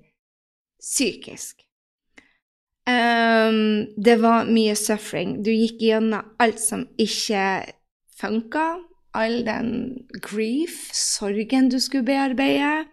psykisk. 0.80 1.60
Um, 2.88 3.92
det 4.00 4.16
var 4.22 4.48
mye 4.48 4.74
suffering. 4.74 5.42
Du 5.44 5.52
gikk 5.52 5.84
gjennom 5.84 6.32
alt 6.42 6.60
som 6.60 6.88
ikke 6.98 7.44
funka. 8.18 8.66
All 9.14 9.42
den 9.44 9.72
grief, 10.24 10.88
sorgen 10.96 11.68
du 11.72 11.78
skulle 11.80 12.06
bearbeide. 12.08 12.86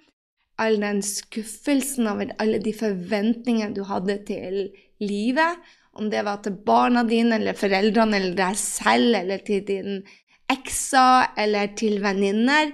All 0.60 0.80
den 0.82 1.02
skuffelsen 1.06 2.10
over 2.12 2.34
alle 2.40 2.60
de 2.60 2.74
forventningene 2.76 3.76
du 3.76 3.86
hadde 3.88 4.18
til 4.28 4.66
livet 5.00 5.62
om 6.00 6.10
det 6.10 6.24
var 6.26 6.42
til 6.44 6.56
barna 6.66 7.04
dine 7.08 7.38
eller 7.40 7.58
foreldrene 7.58 8.20
eller 8.20 8.36
deg 8.38 8.58
selv 8.60 9.16
eller 9.20 9.42
til 9.46 9.64
din 9.68 10.04
ekser 10.50 11.34
eller 11.40 11.74
til 11.80 12.00
venninner. 12.04 12.72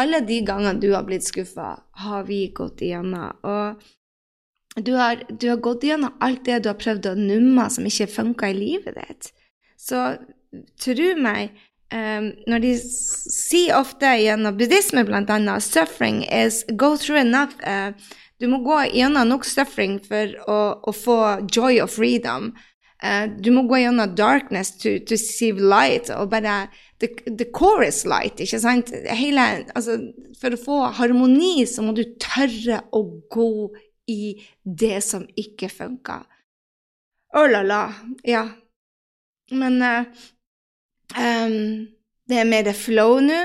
Alle 0.00 0.22
de 0.24 0.40
gangene 0.46 0.80
du 0.80 0.92
har 0.94 1.04
blitt 1.08 1.26
skuffa, 1.26 1.74
har 2.04 2.28
vi 2.28 2.46
gått 2.56 2.80
igjennom. 2.84 3.34
Og 3.44 4.80
du 4.80 4.94
har, 4.96 5.24
du 5.28 5.48
har, 5.50 5.60
gått 5.60 5.84
igjennom 5.84 6.14
alt 6.24 6.44
det 6.46 6.62
du 6.64 6.70
har 6.70 6.78
prøvd 6.80 7.10
å 7.10 7.16
numme 7.18 7.66
som 7.72 7.88
ikke 7.88 8.08
funka 8.08 8.48
i 8.48 8.56
livet 8.56 8.96
ditt. 8.96 9.32
Så 9.76 10.14
tro 10.80 11.10
meg, 11.20 11.58
um, 11.94 12.30
når 12.50 12.64
de 12.64 12.72
sier 12.80 13.76
ofte 13.78 14.10
gjennom 14.22 14.56
buddhisme 14.58 15.04
bl.a. 15.08 15.58
'suffering 15.60 16.24
is 16.24 16.64
go 16.70 16.96
through 16.96 17.20
enough', 17.20 17.56
uh, 17.66 17.92
du 18.40 18.48
må 18.48 18.62
gå 18.64 18.78
gjennom 18.96 19.28
nok 19.28 19.44
suffering 19.44 19.98
for 20.00 20.32
å, 20.48 20.60
å 20.80 20.92
få 20.96 21.20
joy 21.52 21.80
of 21.82 21.92
freedom. 21.92 22.54
Uh, 23.00 23.28
du 23.40 23.50
må 23.52 23.66
gå 23.68 23.82
gjennom 23.82 24.14
darkness 24.16 24.72
to, 24.80 24.98
to 25.04 25.16
see 25.20 25.52
light. 25.52 26.08
Og 26.14 26.30
bare 26.32 26.70
the, 27.00 27.10
the 27.26 27.48
chorus 27.52 28.06
light, 28.08 28.40
ikke 28.40 28.60
sant? 28.62 28.92
Hele, 29.04 29.46
altså, 29.76 29.98
for 30.40 30.56
å 30.56 30.60
få 30.60 30.80
harmoni 31.00 31.66
så 31.68 31.84
må 31.84 31.92
du 31.96 32.04
tørre 32.20 32.82
å 32.96 33.04
gå 33.32 33.52
i 34.10 34.34
det 34.64 34.98
som 35.04 35.26
ikke 35.38 35.68
funker. 35.72 36.24
Oh 37.36 37.46
la 37.46 37.60
la. 37.62 37.84
Ja. 38.26 38.46
Men 39.52 39.82
uh, 39.84 40.24
um, 41.16 41.88
det 42.28 42.38
er 42.38 42.48
mer 42.48 42.72
flow 42.76 43.18
nå. 43.24 43.40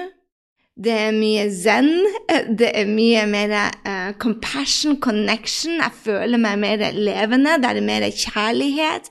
Det 0.76 0.92
er 0.92 1.14
mye 1.16 1.46
zen. 1.56 1.92
Det 2.60 2.72
er 2.76 2.90
mye 2.90 3.24
mer 3.32 3.54
uh, 3.88 4.12
compassion, 4.20 5.00
connection. 5.00 5.80
Jeg 5.80 5.92
føler 6.04 6.42
meg 6.42 6.60
mer 6.60 6.84
levende. 6.92 7.56
Det 7.64 7.72
er 7.72 7.82
mer 7.86 8.10
kjærlighet, 8.12 9.10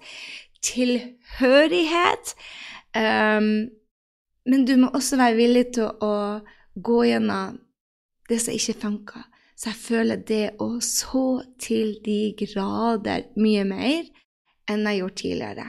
tilhørighet. 0.62 2.34
Um, 2.94 3.70
men 4.46 4.66
du 4.68 4.76
må 4.76 4.92
også 4.92 5.16
være 5.16 5.38
villig 5.40 5.66
til 5.74 5.88
å, 5.88 5.94
å 6.04 6.80
gå 6.84 6.98
gjennom 7.08 7.56
det 8.28 8.40
som 8.44 8.54
ikke 8.54 8.80
funker. 8.84 9.24
Så 9.56 9.70
jeg 9.70 9.80
føler 9.80 10.22
det 10.26 10.44
å 10.60 10.68
så 10.82 11.40
til 11.62 11.96
de 12.04 12.34
grader 12.38 13.28
mye 13.40 13.64
mer 13.64 14.08
enn 14.70 14.86
jeg 14.88 15.00
gjorde 15.00 15.20
tidligere. 15.20 15.66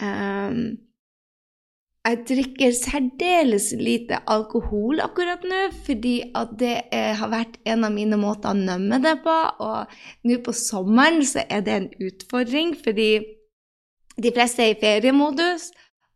Um, 0.00 0.76
jeg 2.06 2.18
drikker 2.28 2.74
særdeles 2.76 3.72
lite 3.80 4.20
alkohol 4.30 5.00
akkurat 5.02 5.42
nå, 5.42 5.62
fordi 5.86 6.20
at 6.38 6.52
det 6.60 6.74
er, 6.94 7.16
har 7.18 7.32
vært 7.32 7.56
en 7.66 7.86
av 7.88 7.94
mine 7.94 8.18
måter 8.20 8.52
å 8.52 8.58
nømme 8.58 9.00
det 9.02 9.16
på. 9.24 9.34
Og 9.66 9.96
nå 10.28 10.38
på 10.46 10.54
sommeren 10.54 11.24
så 11.26 11.42
er 11.50 11.64
det 11.66 11.74
en 11.74 11.88
utfordring, 12.08 12.76
fordi 12.78 13.10
de 14.22 14.32
fleste 14.32 14.62
er 14.62 14.76
i 14.76 14.78
feriemodus, 14.80 15.72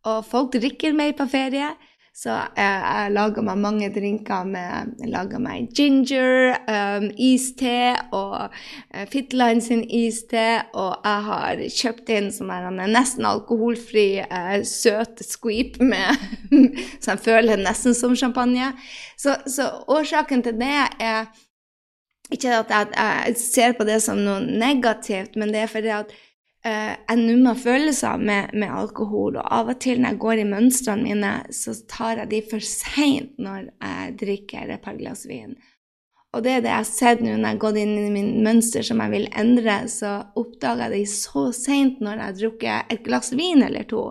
og 0.06 0.22
folk 0.30 0.54
drikker 0.54 0.94
mer 0.96 1.16
på 1.18 1.26
ferie. 1.32 1.72
Så 2.10 2.32
jeg, 2.34 2.78
jeg 2.82 3.12
laga 3.14 3.42
meg 3.46 3.58
mange 3.62 3.88
drinker 3.94 4.44
med 4.44 4.96
Jeg 4.98 5.12
laga 5.12 5.38
meg 5.40 5.70
ginger, 5.76 6.56
um, 6.66 7.06
iste 7.14 7.74
og 8.16 8.50
uh, 8.50 9.04
Fitline 9.12 9.62
sin 9.64 9.84
iste. 9.86 10.44
Og 10.74 11.06
jeg 11.06 11.26
har 11.28 11.62
kjøpt 11.80 12.10
inn 12.16 12.32
sånn 12.34 12.82
nesten 12.90 13.28
alkoholfri 13.30 14.08
uh, 14.26 14.58
søt 14.66 15.22
squeep 15.24 15.78
med 15.80 16.18
Så 17.00 17.14
jeg 17.14 17.22
føler 17.24 17.62
nesten 17.62 17.96
som 17.96 18.16
champagne. 18.18 18.72
Så, 19.16 19.38
så 19.46 19.70
årsaken 19.88 20.42
til 20.44 20.58
det 20.60 20.74
er 20.98 21.30
ikke 22.30 22.58
at 22.60 22.70
jeg, 22.70 22.90
jeg, 22.94 23.36
ser 23.38 23.72
på 23.78 23.86
det 23.86 23.98
som 24.04 24.20
noe 24.22 24.42
negativt, 24.44 25.38
men 25.38 25.50
det 25.54 25.64
er 25.64 25.70
fordi 25.70 25.94
at 25.94 26.12
uh, 26.66 26.94
jeg 26.94 27.18
nummer 27.18 27.58
følelser 27.58 28.20
med, 28.20 28.54
med, 28.54 28.70
alkohol. 28.70 29.38
Og 29.40 29.46
av 29.46 29.72
og 29.72 29.80
til 29.82 30.00
når 30.00 30.14
jeg 30.14 30.22
går 30.26 30.42
i 30.42 30.46
mønstrene 30.50 31.08
mine, 31.08 31.34
så 31.54 31.74
tar 31.90 32.22
jeg 32.22 32.32
de 32.32 32.40
for 32.52 32.66
seint 32.66 33.36
når 33.38 33.70
jeg 33.70 34.16
drikker 34.24 34.72
et 34.74 34.84
par 34.84 34.98
glass 35.00 35.26
vin. 35.30 35.56
Og 36.30 36.44
det 36.44 36.50
er 36.52 36.60
det 36.62 36.70
jeg 36.70 36.78
har 36.78 36.86
sett 36.86 37.22
nå 37.24 37.32
når 37.32 37.40
jeg 37.42 37.56
har 37.56 37.62
gått 37.64 37.78
inn 37.80 37.96
i 37.98 38.10
min 38.14 38.30
mønster 38.44 38.84
som 38.86 39.00
jeg 39.02 39.10
vil 39.16 39.26
endre, 39.40 39.80
så 39.90 40.12
oppdager 40.38 40.84
jeg 40.86 40.92
det 40.94 41.14
så 41.16 41.48
seint 41.56 41.98
når 41.98 42.20
jeg 42.20 42.26
har 42.26 42.36
drukket 42.38 42.94
et 42.94 43.02
glass 43.06 43.32
vin 43.34 43.64
eller 43.66 43.88
to, 43.90 44.04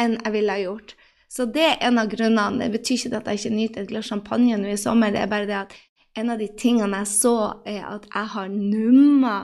enn 0.00 0.16
jeg 0.16 0.34
ville 0.38 0.54
ha 0.54 0.62
gjort. 0.62 0.94
Så 1.28 1.44
det 1.52 1.66
er 1.66 1.82
en 1.84 2.00
av 2.00 2.08
grunnene. 2.08 2.62
Det 2.62 2.70
betyr 2.78 3.02
ikke 3.02 3.20
at 3.20 3.28
jeg 3.28 3.42
ikke 3.42 3.56
nyter 3.58 3.84
et 3.84 3.90
glass 3.90 4.08
champagne 4.08 4.56
nå 4.56 4.72
i 4.72 4.80
sommer, 4.80 5.12
det 5.12 5.20
er 5.20 5.30
bare 5.30 5.48
det 5.50 5.58
at 5.60 5.76
en 6.18 6.32
av 6.32 6.40
de 6.40 6.48
tingene 6.58 7.02
jeg 7.02 7.10
så, 7.12 7.36
er 7.68 7.84
at 7.84 8.08
jeg 8.14 8.32
har 8.32 8.48
numma 8.48 9.34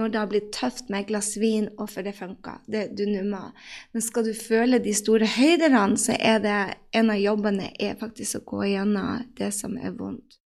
når 0.00 0.12
det 0.12 0.20
har 0.20 0.30
blitt 0.30 0.50
tøft 0.56 0.88
med 0.90 1.04
et 1.04 1.10
glass 1.10 1.34
vin, 1.40 1.68
og 1.78 1.90
for 1.92 2.06
det 2.06 2.16
funka. 2.16 2.56
Det, 2.70 2.88
du 2.96 3.04
nummer. 3.06 3.52
Men 3.92 4.04
skal 4.04 4.26
du 4.26 4.32
føle 4.36 4.80
de 4.82 4.94
store 4.96 5.28
høyderne, 5.36 5.98
så 6.00 6.16
er 6.18 6.40
det 6.44 6.58
en 6.96 7.12
av 7.12 7.20
jobbene 7.20 7.70
er 7.78 7.98
faktisk 8.00 8.40
å 8.40 8.46
gå 8.54 8.62
gjennom 8.72 9.26
det 9.38 9.52
som 9.56 9.76
er 9.78 9.94
vondt. 9.96 10.40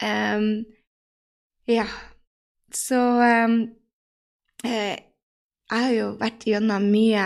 Um, 0.00 0.64
ja. 1.68 1.86
Så 2.72 2.96
um, 2.96 3.56
eh, 4.64 4.96
Jeg 5.70 5.82
har 5.84 5.92
jo 5.92 6.06
vært 6.20 6.46
gjennom 6.46 6.86
mye 6.86 7.24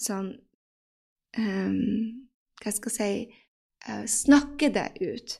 sånn 0.00 0.28
um, 1.38 1.78
Hva 2.60 2.72
skal 2.76 2.92
jeg 2.92 2.98
si 2.98 3.38
uh, 3.88 4.04
Snakke 4.04 4.68
det 4.74 4.90
ut 5.00 5.38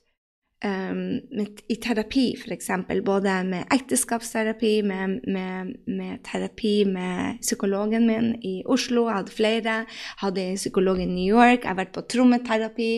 i 0.65 1.77
terapi, 1.77 2.25
f.eks. 2.39 2.71
Både 3.05 3.35
med 3.45 3.67
ekteskapsterapi, 3.75 4.83
med, 4.83 5.19
med, 5.29 5.75
med, 5.87 6.23
terapi 6.25 6.85
med 6.89 7.41
psykologen 7.43 8.07
min 8.07 8.31
i 8.43 8.63
Oslo. 8.65 9.09
Jeg 9.09 9.19
hadde 9.19 9.35
flere. 9.35 9.75
Hadde 10.23 10.43
en 10.43 10.57
psykolog 10.57 11.01
i 11.01 11.09
New 11.11 11.27
York. 11.27 11.65
Jeg 11.65 11.69
har 11.69 11.81
vært 11.83 11.93
på 11.97 12.07
trommeterapi. 12.09 12.93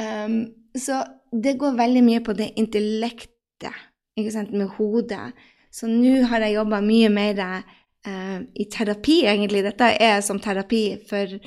Um, 0.00 0.36
så 0.76 1.00
det 1.32 1.56
går 1.60 1.78
veldig 1.80 2.04
mye 2.04 2.20
på 2.24 2.36
det 2.36 2.50
intellektet, 2.60 3.80
ikke 4.16 4.34
sant, 4.34 4.52
med 4.52 4.68
hodet. 4.76 5.32
Så 5.72 5.88
nå 5.88 6.26
har 6.28 6.44
jeg 6.44 6.58
jobba 6.58 6.82
mye 6.84 7.08
mer 7.12 7.40
uh, 7.40 8.38
i 8.52 8.68
terapi, 8.68 9.22
egentlig. 9.32 9.64
Dette 9.64 9.94
er 9.96 10.20
som 10.24 10.40
terapi 10.44 10.84
for 11.08 11.38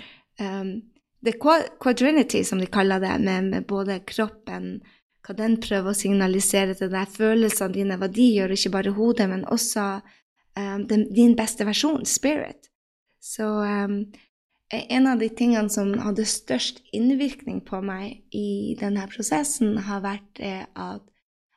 um, 0.42 0.76
the 1.26 1.34
quadrinity, 1.38 2.44
som 2.44 2.62
de 2.62 2.70
kaller 2.70 3.00
det, 3.00 3.20
med, 3.22 3.52
med 3.54 3.70
både 3.70 4.02
kroppen, 4.10 4.80
hva 5.26 5.34
den 5.38 5.58
prøver 5.62 5.92
å 5.92 5.98
signalisere 5.98 6.76
til 6.78 6.92
deg, 6.94 7.10
følelsene 7.10 7.74
dine, 7.74 7.98
hva 7.98 8.10
de 8.12 8.28
gjør, 8.36 8.54
ikke 8.54 8.74
bare 8.76 8.94
hodet, 8.94 9.28
men 9.32 9.46
også 9.52 9.86
um, 9.98 10.86
den, 10.90 11.08
din 11.16 11.34
beste 11.38 11.66
versjon, 11.68 12.06
spirit. 12.10 12.70
Så 13.24 13.48
um, 13.66 14.04
en 14.76 15.10
av 15.10 15.22
de 15.22 15.30
tingene 15.34 15.72
som 15.74 15.94
hadde 16.02 16.28
størst 16.30 16.84
innvirkning 16.96 17.64
på 17.66 17.82
meg 17.86 18.22
i 18.36 18.76
denne 18.80 19.08
prosessen, 19.10 19.80
har 19.88 20.04
vært 20.06 20.42
at 20.42 21.06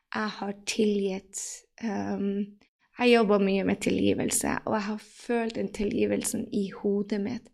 jeg 0.08 0.32
har 0.38 0.54
tilgitt 0.68 1.42
um, 1.84 2.56
Jeg 2.98 3.12
jobber 3.12 3.38
mye 3.44 3.62
med 3.68 3.78
tilgivelse, 3.84 4.56
og 4.66 4.74
jeg 4.74 4.86
har 4.88 5.02
følt 5.04 5.54
den 5.54 5.68
tilgivelsen 5.70 6.48
i 6.56 6.64
hodet 6.74 7.20
mitt, 7.22 7.44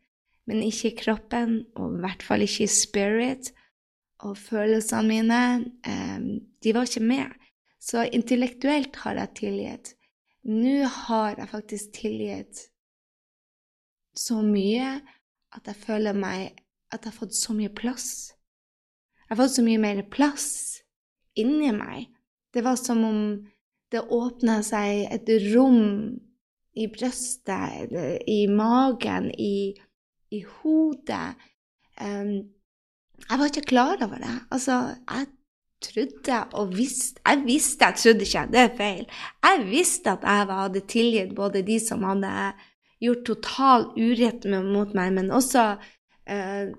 men 0.49 0.63
ikke 0.65 0.93
i 0.93 0.97
kroppen, 0.97 1.59
og 1.77 1.99
i 1.99 2.01
hvert 2.05 2.23
fall 2.25 2.45
ikke 2.47 2.65
i 2.65 2.71
spirit 2.71 3.51
og 4.25 4.39
følelsene 4.41 5.09
mine, 5.09 5.41
eh, 5.85 6.21
de 6.65 6.75
var 6.75 6.89
ikke 6.89 7.05
med. 7.05 7.35
Så 7.81 8.07
intellektuelt 8.17 8.97
har 8.97 9.19
jeg 9.21 9.35
tilgitt. 9.37 9.95
Nå 10.45 10.85
har 10.89 11.37
jeg 11.39 11.49
faktisk 11.49 11.93
tilgitt 11.97 12.69
så 14.17 14.41
mye 14.45 15.01
at 15.55 15.67
jeg 15.69 15.77
føler 15.77 16.17
meg 16.17 16.55
at 16.93 17.05
jeg 17.05 17.11
har 17.13 17.19
fått 17.19 17.37
så 17.37 17.55
mye 17.57 17.73
plass. 17.73 18.35
Jeg 19.25 19.35
har 19.35 19.41
fått 19.43 19.57
så 19.57 19.65
mye 19.67 19.81
mer 19.83 20.03
plass 20.13 20.49
inni 21.37 21.73
meg. 21.75 22.09
Det 22.55 22.63
var 22.65 22.77
som 22.79 23.03
om 23.05 23.21
det 23.93 24.05
åpna 24.13 24.61
seg 24.67 25.09
et 25.13 25.31
rom 25.53 26.15
i 26.75 26.87
brøstet, 26.91 27.93
i 28.27 28.47
magen, 28.51 29.31
i, 29.31 29.75
i 30.35 30.41
hodet. 30.43 31.35
Um, 32.01 32.54
jeg 33.31 33.41
var 33.41 33.51
ikke 33.51 33.71
klar 33.73 34.03
over 34.05 34.21
det. 34.21 34.35
Altså, 34.53 34.79
jeg 35.11 35.27
trodde 35.85 36.39
og 36.53 36.77
visste 36.77 37.21
Jeg 37.27 37.43
visste, 37.45 37.85
jeg 37.85 37.95
trodde 38.01 38.25
ikke, 38.25 38.47
det 38.53 38.61
er 38.61 38.77
feil. 38.77 39.05
Jeg 39.45 39.67
visste 39.71 40.15
at 40.15 40.25
jeg 40.25 40.49
hadde 40.51 40.81
tilgitt 40.89 41.35
både 41.37 41.63
de 41.67 41.79
som 41.81 42.05
hadde 42.05 42.33
gjort 43.05 43.25
total 43.27 43.87
urett 43.97 44.47
mot 44.49 44.95
meg, 44.97 45.13
men 45.13 45.31
også 45.35 45.65
eh, 46.31 46.73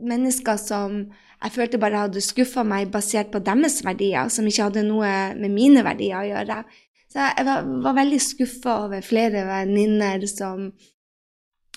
mennesker 0.00 0.56
som 0.56 1.02
jeg 1.40 1.54
følte 1.54 1.80
bare 1.80 2.04
hadde 2.04 2.22
skuffa 2.24 2.64
meg 2.66 2.90
basert 2.92 3.30
på 3.32 3.40
deres 3.44 3.80
verdier, 3.84 4.28
som 4.28 4.46
ikke 4.48 4.66
hadde 4.68 4.84
noe 4.88 5.10
med 5.38 5.52
mine 5.54 5.84
verdier 5.86 6.20
å 6.20 6.28
gjøre. 6.28 6.62
Så 7.10 7.22
jeg 7.22 7.46
var, 7.48 7.68
var 7.86 7.96
veldig 7.96 8.20
skuffa 8.22 8.76
over 8.86 9.04
flere 9.04 9.46
venninner 9.48 10.26
som 10.30 10.70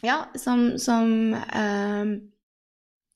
Ja, 0.04 0.26
som, 0.36 0.74
som 0.84 1.32
eh, 1.32 2.10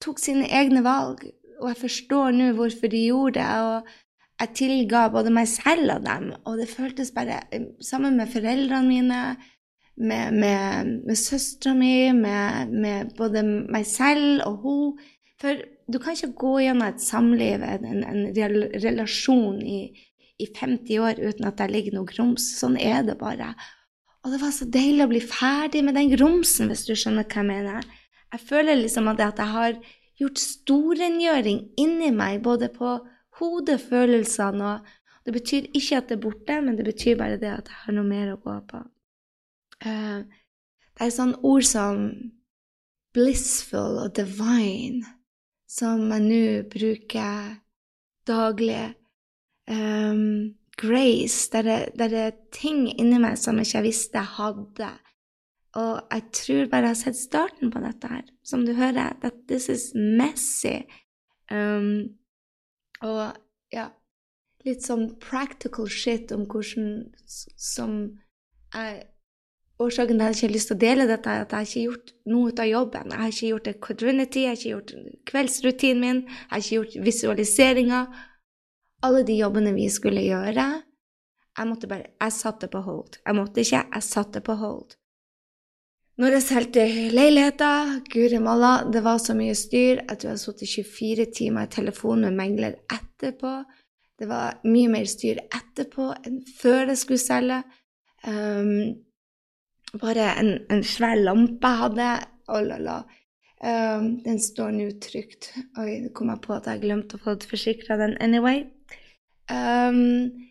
tok 0.04 0.20
sine 0.22 0.48
egne 0.54 0.84
valg, 0.86 1.24
og 1.62 1.72
jeg 1.72 1.82
forstår 1.82 2.36
nå 2.36 2.52
hvorfor 2.58 2.92
de 2.92 3.08
gjorde 3.08 3.40
det. 3.40 3.48
og 3.68 3.96
jeg 4.38 4.54
tilga 4.54 5.08
både 5.10 5.32
meg 5.34 5.48
selv 5.50 5.96
og 5.96 6.04
dem, 6.06 6.28
og 6.46 6.60
det 6.60 6.70
føltes 6.70 7.10
bare 7.16 7.40
Sammen 7.82 8.18
med 8.20 8.30
foreldrene 8.30 8.88
mine, 8.88 9.22
med, 9.98 10.34
med, 10.34 10.92
med 11.08 11.18
søstera 11.18 11.74
mi, 11.74 12.12
med, 12.14 12.70
med, 12.70 13.16
både 13.18 13.42
meg 13.44 13.86
selv 13.90 14.44
og 14.46 14.60
hun. 14.62 15.00
For 15.42 15.58
du 15.90 15.98
kan 16.02 16.14
ikke 16.14 16.38
gå 16.38 16.54
gjennom 16.62 16.86
et 16.86 17.02
samliv, 17.02 17.66
en, 17.66 18.04
en 18.06 18.22
relasjon, 18.38 19.58
i, 19.62 19.80
i 20.38 20.48
50 20.54 21.02
år 21.02 21.22
uten 21.24 21.50
at 21.50 21.58
det 21.58 21.72
ligger 21.74 21.98
noe 21.98 22.10
grums. 22.10 22.52
Sånn 22.60 22.78
er 22.78 23.02
det 23.08 23.18
bare. 23.18 23.56
Og 24.26 24.34
det 24.34 24.42
var 24.42 24.54
så 24.54 24.68
deilig 24.70 25.06
å 25.06 25.12
bli 25.12 25.22
ferdig 25.24 25.82
med 25.86 25.98
den 25.98 26.12
grumsen, 26.14 26.70
hvis 26.70 26.86
du 26.86 26.94
skjønner 26.94 27.26
hva 27.26 27.42
jeg 27.42 27.50
mener. 27.50 27.90
Jeg 28.34 28.44
føler 28.50 28.80
liksom 28.82 29.08
at 29.12 29.22
jeg 29.24 29.48
har 29.54 29.78
gjort 30.20 30.42
storrengjøring 30.42 31.62
inni 31.80 32.12
meg, 32.12 32.42
både 32.44 32.70
på 32.74 32.98
hodet, 33.40 33.82
følelsene 33.82 34.72
og 34.76 34.96
Det 35.28 35.34
betyr 35.36 35.66
ikke 35.76 35.98
at 35.98 36.06
det 36.08 36.16
er 36.16 36.22
borte, 36.24 36.62
men 36.64 36.78
det 36.78 36.86
betyr 36.88 37.18
bare 37.20 37.36
det 37.36 37.50
at 37.52 37.68
jeg 37.68 37.76
har 37.84 37.96
noe 37.98 38.08
mer 38.08 38.30
å 38.32 38.38
gå 38.40 38.54
på. 38.70 38.80
Uh, 39.84 40.24
det 40.96 41.04
er 41.04 41.12
sånne 41.12 41.42
ord 41.44 41.66
som 41.68 42.06
blissful 43.12 44.00
og 44.06 44.14
divine 44.16 45.04
som 45.68 46.08
jeg 46.14 46.24
nå 46.24 46.44
bruker 46.72 47.58
daglig. 48.28 48.96
Um, 49.68 50.56
grace, 50.78 51.50
der 51.52 51.62
det, 51.62 51.78
der 52.00 52.08
det 52.08 52.20
er 52.24 52.36
ting 52.56 52.88
inni 52.88 53.20
meg 53.20 53.36
som 53.42 53.60
jeg 53.60 53.68
ikke 53.68 53.84
visste 53.90 54.22
jeg 54.22 54.36
hadde. 54.38 54.92
Og 55.78 56.00
jeg 56.10 56.24
tror 56.34 56.70
bare 56.72 56.90
jeg 56.90 56.96
har 56.96 57.02
sett 57.04 57.20
starten 57.20 57.72
på 57.74 57.82
dette 57.84 58.10
her. 58.10 58.24
Som 58.44 58.66
du 58.66 58.74
hører, 58.78 59.14
that 59.22 59.44
this 59.50 59.70
is 59.70 59.92
messy. 59.94 60.80
Um, 61.52 62.18
og 63.06 63.38
ja 63.72 63.92
Litt 64.66 64.84
sånn 64.84 65.14
practical 65.22 65.88
shit 65.88 66.34
om 66.36 66.42
hvordan 66.50 67.06
som 67.30 67.94
jeg 68.74 69.06
Årsaken 69.78 70.18
til 70.18 70.26
at 70.26 70.34
jeg 70.34 70.38
ikke 70.38 70.48
har 70.48 70.54
lyst 70.56 70.70
til 70.72 70.76
å 70.76 70.82
dele 70.82 71.06
dette, 71.06 71.30
er 71.30 71.44
at 71.44 71.52
jeg 71.54 71.68
ikke 71.68 71.78
har 71.78 71.84
gjort 71.84 72.14
noe 72.34 72.50
ut 72.50 72.60
av 72.64 72.66
jobben. 72.66 73.12
Jeg 73.14 73.22
har 73.22 73.34
ikke 73.34 73.50
gjort 73.52 73.68
det 73.68 73.74
quadrinity, 73.86 74.40
jeg 74.42 74.50
har 74.50 74.58
ikke 74.58 74.72
gjort 74.72 75.20
kveldsrutinen 75.30 76.02
min, 76.02 76.22
jeg 76.26 76.50
har 76.50 76.64
ikke 76.64 76.78
gjort 76.80 76.96
visualiseringer. 77.06 78.24
Alle 79.06 79.22
de 79.28 79.36
jobbene 79.38 79.76
vi 79.76 79.86
skulle 79.94 80.24
gjøre. 80.26 80.66
Jeg 81.62 81.70
måtte 81.70 81.90
bare 81.92 82.10
Jeg 82.18 82.34
satte 82.34 82.72
på 82.74 82.82
hold. 82.82 83.20
Jeg 83.22 83.38
måtte 83.38 83.62
ikke, 83.62 83.84
jeg 83.94 84.04
satte 84.08 84.42
på 84.42 84.58
hold. 84.58 84.98
Når 86.18 86.34
jeg 86.34 86.44
solgte 86.48 86.84
leiligheter 87.14 88.00
det 88.10 89.02
var 89.06 89.20
så 89.22 89.36
mye 89.38 89.54
styr. 89.54 90.00
Jeg 90.02 90.18
tror 90.18 90.32
jeg 90.32 90.40
satt 90.42 90.64
i 90.66 90.70
24 90.72 91.26
timer 91.38 91.68
i 91.68 91.74
telefon 91.76 92.24
med 92.26 92.34
megler 92.40 92.80
etterpå. 92.90 93.52
Det 94.18 94.26
var 94.26 94.58
mye 94.66 94.90
mer 94.90 95.06
styr 95.06 95.44
etterpå 95.46 96.08
enn 96.26 96.40
før 96.58 96.90
jeg 96.90 96.98
skulle 97.04 97.22
selge. 97.22 97.60
Um, 98.26 98.98
bare 100.02 100.32
en, 100.42 100.52
en, 100.74 100.82
svær 100.82 101.22
lampe 101.22 101.70
jeg 101.70 101.82
hadde. 101.84 102.10
Oh, 102.50 102.64
la, 102.66 102.80
la. 102.82 102.98
Um, 103.62 104.10
den 104.26 104.42
står 104.42 104.74
nå 104.74 104.90
trygt. 105.04 105.52
Oi, 105.78 106.00
nå 106.02 106.10
kom 106.18 106.34
jeg 106.34 106.42
på 106.48 106.58
at 106.58 106.72
jeg 106.72 106.82
glemte 106.88 107.22
å 107.22 107.26
få 107.28 107.38
forsikra 107.46 108.00
den 108.02 108.18
anyway. 108.26 108.66
Um, 109.54 110.47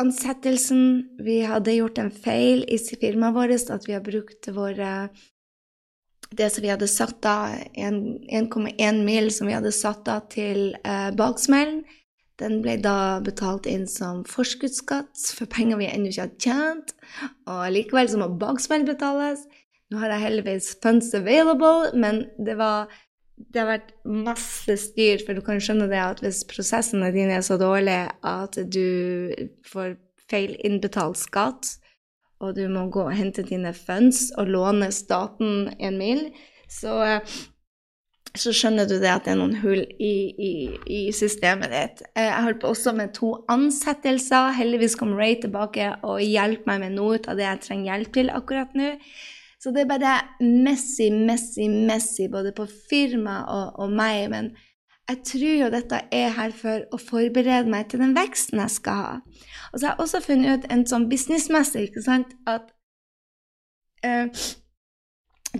ansettelsen 0.00 0.82
Vi 1.24 1.40
hadde 1.46 1.76
gjort 1.76 2.00
en 2.00 2.10
feil 2.10 2.64
i 2.68 2.78
firmaet 2.78 3.36
vårt, 3.36 3.70
at 3.70 3.88
vi 3.88 3.96
har 3.96 4.04
brukt 4.04 4.48
våre 4.54 5.10
det 6.30 6.50
som 6.54 6.62
vi 6.62 6.70
hadde 6.70 6.88
satt 6.88 7.26
av, 7.26 7.56
1,1 7.74 9.00
mil 9.04 9.32
som 9.34 9.48
vi 9.48 9.56
hadde 9.56 9.72
satt 9.74 10.08
av 10.08 10.28
til 10.30 10.76
eh, 10.84 11.08
baksmellen, 11.18 11.82
den 12.40 12.60
ble 12.64 12.76
da 12.80 13.20
betalt 13.24 13.66
inn 13.68 13.84
som 13.90 14.22
forskuddsskatt 14.28 15.26
for 15.36 15.50
penger 15.52 15.80
vi 15.80 15.90
ennå 15.90 16.08
ikke 16.08 16.24
har 16.24 16.36
tjent. 16.40 16.94
Og 17.50 17.66
likevel 17.74 18.08
så 18.08 18.20
må 18.22 18.30
baksmell 18.40 18.86
betales. 18.88 19.42
Nå 19.90 20.00
har 20.00 20.14
jeg 20.14 20.24
heldigvis 20.24 20.70
funds 20.80 21.10
available, 21.18 21.90
men 21.98 22.24
det, 22.38 22.56
var, 22.60 22.88
det 23.48 23.62
har 23.62 23.68
vært 23.70 23.92
masse 24.04 24.76
styr, 24.84 25.22
for 25.24 25.36
du 25.36 25.42
kan 25.44 25.60
skjønne 25.62 25.88
det 25.90 26.00
at 26.00 26.22
hvis 26.24 26.42
prosessene 26.50 27.12
dine 27.14 27.38
er 27.38 27.44
så 27.46 27.56
dårlige 27.60 28.10
at 28.26 28.58
du 28.68 29.30
får 29.66 29.96
feil 30.30 30.56
innbetalt 30.66 31.18
skatt, 31.18 31.76
og 32.40 32.56
du 32.56 32.66
må 32.72 32.86
gå 32.92 33.04
og 33.04 33.16
hente 33.16 33.44
dine 33.44 33.72
funds 33.76 34.30
og 34.40 34.52
låne 34.52 34.88
staten 34.94 35.68
en 35.76 35.98
mil, 36.00 36.22
så, 36.70 37.18
så 38.32 38.54
skjønner 38.56 38.88
du 38.88 38.96
det 39.02 39.10
at 39.12 39.26
det 39.26 39.34
er 39.34 39.40
noen 39.42 39.58
hull 39.60 39.82
i, 39.82 40.14
i, 40.32 40.52
i 40.88 41.00
systemet 41.16 41.74
ditt. 41.74 42.04
Eh, 42.14 42.30
jeg 42.30 42.46
holdt 42.46 42.62
på 42.62 42.70
også 42.72 42.94
med 42.96 43.12
to 43.18 43.34
ansettelser. 43.52 44.54
Heldigvis 44.56 44.96
kom 45.00 45.12
Ray 45.18 45.36
tilbake 45.42 45.92
og 46.00 46.22
hjelper 46.24 46.72
meg 46.72 46.86
med 46.86 46.96
noe 46.96 47.20
av 47.26 47.36
det 47.36 47.44
jeg 47.48 47.62
trenger 47.66 47.92
hjelp 47.92 48.16
til 48.16 48.32
akkurat 48.32 48.78
nå. 48.78 48.94
Så 49.60 49.72
det 49.74 49.84
er 49.84 49.90
bare 49.90 50.16
messy, 50.40 51.10
messy, 51.12 51.68
messy 51.68 52.30
både 52.32 52.52
på 52.56 52.64
firma 52.88 53.42
og, 53.44 53.80
og 53.84 53.92
meg. 53.92 54.30
Men 54.32 54.54
jeg 55.10 55.20
tror 55.26 55.56
jo 55.58 55.72
dette 55.74 55.98
er 56.16 56.32
her 56.36 56.54
for 56.56 56.86
å 56.94 57.00
forberede 57.00 57.68
meg 57.68 57.90
til 57.90 58.00
den 58.00 58.14
veksten 58.16 58.62
jeg 58.62 58.72
skal 58.78 59.02
ha. 59.04 59.12
Og 59.72 59.80
så 59.80 59.86
har 59.86 59.92
jeg 59.92 60.04
også 60.06 60.22
funnet 60.24 60.54
ut 60.54 60.70
en 60.72 60.86
sånn 60.88 61.10
businessmessig 61.10 61.90
ikke 61.90 62.04
sant, 62.06 62.32
at 62.48 62.72
uh, 64.06 64.30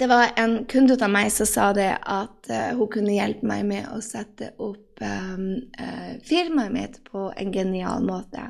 det 0.00 0.08
var 0.08 0.32
en 0.38 0.62
kunde 0.70 0.96
av 0.96 1.12
meg 1.12 1.28
som 1.34 1.48
sa 1.50 1.68
det 1.76 1.90
at 1.98 2.48
uh, 2.48 2.70
hun 2.78 2.88
kunne 2.94 3.18
hjelpe 3.18 3.46
meg 3.52 3.66
med 3.68 3.90
å 3.92 3.98
sette 4.04 4.54
opp 4.62 5.02
um, 5.04 5.44
uh, 5.76 6.14
firmaet 6.24 6.72
mitt 6.72 6.98
på 7.10 7.28
en 7.34 7.52
genial 7.52 8.06
måte. 8.06 8.48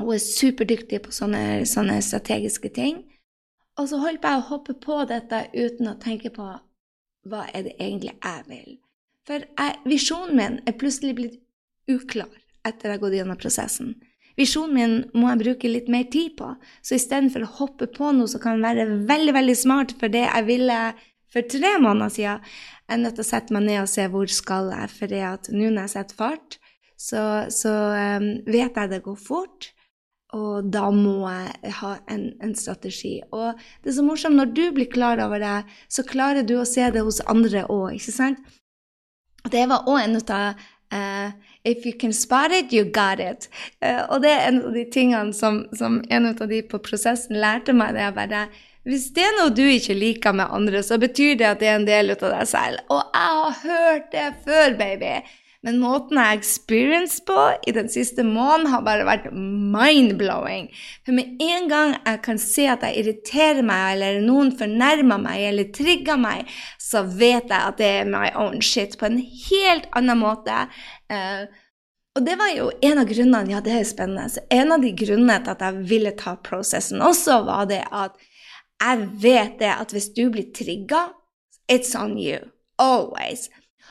Hun 0.00 0.14
er 0.16 0.24
superdyktig 0.24 1.02
på 1.04 1.12
sånne, 1.12 1.62
sånne 1.68 2.00
strategiske 2.02 2.72
ting. 2.74 3.04
Og 3.78 3.88
så 3.88 4.00
holdt 4.02 4.26
jeg 4.26 4.40
å 4.40 4.48
hoppe 4.50 4.74
på 4.82 4.98
dette 5.08 5.46
uten 5.54 5.88
å 5.90 5.98
tenke 6.02 6.32
på 6.34 6.46
hva 7.30 7.46
er 7.52 7.66
det 7.68 7.76
egentlig 7.78 8.14
jeg 8.16 8.44
vil. 8.48 8.78
For 9.28 9.44
jeg, 9.44 9.80
visjonen 9.88 10.36
min 10.36 10.60
er 10.66 10.78
plutselig 10.80 11.16
blitt 11.18 11.40
uklar 11.90 12.30
etter 12.66 12.88
jeg 12.88 12.96
har 12.96 13.02
gått 13.02 13.18
gjennom 13.18 13.38
prosessen. 13.40 13.94
Visjonen 14.38 14.74
min 14.76 14.96
må 15.14 15.28
jeg 15.30 15.42
bruke 15.42 15.70
litt 15.70 15.88
mer 15.92 16.06
tid 16.12 16.36
på, 16.38 16.54
så 16.82 16.96
istedenfor 16.96 17.44
å 17.44 17.54
hoppe 17.60 17.88
på 17.92 18.12
noe 18.16 18.30
som 18.30 18.42
kan 18.42 18.62
være 18.62 18.86
veldig 19.08 19.34
veldig 19.36 19.56
smart 19.58 19.94
for 20.00 20.12
det 20.12 20.24
jeg 20.24 20.46
ville 20.48 20.80
for 21.30 21.46
tre 21.46 21.76
måneder 21.78 22.10
siden, 22.10 22.46
jeg 22.88 22.96
er 22.96 23.02
nødt 23.04 23.18
til 23.18 23.22
å 23.22 23.28
sette 23.28 23.54
meg 23.54 23.66
ned 23.68 23.82
og 23.84 23.90
se 23.90 24.06
hvor 24.10 24.32
skal 24.34 24.72
jeg, 24.74 24.90
for 24.96 25.12
nå 25.54 25.68
når 25.68 25.84
jeg 25.84 25.92
setter 25.92 26.18
fart, 26.18 26.56
så, 26.98 27.20
så 27.54 27.74
um, 28.18 28.26
vet 28.50 28.76
jeg 28.76 28.90
det 28.90 29.02
går 29.04 29.18
fort. 29.20 29.70
Og 30.36 30.68
da 30.70 30.86
må 30.94 31.24
jeg 31.26 31.72
ha 31.80 31.92
en, 32.12 32.28
en, 32.38 32.54
strategi. 32.54 33.16
Og 33.34 33.58
det 33.82 33.90
er 33.90 33.96
så 33.98 34.04
morsomt, 34.06 34.38
når 34.38 34.52
du 34.54 34.64
blir 34.76 34.90
klar 34.90 35.18
over 35.24 35.42
det, 35.42 35.56
så 35.90 36.06
klarer 36.06 36.46
du 36.46 36.56
å 36.60 36.68
se 36.68 36.86
det 36.94 37.02
hos 37.06 37.18
andre 37.30 37.64
òg, 37.66 37.96
ikke 37.96 38.14
sant? 38.14 38.58
Det 39.50 39.64
var 39.70 39.88
òg 39.88 40.02
en 40.04 40.18
av 40.20 40.60
uh, 40.92 41.30
If 41.64 41.84
you 41.84 41.92
can 41.98 42.12
spot 42.12 42.52
it, 42.52 42.72
you 42.72 42.84
got 42.84 43.20
it. 43.20 43.48
Uh, 43.82 44.06
og 44.08 44.22
det 44.22 44.30
er 44.30 44.48
en 44.48 44.62
av 44.68 44.76
de 44.76 44.84
tingene 44.92 45.34
som, 45.36 45.64
som 45.76 45.98
en 46.08 46.30
av 46.30 46.46
de 46.48 46.62
på 46.62 46.78
prosessen 46.84 47.40
lærte 47.40 47.74
meg. 47.74 47.96
det 47.96 48.06
er 48.06 48.16
bare 48.16 48.48
hvis 48.88 49.10
det 49.12 49.26
er 49.26 49.34
noe 49.36 49.52
du 49.52 49.66
ikke 49.68 49.92
liker 49.92 50.32
med 50.32 50.48
andre, 50.56 50.80
så 50.82 50.96
betyr 51.00 51.34
det 51.36 51.48
at 51.50 51.60
det 51.60 51.68
er 51.68 51.76
en 51.76 51.88
del 51.88 52.14
av 52.14 52.22
deg 52.22 52.48
selv. 52.48 52.80
Og 52.88 53.02
jeg 53.02 53.34
har 53.36 53.58
hørt 53.66 54.06
det 54.14 54.28
før, 54.46 54.76
baby. 54.78 55.12
Men 55.60 55.76
måten 55.76 56.16
jeg 56.16 56.24
har 56.24 56.38
experienced 56.38 57.26
på 57.28 57.36
i 57.68 57.72
den 57.76 57.90
siste 57.92 58.24
måneden, 58.24 58.70
har 58.72 58.84
bare 58.86 59.04
vært 59.04 59.26
mind-blowing. 59.34 60.70
For 61.04 61.12
med 61.16 61.42
en 61.44 61.68
gang 61.68 61.92
jeg 61.98 62.22
kan 62.24 62.40
se 62.40 62.64
at 62.72 62.86
jeg 62.86 63.02
irriterer 63.02 63.60
meg, 63.60 63.90
eller 63.92 64.22
noen 64.24 64.54
fornærmer 64.56 65.20
meg 65.20 65.44
eller 65.50 65.68
trigger 65.76 66.16
meg, 66.20 66.48
så 66.80 67.04
vet 67.04 67.52
jeg 67.52 67.60
at 67.60 67.76
det 67.80 67.90
er 67.98 68.08
my 68.08 68.30
own 68.40 68.64
shit 68.64 68.96
på 68.96 69.10
en 69.10 69.20
helt 69.20 69.90
annen 70.00 70.22
måte. 70.22 70.64
Uh, 71.12 71.44
og 72.16 72.24
det 72.26 72.40
var 72.40 72.50
jo 72.56 72.72
en 72.82 72.98
av 73.04 73.12
grunnene 73.12 73.52
Ja, 73.52 73.60
det 73.62 73.76
er 73.76 73.86
spennende. 73.86 74.32
Så 74.32 74.42
en 74.50 74.72
av 74.72 74.80
de 74.82 74.96
grunnene 74.96 75.42
til 75.44 75.54
at 75.54 75.68
jeg 75.68 75.86
ville 75.92 76.16
ta 76.16 76.38
prosessen 76.40 77.04
også, 77.04 77.42
var 77.44 77.68
det 77.70 77.84
at 77.92 78.16
jeg 78.80 79.08
vet 79.22 79.58
det 79.60 79.74
at 79.76 79.92
hvis 79.92 80.08
du 80.16 80.30
blir 80.32 80.48
trigga, 80.56 81.10
it's 81.68 81.92
on 81.94 82.16
you. 82.16 82.48
Always. 82.80 83.50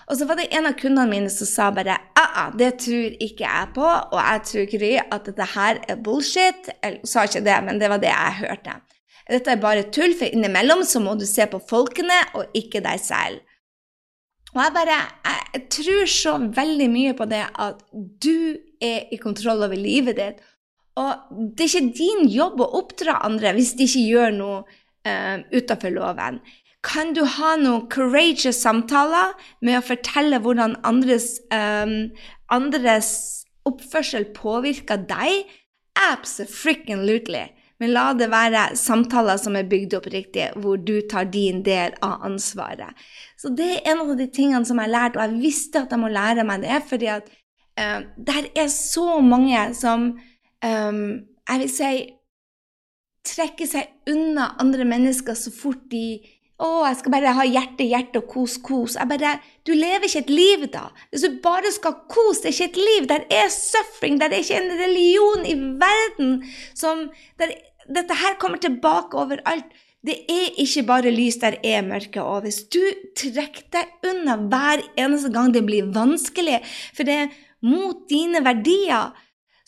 Og 0.10 0.18
så 0.18 0.26
var 0.26 0.40
det 0.40 0.48
en 0.58 0.66
av 0.66 0.74
kundene 0.78 1.10
mine 1.12 1.30
som 1.30 1.46
sa 1.46 1.68
bare 1.74 1.96
ah, 2.18 2.50
det 2.58 2.72
tror 2.82 3.18
ikke 3.22 3.46
jeg 3.46 3.74
på, 3.76 3.86
og 3.86 4.18
jeg 4.18 4.46
tror 4.50 4.70
Gry 4.72 4.94
at 5.04 5.28
dette 5.30 5.50
her 5.54 5.82
er 5.86 6.00
bullshit. 6.06 6.72
Eller 6.82 7.06
sa 7.06 7.28
ikke 7.28 7.44
det, 7.46 7.58
men 7.68 7.82
det 7.82 7.92
var 7.92 8.02
det 8.02 8.10
jeg 8.10 8.40
hørte. 8.40 8.80
Dette 9.30 9.54
er 9.54 9.62
bare 9.62 9.86
tull, 9.94 10.16
for 10.18 10.26
innimellom 10.26 10.82
så 10.88 11.02
må 11.04 11.14
du 11.14 11.28
se 11.30 11.46
på 11.52 11.62
folkene 11.70 12.18
og 12.40 12.58
ikke 12.58 12.82
deg 12.82 13.02
selv. 13.04 13.44
Og 14.56 14.64
jeg 14.64 14.74
bare 14.74 14.98
jeg 15.54 15.66
tror 15.74 16.10
så 16.10 16.36
veldig 16.58 16.88
mye 16.90 17.16
på 17.18 17.28
det 17.30 17.44
at 17.62 17.82
du 17.94 18.58
er 18.82 19.12
i 19.14 19.20
kontroll 19.22 19.62
over 19.66 19.78
livet 19.78 20.18
ditt. 20.18 20.40
Og 21.00 21.30
det 21.54 21.66
er 21.66 21.70
ikke 21.70 21.98
din 22.00 22.30
jobb 22.34 22.62
å 22.62 22.72
oppdra 22.82 23.20
andre 23.26 23.54
hvis 23.56 23.76
de 23.78 23.86
ikke 23.86 24.08
gjør 24.10 24.36
noe 24.36 24.58
uh, 24.66 25.38
utenfor 25.54 25.94
loven. 25.94 26.42
Kan 26.86 27.14
du 27.14 27.26
ha 27.28 27.56
noen 27.60 27.88
courageous 27.92 28.62
samtaler 28.64 29.34
med 29.66 29.80
å 29.80 29.86
fortelle 29.86 30.40
hvordan 30.40 30.78
andres, 30.88 31.34
um, 31.52 32.12
andres 32.56 33.10
oppførsel 33.68 34.30
påvirker 34.36 35.02
deg? 35.10 35.50
Absolutely. 36.00 37.50
Men 37.80 37.94
la 37.96 38.10
det 38.16 38.30
være 38.32 38.76
samtaler 38.80 39.40
som 39.40 39.56
er 39.56 39.68
bygd 39.68 39.96
opp 40.00 40.08
riktig, 40.12 40.50
hvor 40.60 40.80
du 40.80 41.00
tar 41.12 41.28
din 41.32 41.62
del 41.64 41.96
av 42.04 42.24
ansvaret. 42.28 42.96
Så 43.40 43.52
det 43.56 43.70
er 43.76 43.92
en 43.92 44.04
av 44.04 44.16
de 44.20 44.28
tingene 44.32 44.68
som 44.68 44.80
jeg 44.80 44.90
har 44.90 44.96
lært, 44.96 45.20
og 45.20 45.24
jeg 45.24 45.44
visste 45.44 45.84
at 45.84 45.92
jeg 45.96 46.02
må 46.02 46.12
lære 46.12 46.48
meg 46.48 46.64
det, 46.64 46.80
fordi 46.88 47.12
at 47.12 47.28
uh, 47.80 48.00
der 48.16 48.50
er 48.56 48.72
så 48.72 49.20
mange 49.24 49.68
som 49.76 50.14
um, 50.64 51.04
jeg 51.50 51.64
vil 51.64 51.72
si 51.76 51.94
trekker 53.30 53.68
seg 53.68 54.12
unna 54.12 54.54
andre 54.64 54.86
mennesker 54.88 55.36
så 55.38 55.52
fort 55.54 55.82
de 55.92 56.20
å, 56.60 56.70
jeg 56.90 56.98
skal 57.00 57.14
bare 57.14 57.34
ha 57.38 57.46
hjerte, 57.48 57.86
hjerte 57.88 58.20
og 58.20 58.28
kos, 58.34 58.58
kos. 58.64 58.98
Jeg 59.00 59.08
bare, 59.08 59.38
Du 59.64 59.72
lever 59.72 60.08
ikke 60.08 60.24
et 60.26 60.32
liv 60.34 60.66
da. 60.74 60.90
Hvis 61.12 61.24
du 61.24 61.38
bare 61.44 61.72
skal 61.72 61.96
kose, 62.12 62.44
det 62.44 62.50
er 62.50 62.56
ikke 62.58 62.70
et 62.72 62.80
liv. 62.90 63.08
Der 63.08 63.28
er 63.32 63.52
suffering. 63.54 64.20
Der 64.20 64.34
er 64.34 64.44
ikke 64.44 64.60
en 64.60 64.74
religion 64.82 65.46
i 65.48 65.56
verden 65.80 66.34
som 66.74 67.08
der, 67.40 67.56
Dette 67.90 68.14
her 68.14 68.36
kommer 68.38 68.60
tilbake 68.62 69.18
overalt. 69.18 69.72
Det 70.06 70.16
er 70.32 70.60
ikke 70.62 70.84
bare 70.88 71.12
lys, 71.12 71.40
der 71.42 71.58
er 71.66 71.82
mørke. 71.84 72.22
Og 72.22 72.44
hvis 72.46 72.62
du 72.72 72.82
trekker 73.18 73.66
deg 73.74 74.12
unna 74.12 74.38
hver 74.52 74.84
eneste 75.00 75.32
gang 75.34 75.56
det 75.56 75.66
blir 75.68 75.90
vanskelig, 75.96 76.60
for 76.96 77.08
det 77.08 77.16
er 77.24 77.34
mot 77.66 78.06
dine 78.12 78.44
verdier 78.46 79.16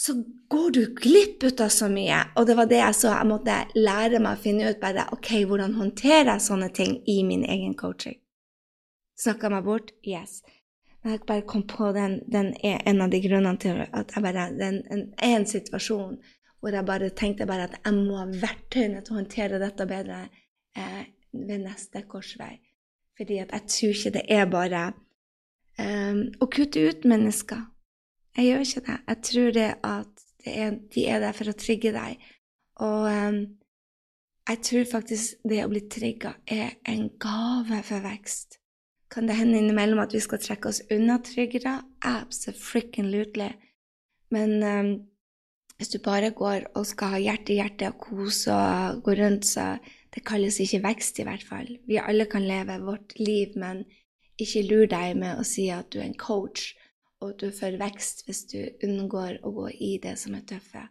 så 0.02 0.14
går 0.48 0.72
du 0.72 0.86
glipp 0.96 1.44
ut 1.44 1.62
av 1.62 1.70
så 1.70 1.86
mye. 1.90 2.24
Og 2.36 2.48
det 2.50 2.56
var 2.58 2.70
det 2.70 2.80
jeg 2.80 2.98
så 2.98 3.12
jeg 3.12 3.28
måtte 3.30 3.58
lære 3.78 4.22
meg 4.24 4.34
å 4.34 4.42
finne 4.42 4.72
ut 4.72 4.80
bare, 4.82 5.06
ok, 5.14 5.30
hvordan 5.46 5.76
håndterer 5.78 6.32
jeg 6.32 6.46
sånne 6.48 6.70
ting 6.74 6.96
i 7.06 7.20
min 7.28 7.44
egen 7.46 7.76
coaching. 7.78 8.18
Snakka 9.22 9.52
meg 9.54 9.68
bort? 9.68 9.92
Yes. 10.02 10.40
Men 11.04 11.14
jeg 11.14 11.26
bare 11.30 11.46
kom 11.46 11.68
på 11.70 11.92
den, 11.94 12.18
den 12.26 12.50
er 12.66 12.82
en 12.90 13.04
av 13.06 13.14
de 13.14 13.20
grunnene 13.22 13.62
til 13.62 13.84
at 13.86 14.16
jeg 14.16 14.26
bare, 14.26 14.48
den 14.58 14.82
er 14.90 15.36
en 15.36 15.46
situasjon 15.50 16.18
hvor 16.62 16.78
jeg 16.78 16.86
bare 16.86 17.10
tenkte 17.18 17.46
bare 17.50 17.68
at 17.70 17.78
jeg 17.78 17.94
må 17.98 18.18
ha 18.18 18.26
verktøyene 18.26 19.02
til 19.02 19.14
å 19.14 19.20
håndtere 19.20 19.62
dette 19.62 19.86
bedre 19.90 20.24
eh, 20.78 21.04
ved 21.34 21.62
neste 21.62 22.04
korsvei. 22.10 22.56
Fordi 23.18 23.38
at 23.42 23.54
jeg 23.54 23.70
tror 23.76 23.96
ikke 24.00 24.14
det 24.18 24.26
er 24.34 24.50
bare 24.50 24.84
eh, 25.78 26.26
å 26.42 26.50
kutte 26.50 26.90
ut 26.90 27.06
mennesker. 27.10 27.68
Jeg 28.38 28.48
gjør 28.48 28.66
ikke 28.66 28.86
det. 28.88 29.00
Jeg 29.08 29.18
tror 29.30 29.52
det 29.58 29.70
at 29.84 30.24
det 30.44 30.54
er, 30.58 30.78
de 30.94 31.08
er 31.08 31.20
der 31.22 31.36
for 31.38 31.52
å 31.52 31.58
trigge 31.58 31.92
deg. 31.94 32.22
Og 32.82 33.06
um, 33.12 33.42
jeg 34.50 34.64
tror 34.68 34.88
faktisk 34.92 35.44
det 35.50 35.62
å 35.64 35.70
bli 35.70 35.84
trigga 35.92 36.34
er 36.48 36.78
en 36.90 37.10
gave 37.22 37.82
for 37.86 38.04
vekst. 38.04 38.58
Kan 39.12 39.28
det 39.28 39.36
hende 39.36 39.60
innimellom 39.60 40.00
at 40.02 40.16
vi 40.16 40.24
skal 40.24 40.40
trekke 40.42 40.72
oss 40.72 40.82
unna 40.92 41.20
triggere? 41.24 41.82
Absolutely. 42.08 43.52
Men 44.32 44.64
um, 44.64 44.92
hvis 45.78 45.92
du 45.92 46.00
bare 46.04 46.32
går 46.32 46.72
og 46.80 46.86
skal 46.88 47.16
ha 47.16 47.20
hjerte 47.20 47.54
i 47.54 47.60
hjertet 47.60 47.92
og 47.92 48.00
kose 48.06 48.56
og 48.56 49.04
gå 49.04 49.18
rundt, 49.20 49.46
så 49.46 49.76
Det 50.12 50.26
kalles 50.28 50.58
ikke 50.60 50.82
vekst, 50.84 51.20
i 51.20 51.24
hvert 51.24 51.44
fall. 51.48 51.70
Vi 51.88 51.96
alle 51.96 52.26
kan 52.28 52.44
leve 52.44 52.82
vårt 52.84 53.14
liv, 53.20 53.54
men 53.56 53.86
ikke 54.36 54.66
lur 54.68 54.90
deg 54.92 55.16
med 55.16 55.40
å 55.40 55.46
si 55.48 55.70
at 55.72 55.88
du 55.94 56.02
er 56.02 56.10
en 56.10 56.18
coach, 56.20 56.74
og 57.22 57.38
du 57.40 57.50
får 57.54 57.78
vekst 57.82 58.26
hvis 58.26 58.46
du 58.52 58.60
unngår 58.88 59.42
å 59.46 59.54
gå 59.56 59.68
i 59.78 59.92
det 60.04 60.18
som 60.20 60.36
er 60.38 60.46
tøffe. 60.50 60.84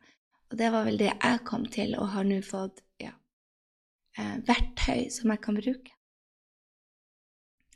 Og 0.50 0.58
det 0.58 0.70
var 0.74 0.86
vel 0.86 0.98
det 0.98 1.10
jeg 1.12 1.42
kom 1.46 1.66
til, 1.70 1.94
og 1.98 2.12
har 2.14 2.26
nå 2.26 2.40
fått 2.46 2.82
ja, 3.02 3.12
eh, 4.18 4.36
verktøy 4.46 5.10
som 5.14 5.30
jeg 5.34 5.42
kan 5.44 5.58
bruke. 5.58 5.96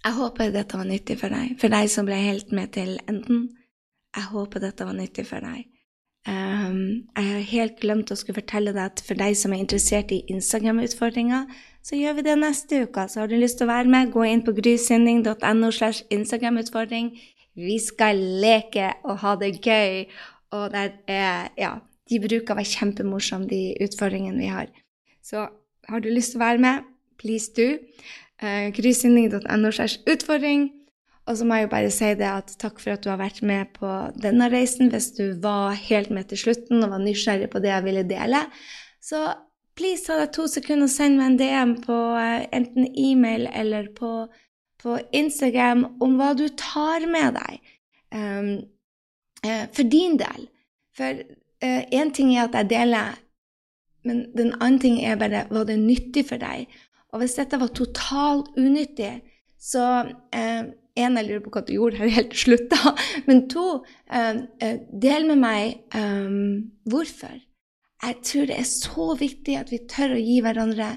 Jeg 0.05 0.19
håper 0.19 0.51
dette 0.53 0.77
var 0.77 0.89
nyttig 0.89 1.17
for 1.21 1.33
deg, 1.33 1.55
for 1.61 1.73
deg 1.73 1.91
som 1.91 2.09
ble 2.09 2.19
helt 2.21 2.51
med 2.53 2.75
til 2.77 2.99
enden. 3.09 3.47
Jeg 4.15 4.31
håper 4.35 4.61
dette 4.61 4.85
var 4.85 4.99
nyttig 4.99 5.25
for 5.27 5.45
deg. 5.45 5.71
Um, 6.25 7.05
jeg 7.17 7.25
har 7.29 7.49
helt 7.51 7.81
glemt 7.83 8.11
å 8.13 8.17
skulle 8.17 8.39
fortelle 8.39 8.73
deg 8.73 8.85
at 8.87 9.01
for 9.05 9.19
deg 9.21 9.35
som 9.37 9.53
er 9.53 9.61
interessert 9.61 10.13
i 10.15 10.23
Instagram-utfordringer, 10.33 11.51
så 11.85 11.99
gjør 11.99 12.17
vi 12.19 12.25
det 12.25 12.37
neste 12.41 12.85
uke. 12.87 13.05
Så 13.09 13.21
har 13.21 13.29
du 13.29 13.37
lyst 13.37 13.59
til 13.61 13.69
å 13.69 13.73
være 13.75 13.91
med, 13.93 14.13
gå 14.13 14.25
inn 14.29 14.45
på 14.45 14.55
grysynding.no 14.57 15.71
slash 15.73 16.07
Instagram-utfordring. 16.15 17.11
Vi 17.55 17.79
skal 17.83 18.19
leke 18.43 18.93
og 19.05 19.21
ha 19.23 19.35
det 19.41 19.57
gøy. 19.63 20.05
Og 20.55 20.71
det 20.75 20.87
er, 21.11 21.51
ja, 21.59 21.77
de 22.11 22.21
bruker 22.23 22.55
å 22.55 22.59
være 22.59 22.73
kjempemorsomme, 22.73 23.49
de 23.51 23.75
utfordringene 23.85 24.43
vi 24.43 24.51
har. 24.53 24.71
Så 25.25 25.49
har 25.89 26.05
du 26.05 26.11
lyst 26.13 26.35
til 26.35 26.41
å 26.43 26.45
være 26.45 26.63
med, 26.63 26.89
please 27.21 27.53
do. 27.57 27.75
Uh, 28.43 28.71
Kryssinning.no 28.77 29.71
slags 29.73 29.99
utfordring. 30.11 30.69
Og 31.25 31.39
så 31.39 31.47
må 31.49 31.57
jeg 31.57 31.67
jo 31.67 31.73
bare 31.73 31.93
si 31.95 32.11
det 32.21 32.29
at 32.29 32.53
takk 32.61 32.81
for 32.83 32.93
at 32.93 33.05
du 33.05 33.09
har 33.09 33.21
vært 33.23 33.41
med 33.47 33.71
på 33.79 33.89
denne 34.21 34.51
reisen. 34.53 34.91
Hvis 34.93 35.15
du 35.17 35.39
var 35.41 35.73
helt 35.87 36.13
med 36.13 36.29
til 36.29 36.43
slutten 36.43 36.85
og 36.85 36.93
var 36.93 37.01
nysgjerrig 37.01 37.49
på 37.53 37.63
det 37.65 37.73
jeg 37.73 37.87
ville 37.87 38.05
dele, 38.11 38.45
så 39.01 39.31
please 39.79 40.05
ta 40.05 40.19
deg 40.21 40.35
to 40.37 40.45
sekunder 40.51 40.87
og 40.87 40.93
send 40.93 41.19
meg 41.19 41.33
en 41.33 41.39
DM 41.41 41.77
på 41.87 41.97
uh, 42.19 42.45
enten 42.55 42.91
e-mail 42.93 43.49
eller 43.53 43.89
på, 43.97 44.13
på, 44.85 44.99
Instagram 45.17 45.87
om 46.05 46.19
hva 46.21 46.35
du 46.37 46.47
tar 46.61 47.07
med 47.11 47.39
deg 47.39 47.61
um, 48.15 48.51
uh, 49.47 49.65
for 49.73 49.89
din 49.89 50.19
del. 50.21 50.49
For 50.95 51.25
én 51.65 52.11
uh, 52.11 52.15
ting 52.15 52.35
er 52.35 52.47
at 52.47 52.59
jeg 52.61 52.71
deler, 52.75 53.17
men 54.05 54.27
den 54.37 54.53
andre 54.61 54.85
ting 54.85 54.99
er 55.01 55.17
bare 55.21 55.47
var 55.51 55.65
det 55.69 55.81
nyttig 55.81 56.27
for 56.29 56.43
deg. 56.43 56.69
Og 57.15 57.23
hvis 57.23 57.39
dette 57.39 57.61
var 57.61 57.73
totalt 57.73 58.53
unyttig, 58.59 59.23
så 59.61 59.87
en, 60.35 61.17
jeg 61.17 61.27
lurer 61.27 61.43
på 61.43 61.53
hva 61.55 61.63
du 61.65 61.73
gjorde 61.77 62.03
her 62.03 62.13
helt 62.13 62.33
til 62.35 62.43
slutt, 62.45 62.67
da. 62.75 62.93
Men 63.29 63.45
to, 63.51 63.67
uh, 64.13 64.37
uh, 64.61 64.79
del 65.03 65.29
med 65.31 65.41
meg 65.41 65.97
um, 65.97 66.71
hvorfor. 66.91 67.39
Jeg 68.05 68.21
tror 68.29 68.49
det 68.51 68.59
er 68.61 68.69
så 68.69 69.15
viktig 69.17 69.57
at 69.57 69.71
vi 69.73 69.81
tør 69.89 70.19
å 70.19 70.21
gi 70.21 70.41
hverandre 70.45 70.91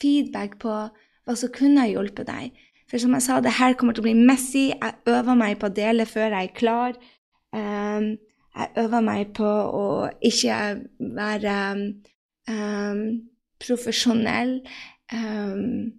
feedback 0.00 0.56
på 0.62 0.76
hva 0.88 1.36
som 1.36 1.52
kunne 1.52 1.84
ha 1.84 1.90
hjulpet 1.90 2.30
deg. 2.30 2.54
For 2.94 3.02
som 3.02 3.14
jeg 3.16 3.22
sa, 3.24 3.36
det 3.42 3.50
her 3.56 3.72
kommer 3.74 3.96
til 3.96 4.04
å 4.04 4.06
bli 4.06 4.14
messy. 4.14 4.68
Jeg 4.70 4.94
øver 5.10 5.34
meg 5.34 5.56
på 5.58 5.66
å 5.66 5.74
dele 5.74 6.04
før 6.06 6.28
jeg 6.36 6.46
er 6.46 6.52
klar. 6.54 6.92
Um, 7.50 8.04
jeg 8.54 8.68
øver 8.84 9.02
meg 9.02 9.32
på 9.34 9.48
å 9.50 9.88
ikke 10.22 10.58
være 11.16 11.56
um, 11.74 13.00
profesjonell. 13.64 14.52
Um, 15.10 15.90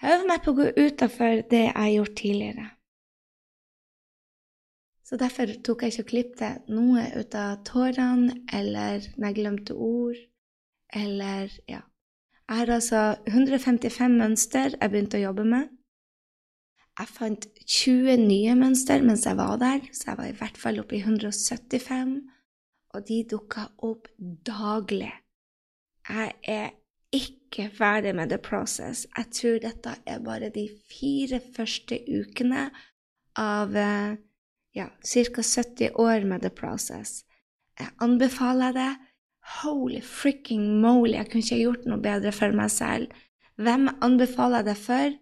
jeg 0.00 0.14
øver 0.14 0.24
meg 0.32 0.40
på 0.46 0.54
å 0.54 0.58
gå 0.62 0.70
utafor 0.86 1.44
det 1.52 1.62
jeg 1.66 1.76
har 1.76 1.92
gjort 1.98 2.16
tidligere. 2.22 2.66
Så 5.04 5.20
derfor 5.20 5.52
tok 5.68 5.84
jeg 5.84 5.92
ikke 5.98 6.06
og 6.06 6.10
klippet 6.14 6.72
noe 6.72 7.04
ut 7.12 7.36
av 7.36 7.60
tårene 7.68 8.40
eller 8.56 9.04
når 9.18 9.28
jeg 9.28 9.40
glemte 9.42 9.76
ord, 9.76 10.16
eller 10.96 11.52
ja. 11.68 11.84
Jeg 12.48 12.56
har 12.56 12.70
altså 12.78 13.00
155 13.28 14.14
mønster 14.16 14.72
jeg 14.72 14.90
begynte 14.90 15.18
å 15.18 15.26
jobbe 15.26 15.44
med. 15.44 15.68
Jeg 16.98 17.10
fant 17.12 17.44
20 17.68 18.16
nye 18.24 18.54
mønster 18.58 19.04
mens 19.04 19.26
jeg 19.28 19.36
var 19.38 19.58
der, 19.60 19.84
så 19.92 20.10
jeg 20.10 20.18
var 20.18 20.30
i 20.30 20.36
hvert 20.40 20.56
fall 20.58 20.80
oppe 20.80 20.96
i 20.96 21.02
175, 21.04 22.14
og 22.96 23.04
de 23.06 23.18
dukka 23.30 23.68
opp 23.84 24.08
daglig. 24.48 25.12
Jeg 26.08 26.32
er 26.48 26.70
ikke 27.14 27.68
ferdig 27.76 28.14
med 28.16 28.32
the 28.32 28.38
process. 28.40 29.04
Jeg 29.16 29.30
tror 29.36 29.60
dette 29.62 29.94
er 30.06 30.24
bare 30.24 30.48
de 30.54 30.66
fire 30.88 31.42
første 31.54 32.00
ukene 32.08 32.70
av 33.38 33.76
eh, 33.76 34.16
ja, 34.74 34.88
ca. 34.88 35.44
70 35.44 36.00
år 36.00 36.24
med 36.24 36.42
the 36.42 36.50
process. 36.50 37.24
Jeg 37.78 37.92
anbefaler 38.00 38.72
det. 38.72 38.90
Holy 39.48 40.02
fricking 40.04 40.80
moly, 40.82 41.16
jeg 41.16 41.30
kunne 41.30 41.44
ikke 41.44 41.62
gjort 41.62 41.86
noe 41.88 42.02
bedre 42.02 42.32
for 42.36 42.54
meg 42.56 42.70
selv. 42.72 43.14
Hvem 43.58 43.88
anbefaler 44.04 44.66
det 44.66 44.76
for? 44.78 45.14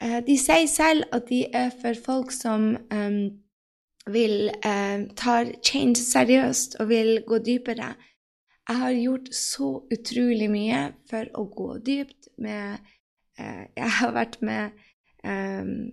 Eh, 0.00 0.20
de 0.26 0.36
sier 0.40 0.68
selv 0.70 1.04
at 1.12 1.28
de 1.28 1.42
er 1.52 1.72
for 1.80 1.98
folk 2.04 2.32
som 2.32 2.74
um, 2.92 3.18
vil 4.12 4.50
um, 4.60 5.08
ta 5.18 5.36
change 5.64 6.00
seriøst 6.04 6.78
og 6.80 6.88
vil 6.88 7.22
gå 7.26 7.38
dypere. 7.44 7.94
Jeg 8.68 8.76
har 8.82 8.92
gjort 8.92 9.30
så 9.34 9.70
utrolig 9.94 10.48
mye 10.50 10.82
for 11.10 11.28
å 11.38 11.46
gå 11.50 11.68
dypt 11.86 12.30
med 12.38 12.78
uh, 13.38 13.64
Jeg 13.76 13.92
har 14.00 14.14
vært 14.16 14.40
med 14.42 14.70
um, 15.24 15.92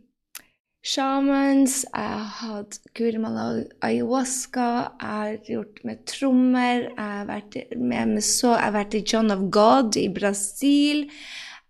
shamans, 0.83 1.83
jeg 1.87 2.09
har 2.11 2.31
hatt 2.41 2.77
Gurimala 2.97 3.63
ayahuasca, 3.85 4.67
jeg 4.99 5.07
har 5.07 5.37
gjort 5.47 5.79
med 5.87 6.03
trommer, 6.09 6.89
jeg 6.89 6.99
har 6.99 7.29
vært 7.29 7.57
med, 7.77 8.13
med 8.17 8.25
så, 8.25 8.51
jeg 8.57 8.65
har 8.65 8.75
vært 8.75 8.97
i 8.99 9.03
John 9.07 9.31
of 9.31 9.47
God 9.53 9.97
i 9.99 10.09
Brasil. 10.13 11.05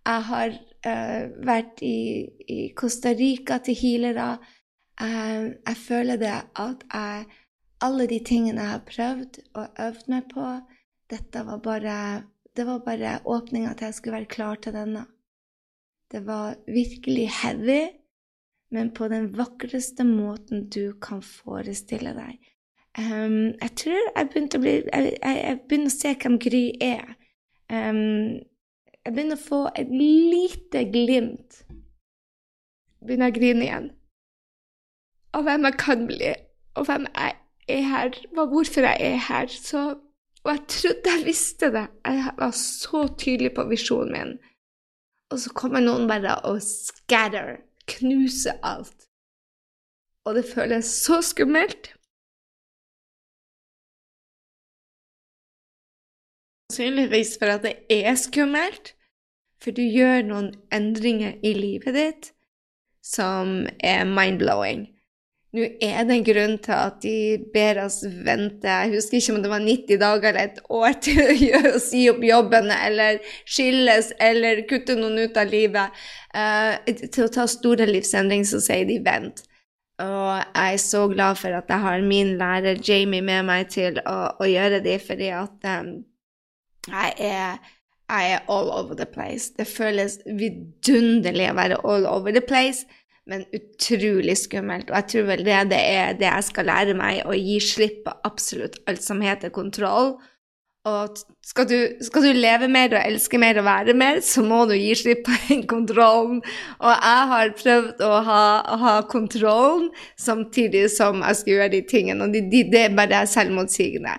Jeg 0.04 0.26
har 0.28 0.58
uh, 0.58 1.22
vært 1.46 1.80
i, 1.86 1.96
i, 2.50 2.58
Costa 2.76 3.14
Rica 3.16 3.60
til 3.64 3.78
healere. 3.78 4.34
Uh, 5.00 5.54
jeg 5.62 5.80
føler 5.86 6.20
det 6.20 6.34
at 6.34 6.86
jeg 6.92 7.24
Alle 7.82 8.04
de 8.08 8.20
tingene 8.24 8.62
jeg 8.62 8.70
har 8.70 8.84
prøvd 8.86 9.38
og 9.60 9.80
øvd 9.82 10.04
meg 10.08 10.28
på, 10.30 10.44
dette 11.10 11.40
var 11.44 11.58
bare 11.60 11.96
Det 12.56 12.64
var 12.64 12.78
bare 12.86 13.18
åpninga 13.26 13.74
til 13.74 13.90
jeg 13.90 13.94
skulle 13.94 14.16
være 14.20 14.30
klar 14.30 14.60
til 14.62 14.72
denne. 14.72 15.02
Det 16.10 16.22
var 16.26 16.54
virkelig 16.66 17.26
heavy, 17.42 17.80
men 18.74 18.90
på 18.94 19.08
den 19.12 19.30
vakreste 19.38 20.04
måten 20.06 20.68
du 20.74 20.96
kan 21.02 21.22
forestille 21.24 22.14
deg. 22.16 22.40
Um, 22.98 23.54
jeg 23.58 23.70
tror 23.80 24.00
jeg 24.00 24.28
begynte 24.30 24.58
å 24.60 24.62
bli 24.62 24.74
jeg, 24.76 25.14
jeg, 25.16 25.38
jeg 25.40 25.60
begynner 25.68 25.90
å 25.90 25.94
se 25.94 26.14
hvem 26.22 26.38
Gry 26.42 26.64
er. 26.84 27.14
Um, 27.72 27.98
jeg 29.04 29.14
begynner 29.16 29.38
å 29.38 29.44
få 29.44 29.60
et 29.74 29.90
lite 29.90 30.84
glimt. 30.94 31.64
Begynner 33.04 33.32
å 33.32 33.36
grine 33.36 33.66
igjen. 33.66 33.90
Av 35.34 35.46
hvem 35.46 35.66
jeg 35.66 35.78
kan 35.82 36.06
bli, 36.08 36.30
og 36.78 36.86
hvem 36.88 37.08
jeg 37.10 37.34
er 37.74 37.86
her, 37.90 38.18
hvorfor 38.36 38.86
jeg 38.86 39.12
er 39.12 39.22
her. 39.28 39.50
Så 39.50 39.84
og 40.44 40.50
jeg 40.52 40.64
trodde 40.68 41.12
jeg 41.16 41.24
visste 41.24 41.70
det. 41.72 41.86
Jeg 42.04 42.32
var 42.38 42.50
så 42.56 43.06
tydelig 43.18 43.54
på 43.56 43.64
visjonen 43.68 44.12
min. 44.12 44.34
Og 45.32 45.40
så 45.40 45.52
kommer 45.56 45.80
noen 45.80 46.04
bare 46.08 46.36
og 46.44 46.60
scatter, 46.62 47.62
knuser 47.86 48.58
alt. 48.62 49.08
Og 50.24 50.34
det 50.34 50.44
føles 50.54 50.84
så 50.84 51.20
skummelt. 51.22 51.92
Sannsynligvis 56.72 57.36
for 57.38 57.46
at 57.46 57.62
det 57.62 57.74
er 57.90 58.14
skummelt, 58.14 58.94
for 59.60 59.70
du 59.70 59.82
gjør 59.82 60.24
noen 60.26 60.54
endringer 60.72 61.36
i 61.44 61.52
livet 61.54 61.94
ditt 61.94 62.30
som 63.04 63.66
er 63.84 64.04
mind-blowing. 64.08 64.93
Nå 65.54 65.62
er 65.78 66.02
det 66.02 66.14
en 66.16 66.24
grunn 66.26 66.54
til 66.58 66.74
at 66.74 66.96
de 67.04 67.18
ber 67.54 67.78
oss 67.84 68.00
vente 68.26 68.66
jeg 68.66 68.90
husker 68.96 69.20
ikke 69.20 69.34
om 69.36 69.42
det 69.44 69.50
var 69.52 69.62
90 69.62 70.00
dager 70.02 70.28
eller 70.32 70.48
et 70.48 70.56
år 70.74 70.96
til 71.04 71.20
å, 71.60 71.78
si 71.82 72.00
opp 72.10 72.24
jobben 72.26 72.72
eller 72.74 73.20
skilles 73.46 74.10
eller 74.18 74.64
kutte 74.70 74.96
noen 74.98 75.20
ut 75.22 75.38
av 75.38 75.52
livet. 75.52 76.00
Uh, 76.34 76.74
til 77.04 77.28
å 77.28 77.30
ta 77.36 77.46
store 77.50 77.86
livsendringer 77.86 78.50
så 78.50 78.62
sier 78.64 78.88
de 78.88 78.98
vent. 79.04 79.44
Og 80.02 80.32
jeg 80.40 80.74
er 80.74 80.82
så 80.82 81.04
glad 81.12 81.38
for 81.38 81.54
at 81.54 81.70
jeg 81.70 81.84
har 81.84 82.02
min 82.02 82.34
lærer 82.40 82.82
Jamie 82.82 83.22
med 83.22 83.46
meg 83.46 83.70
til 83.70 84.02
å, 84.02 84.16
å 84.42 84.50
gjøre 84.50 84.82
det, 84.82 84.98
fordi 85.06 85.30
at 85.38 85.70
um, 85.70 85.92
jeg, 86.88 87.14
er, 87.30 87.62
jeg 88.10 88.34
er 88.34 88.50
all 88.50 88.74
over 88.74 88.98
the 88.98 89.06
place. 89.06 89.52
Det 89.54 89.70
føles 89.70 90.18
vidunderlig 90.26 91.52
å 91.52 91.56
være 91.62 91.78
all 91.86 92.10
over 92.10 92.34
the 92.34 92.42
place 92.42 92.82
men 93.30 93.46
utrolig 93.56 94.36
skummelt. 94.42 94.90
Og 94.90 94.98
jeg 94.98 95.10
tror 95.12 95.26
vel 95.32 95.44
det, 95.46 95.56
det 95.72 95.80
er 95.80 96.14
det 96.18 96.28
jeg 96.28 96.46
skal 96.50 96.68
lære 96.68 96.94
meg, 96.98 97.24
å 97.24 97.36
gi 97.36 97.58
slipp 97.62 98.04
på 98.04 98.14
absolutt 98.28 98.80
alt 98.90 99.04
som 99.04 99.24
heter 99.24 99.54
kontroll. 99.54 100.16
Og 100.84 101.16
skal 101.40 101.64
du, 101.64 101.78
skal 102.04 102.26
du, 102.26 102.30
leve 102.36 102.68
mer 102.68 102.92
og 102.92 103.00
elske 103.00 103.38
mer 103.40 103.56
og 103.56 103.64
være 103.64 103.94
mer, 103.96 104.18
så 104.20 104.42
må 104.44 104.66
du 104.68 104.74
gi 104.76 104.92
slipp 105.00 105.22
på 105.24 105.36
den 105.46 105.62
kontrollen. 105.70 106.42
Og 106.76 106.90
jeg 106.92 107.30
har 107.30 107.54
prøvd 107.56 108.04
å 108.04 108.12
ha, 108.26 108.42
ha 108.82 108.94
kontrollen 109.08 109.88
samtidig 110.20 110.90
som 110.92 111.24
jeg 111.24 111.40
skal 111.40 111.54
gjøre 111.54 111.72
de 111.78 111.82
tingene. 111.88 112.28
Og 112.28 112.36
de, 112.36 112.44
de, 112.52 112.66
det 112.68 112.82
er 112.90 112.98
bare 112.98 113.24
selvmotsigende. 113.32 114.18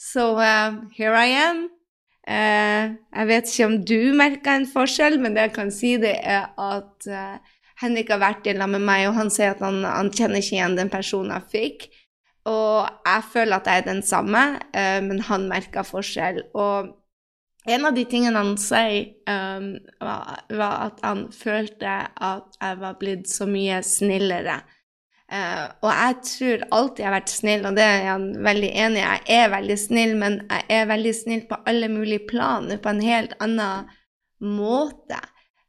Så 0.00 0.30
uh, 0.40 0.80
here 0.96 1.20
I 1.20 1.36
am. 1.42 1.66
Uh, 2.26 2.96
jeg 3.12 3.28
vet 3.28 3.52
ikke 3.52 3.68
om 3.68 3.76
du 3.92 4.00
merker 4.16 4.56
en 4.56 4.66
forskjell, 4.72 5.20
men 5.20 5.36
det 5.36 5.50
jeg 5.50 5.54
kan 5.60 5.74
si, 5.74 5.92
det 6.00 6.16
er 6.16 6.48
at 6.56 7.12
eh, 7.12 7.52
Henrik 7.80 8.10
har 8.12 8.22
vært 8.22 8.46
i 8.48 8.54
lag 8.56 8.70
med 8.72 8.84
meg, 8.84 9.06
og 9.10 9.16
han 9.18 9.30
sier 9.32 9.52
at 9.52 9.62
han, 9.64 9.82
han, 9.84 10.12
kjenner 10.14 10.40
ikke 10.40 10.56
igjen 10.56 10.76
den 10.78 10.92
personen 10.92 11.34
jeg 11.36 11.50
fikk. 11.52 11.88
Og 12.48 12.86
jeg 13.04 13.26
føler 13.32 13.58
at 13.58 13.68
jeg 13.68 13.82
er 13.82 13.88
den 13.88 14.04
samme, 14.06 14.44
uh, 14.70 15.00
men 15.04 15.20
han 15.28 15.48
merker 15.50 15.86
forskjell. 15.86 16.44
Og 16.56 16.94
en 17.66 17.88
av 17.88 17.96
de 17.96 18.06
tingene 18.06 18.38
han 18.38 18.54
sier, 18.60 19.10
um, 19.26 19.74
var, 20.00 20.40
var, 20.54 20.76
at 20.86 21.04
han 21.04 21.26
følte 21.34 21.98
at 22.06 22.58
jeg 22.62 22.80
var 22.80 22.98
blitt 23.00 23.28
så 23.28 23.48
mye 23.50 23.82
snillere. 23.84 24.60
Uh, 25.26 25.66
og 25.82 25.90
jeg 25.90 26.18
tror 26.30 26.66
alltid 26.70 27.02
jeg 27.02 27.08
har 27.10 27.16
vært 27.16 27.32
snill, 27.34 27.64
og 27.66 27.76
det 27.76 27.86
er 27.90 28.04
han 28.12 28.28
veldig 28.46 28.72
enig 28.86 29.02
i. 29.02 29.06
Jeg 29.06 29.40
er 29.42 29.54
veldig 29.56 29.78
snill, 29.82 30.14
men 30.20 30.38
jeg 30.46 30.66
er 30.78 30.90
veldig 30.94 31.14
snill 31.18 31.46
på 31.50 31.58
alle 31.66 31.90
mulige 31.90 32.28
plan, 32.30 32.70
på 32.70 32.92
en 32.92 33.02
helt 33.02 33.34
annen 33.42 33.90
måte. 34.38 35.18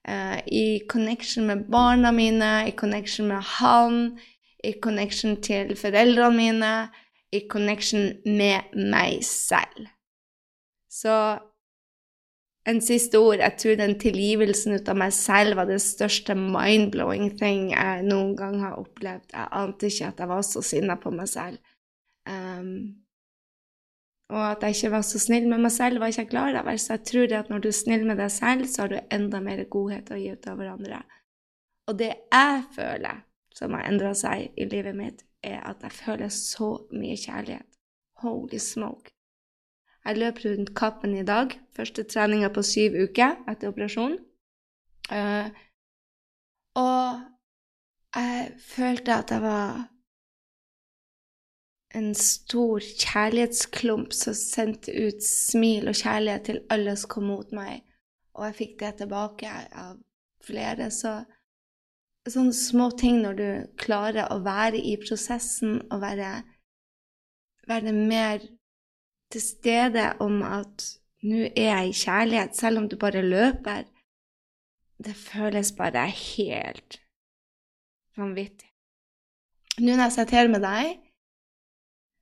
Uh, 0.07 0.39
I 0.47 0.87
connection 0.89 1.47
med 1.47 1.65
barna 1.71 2.11
mine, 2.11 2.67
i 2.67 2.71
connection 2.71 3.27
med 3.27 3.43
han, 3.59 4.19
i 4.63 4.73
connection 4.81 5.41
til 5.43 5.75
foreldrene 5.75 6.37
mine, 6.37 6.71
i 7.35 7.43
connection 7.51 8.13
med 8.25 8.71
meg 8.73 9.19
selv. 9.27 9.89
Så 10.87 11.37
en 12.67 12.81
siste 12.81 13.19
ord 13.19 13.39
Jeg 13.39 13.55
tror 13.59 13.75
den 13.79 13.95
tilgivelsen 13.99 14.75
ut 14.75 14.89
av 14.91 14.97
meg 14.99 15.13
selv 15.15 15.55
var 15.59 15.69
det 15.69 15.79
største 15.83 16.35
mind-blowing 16.35 17.29
thing 17.39 17.71
jeg 17.71 18.03
noen 18.07 18.33
gang 18.39 18.59
har 18.63 18.79
opplevd. 18.79 19.29
Jeg 19.31 19.51
ante 19.59 19.87
ikke 19.87 20.09
at 20.11 20.23
jeg 20.23 20.31
var 20.31 20.43
så 20.43 20.63
sinna 20.65 20.97
på 20.99 21.13
meg 21.15 21.29
selv. 21.31 21.59
Um, 22.27 23.06
og 24.27 24.41
at 24.43 24.63
jeg 24.63 24.75
ikke 24.75 24.91
var 24.91 25.05
så 25.07 25.19
snill 25.23 25.47
med 25.47 25.61
meg 25.63 25.71
selv, 25.71 26.01
var 26.01 26.11
ikke 26.11 26.25
jeg 26.25 26.31
klar 26.33 26.57
over. 26.59 26.77
Så 26.77 26.97
jeg 26.97 27.03
tror 27.07 27.35
at 27.37 27.49
når 27.49 27.61
du 27.63 27.67
er 27.69 27.77
snill 27.77 28.03
med 28.07 28.19
deg 28.19 28.31
selv, 28.31 28.65
så 28.67 28.83
har 28.83 28.91
du 28.91 29.13
enda 29.15 29.39
mer 29.43 29.63
godhet 29.71 30.11
å 30.11 30.19
gi 30.19 30.33
ut 30.35 30.49
av 30.51 30.59
hverandre. 30.59 30.99
Og 31.87 31.99
det 31.99 32.11
jeg 32.11 32.63
føler, 32.75 33.23
som 33.55 33.77
har 33.77 33.87
endra 33.87 34.11
seg 34.17 34.51
i 34.59 34.67
livet 34.67 34.97
mitt, 34.97 35.23
er 35.43 35.61
at 35.63 35.85
jeg 35.85 35.95
føler 35.95 36.33
så 36.33 36.73
mye 36.91 37.15
kjærlighet. 37.15 37.69
Holy 38.23 38.59
smoke. 38.59 39.13
Jeg 40.07 40.19
løp 40.19 40.39
rundt 40.43 40.73
Kappen 40.75 41.15
i 41.15 41.23
dag. 41.27 41.55
Første 41.75 42.03
treninga 42.03 42.49
på 42.51 42.63
syv 42.63 42.95
uker 43.07 43.37
etter 43.47 43.71
operasjon. 43.71 44.17
Uh, 45.07 45.47
og 46.75 47.23
jeg 48.15 48.51
følte 48.59 49.21
at 49.21 49.31
jeg 49.31 49.43
var 49.43 49.85
en 51.95 52.11
stor 52.15 52.83
kjærlighetsklump 52.83 54.13
som 54.13 54.35
sendte 54.35 54.91
ut 54.91 55.23
smil 55.23 55.87
og 55.87 55.95
kjærlighet 55.95 56.45
til 56.49 56.59
alle 56.73 56.95
som 56.99 57.11
kom 57.13 57.29
mot 57.31 57.53
meg. 57.55 57.83
Og 58.37 58.45
jeg 58.49 58.57
fikk 58.59 58.75
det 58.81 58.93
tilbake 58.99 59.49
av 59.71 59.95
flere. 60.45 60.89
Så 60.91 61.15
sånne 62.27 62.53
små 62.55 62.89
ting 62.99 63.21
når 63.23 63.39
du 63.39 63.49
klarer 63.79 64.29
å 64.33 64.41
være 64.45 64.81
i 64.83 64.97
prosessen 65.01 65.79
og 65.87 66.03
være, 66.03 66.31
være 67.67 67.95
mer 67.95 68.43
til 69.31 69.43
stede 69.43 70.11
om 70.23 70.41
at 70.45 70.85
nå 71.27 71.47
er 71.49 71.71
jeg 71.71 71.89
i 71.89 71.97
kjærlighet, 71.97 72.55
selv 72.55 72.83
om 72.83 72.87
du 72.89 72.95
bare 72.99 73.25
løper. 73.25 73.87
Det 74.97 75.15
føles 75.17 75.71
bare 75.77 76.07
helt 76.09 76.99
vanvittig. 78.17 78.69
Nå 79.79 79.93
når 79.93 80.07
jeg 80.07 80.15
sitter 80.15 80.39
her 80.39 80.49
med 80.49 80.63
deg, 80.65 80.95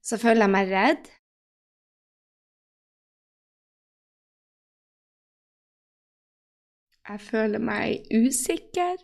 så 0.06 0.18
føler 0.22 0.46
jeg 0.46 0.54
meg 0.54 0.72
redd. 0.72 1.12
Jeg 7.10 7.22
føler 7.22 7.62
meg 7.62 8.08
usikker. 8.14 8.98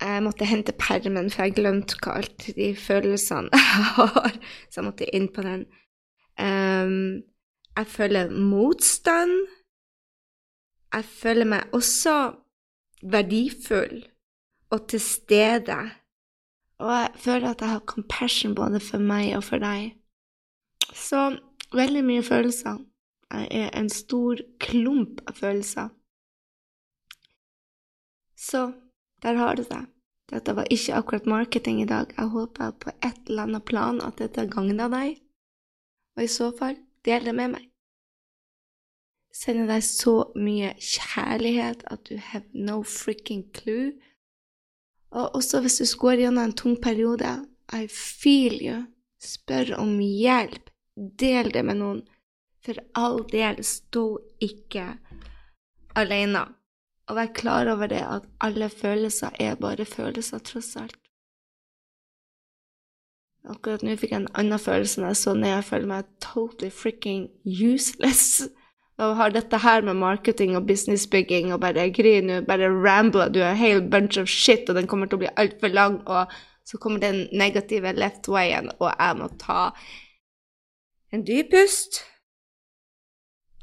jeg 0.00 0.22
måtte 0.22 0.44
hente 0.44 0.72
permen, 0.72 1.30
for 1.30 1.46
jeg 1.46 1.56
glemte 1.56 1.96
hva 2.02 2.18
alt 2.20 2.48
de 2.56 2.70
følelsene 2.78 3.50
jeg 3.56 3.86
har. 3.96 4.38
Så 4.70 4.80
jeg 4.80 4.86
måtte 4.86 5.08
inn 5.16 5.28
på 5.32 5.44
den. 5.46 5.66
Um, 6.40 7.22
jeg 7.76 7.86
føler 7.86 8.30
motstand. 8.30 9.34
Jeg 10.94 11.04
føler 11.04 11.44
meg 11.44 11.74
også 11.76 12.16
verdifull 13.12 14.04
og 14.70 14.88
til 14.90 15.00
stede. 15.00 15.78
Og 16.78 16.90
jeg 16.92 17.10
føler 17.16 17.50
at 17.50 17.60
jeg 17.60 17.68
har 17.68 17.84
compassion 17.88 18.54
både 18.54 18.80
for 18.80 18.98
meg 18.98 19.36
og 19.36 19.44
for 19.44 19.62
deg. 19.62 19.94
Så 20.92 21.38
veldig 21.74 22.04
mye 22.04 22.22
følelser. 22.22 22.78
Jeg 23.32 23.48
er 23.50 23.70
en 23.78 23.90
stor 23.90 24.40
klump 24.62 25.20
av 25.26 25.38
følelser. 25.40 25.88
Så 28.36 28.72
der 29.22 29.40
har 29.40 29.56
du 29.56 29.62
det. 29.62 29.84
Dette 30.30 30.56
var 30.56 30.66
ikke 30.70 30.94
akkurat 30.94 31.26
marketing 31.26 31.82
i 31.82 31.88
dag. 31.88 32.12
Jeg 32.18 32.26
håper 32.34 32.70
på 32.70 32.90
et 32.90 33.28
eller 33.28 33.42
annet 33.42 33.64
plan 33.64 34.00
at 34.02 34.18
dette 34.18 34.48
gagna 34.50 34.88
deg, 34.90 35.20
og 36.16 36.22
i 36.22 36.30
så 36.30 36.50
fall, 36.58 36.76
del 37.06 37.24
det 37.28 37.34
med 37.34 37.54
meg. 37.54 37.75
Sender 39.36 39.68
deg 39.68 39.84
så 39.84 40.14
mye 40.38 40.72
kjærlighet 40.80 41.84
at 41.92 42.06
du 42.08 42.16
have 42.16 42.46
no 42.54 42.80
freaking 42.82 43.44
clue. 43.52 43.92
Og 45.12 45.36
også 45.36 45.60
hvis 45.64 45.80
du 45.82 45.98
går 46.00 46.22
gjennom 46.22 46.48
en 46.48 46.56
tung 46.56 46.76
periode, 46.80 47.34
I 47.72 47.86
feel 47.92 48.60
you. 48.62 48.82
Spør 49.20 49.74
om 49.80 49.98
hjelp. 50.00 50.70
Del 50.96 51.52
det 51.52 51.64
med 51.68 51.80
noen. 51.82 52.04
For 52.64 52.80
all 52.96 53.20
del, 53.30 53.60
stå 53.64 54.06
ikke 54.42 54.94
alene 55.96 56.46
og 57.06 57.16
være 57.16 57.34
klar 57.36 57.68
over 57.70 57.86
det 57.86 58.02
at 58.02 58.24
alle 58.42 58.68
følelser 58.68 59.36
er 59.40 59.54
bare 59.54 59.84
følelser, 59.84 60.38
tross 60.38 60.74
alt. 60.76 60.98
Akkurat 63.46 63.84
nå 63.86 63.94
fikk 63.94 64.10
jeg 64.10 64.24
en 64.24 64.32
annen 64.34 64.58
følelse 64.58 65.00
når 65.00 65.12
jeg 65.12 65.20
så 65.20 65.34
ned. 65.34 65.48
Jeg 65.52 65.64
føler 65.68 65.86
meg 65.92 66.08
totally 66.24 66.72
freaking 66.74 67.28
useless. 67.44 68.42
Og 68.98 69.16
har 69.16 69.28
dette 69.34 69.58
her 69.60 69.82
med 69.84 69.98
marketing 70.00 70.56
og 70.56 70.66
businessbygging 70.66 71.52
og 71.52 71.60
bare 71.60 71.90
griner, 71.92 72.40
nå 72.40 72.46
bare 72.48 72.70
rambler 72.72 73.28
du 73.28 73.42
er 73.42 73.50
en 73.50 73.60
hel 73.60 73.82
bunch 73.90 74.16
of 74.20 74.28
shit, 74.28 74.68
og 74.68 74.78
den 74.78 74.88
kommer 74.88 75.06
til 75.06 75.18
å 75.18 75.24
bli 75.24 75.32
altfor 75.36 75.68
lang, 75.68 75.98
og 76.08 76.32
så 76.64 76.80
kommer 76.80 77.00
den 77.00 77.26
negative 77.32 77.92
left 77.92 78.28
wayen, 78.28 78.70
og 78.80 78.88
jeg 78.88 79.18
må 79.20 79.28
ta 79.38 79.70
en 81.12 81.26
dyp 81.26 81.52
pust 81.52 82.00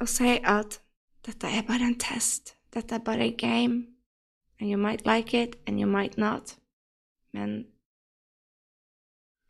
og 0.02 0.10
si 0.10 0.38
at 0.44 0.82
dette 1.26 1.48
er 1.48 1.66
bare 1.68 1.88
en 1.88 2.00
test. 2.00 2.56
Dette 2.74 2.96
er 2.96 3.00
bare 3.00 3.26
en 3.26 3.38
game, 3.38 3.88
and 4.60 4.70
you 4.70 4.78
might 4.78 5.06
like 5.06 5.34
it, 5.44 5.56
and 5.68 5.80
you 5.80 5.88
might 5.88 6.18
not. 6.18 6.58
Men 7.34 7.66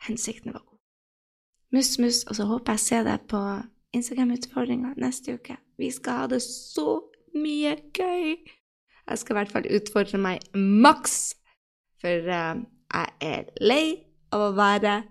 hensikten 0.02 0.54
var 0.54 0.60
god. 0.60 0.78
Mus, 1.72 2.00
mus, 2.00 2.24
og 2.24 2.36
så 2.36 2.46
håper 2.46 2.74
jeg 2.74 2.80
å 2.80 2.84
se 2.84 3.00
deg 3.08 3.28
på 3.30 3.40
Instagram-utfordringa 3.94 4.94
neste 5.02 5.38
uke. 5.38 5.58
Vi 5.78 5.92
skal 5.94 6.24
ha 6.24 6.28
det 6.32 6.42
så 6.46 7.00
mye 7.38 7.78
gøy! 7.94 8.36
Jeg 9.04 9.20
skal 9.20 9.36
i 9.36 9.40
hvert 9.42 9.52
fall 9.52 9.72
utfordre 9.76 10.20
meg 10.22 10.44
maks, 10.56 11.34
for 12.00 12.30
uh, 12.30 12.62
jeg 12.94 13.16
er 13.26 13.50
lei 13.64 13.88
av 14.34 14.48
å 14.48 14.54
være 14.58 15.02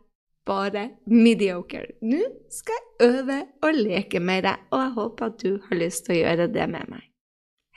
bare 0.49 0.87
mediocre. 1.07 1.99
Nå 2.03 2.23
skal 2.51 2.79
jeg 2.79 3.11
øve 3.11 3.39
og 3.63 3.79
leke 3.79 4.21
med 4.21 4.47
deg, 4.49 4.65
og 4.73 4.85
jeg 4.85 4.95
håper 4.97 5.29
at 5.29 5.43
du 5.45 5.51
har 5.67 5.79
lyst 5.79 6.07
til 6.07 6.17
å 6.17 6.21
gjøre 6.23 6.49
det 6.55 6.69
med 6.73 6.95
meg. 6.95 7.05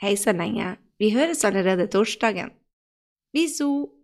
Hei 0.02 0.16
så 0.20 0.34
lenge. 0.36 0.74
Vi 1.00 1.12
høres 1.12 1.44
allerede 1.44 1.88
torsdagen. 1.92 2.50
Viso! 3.36 3.95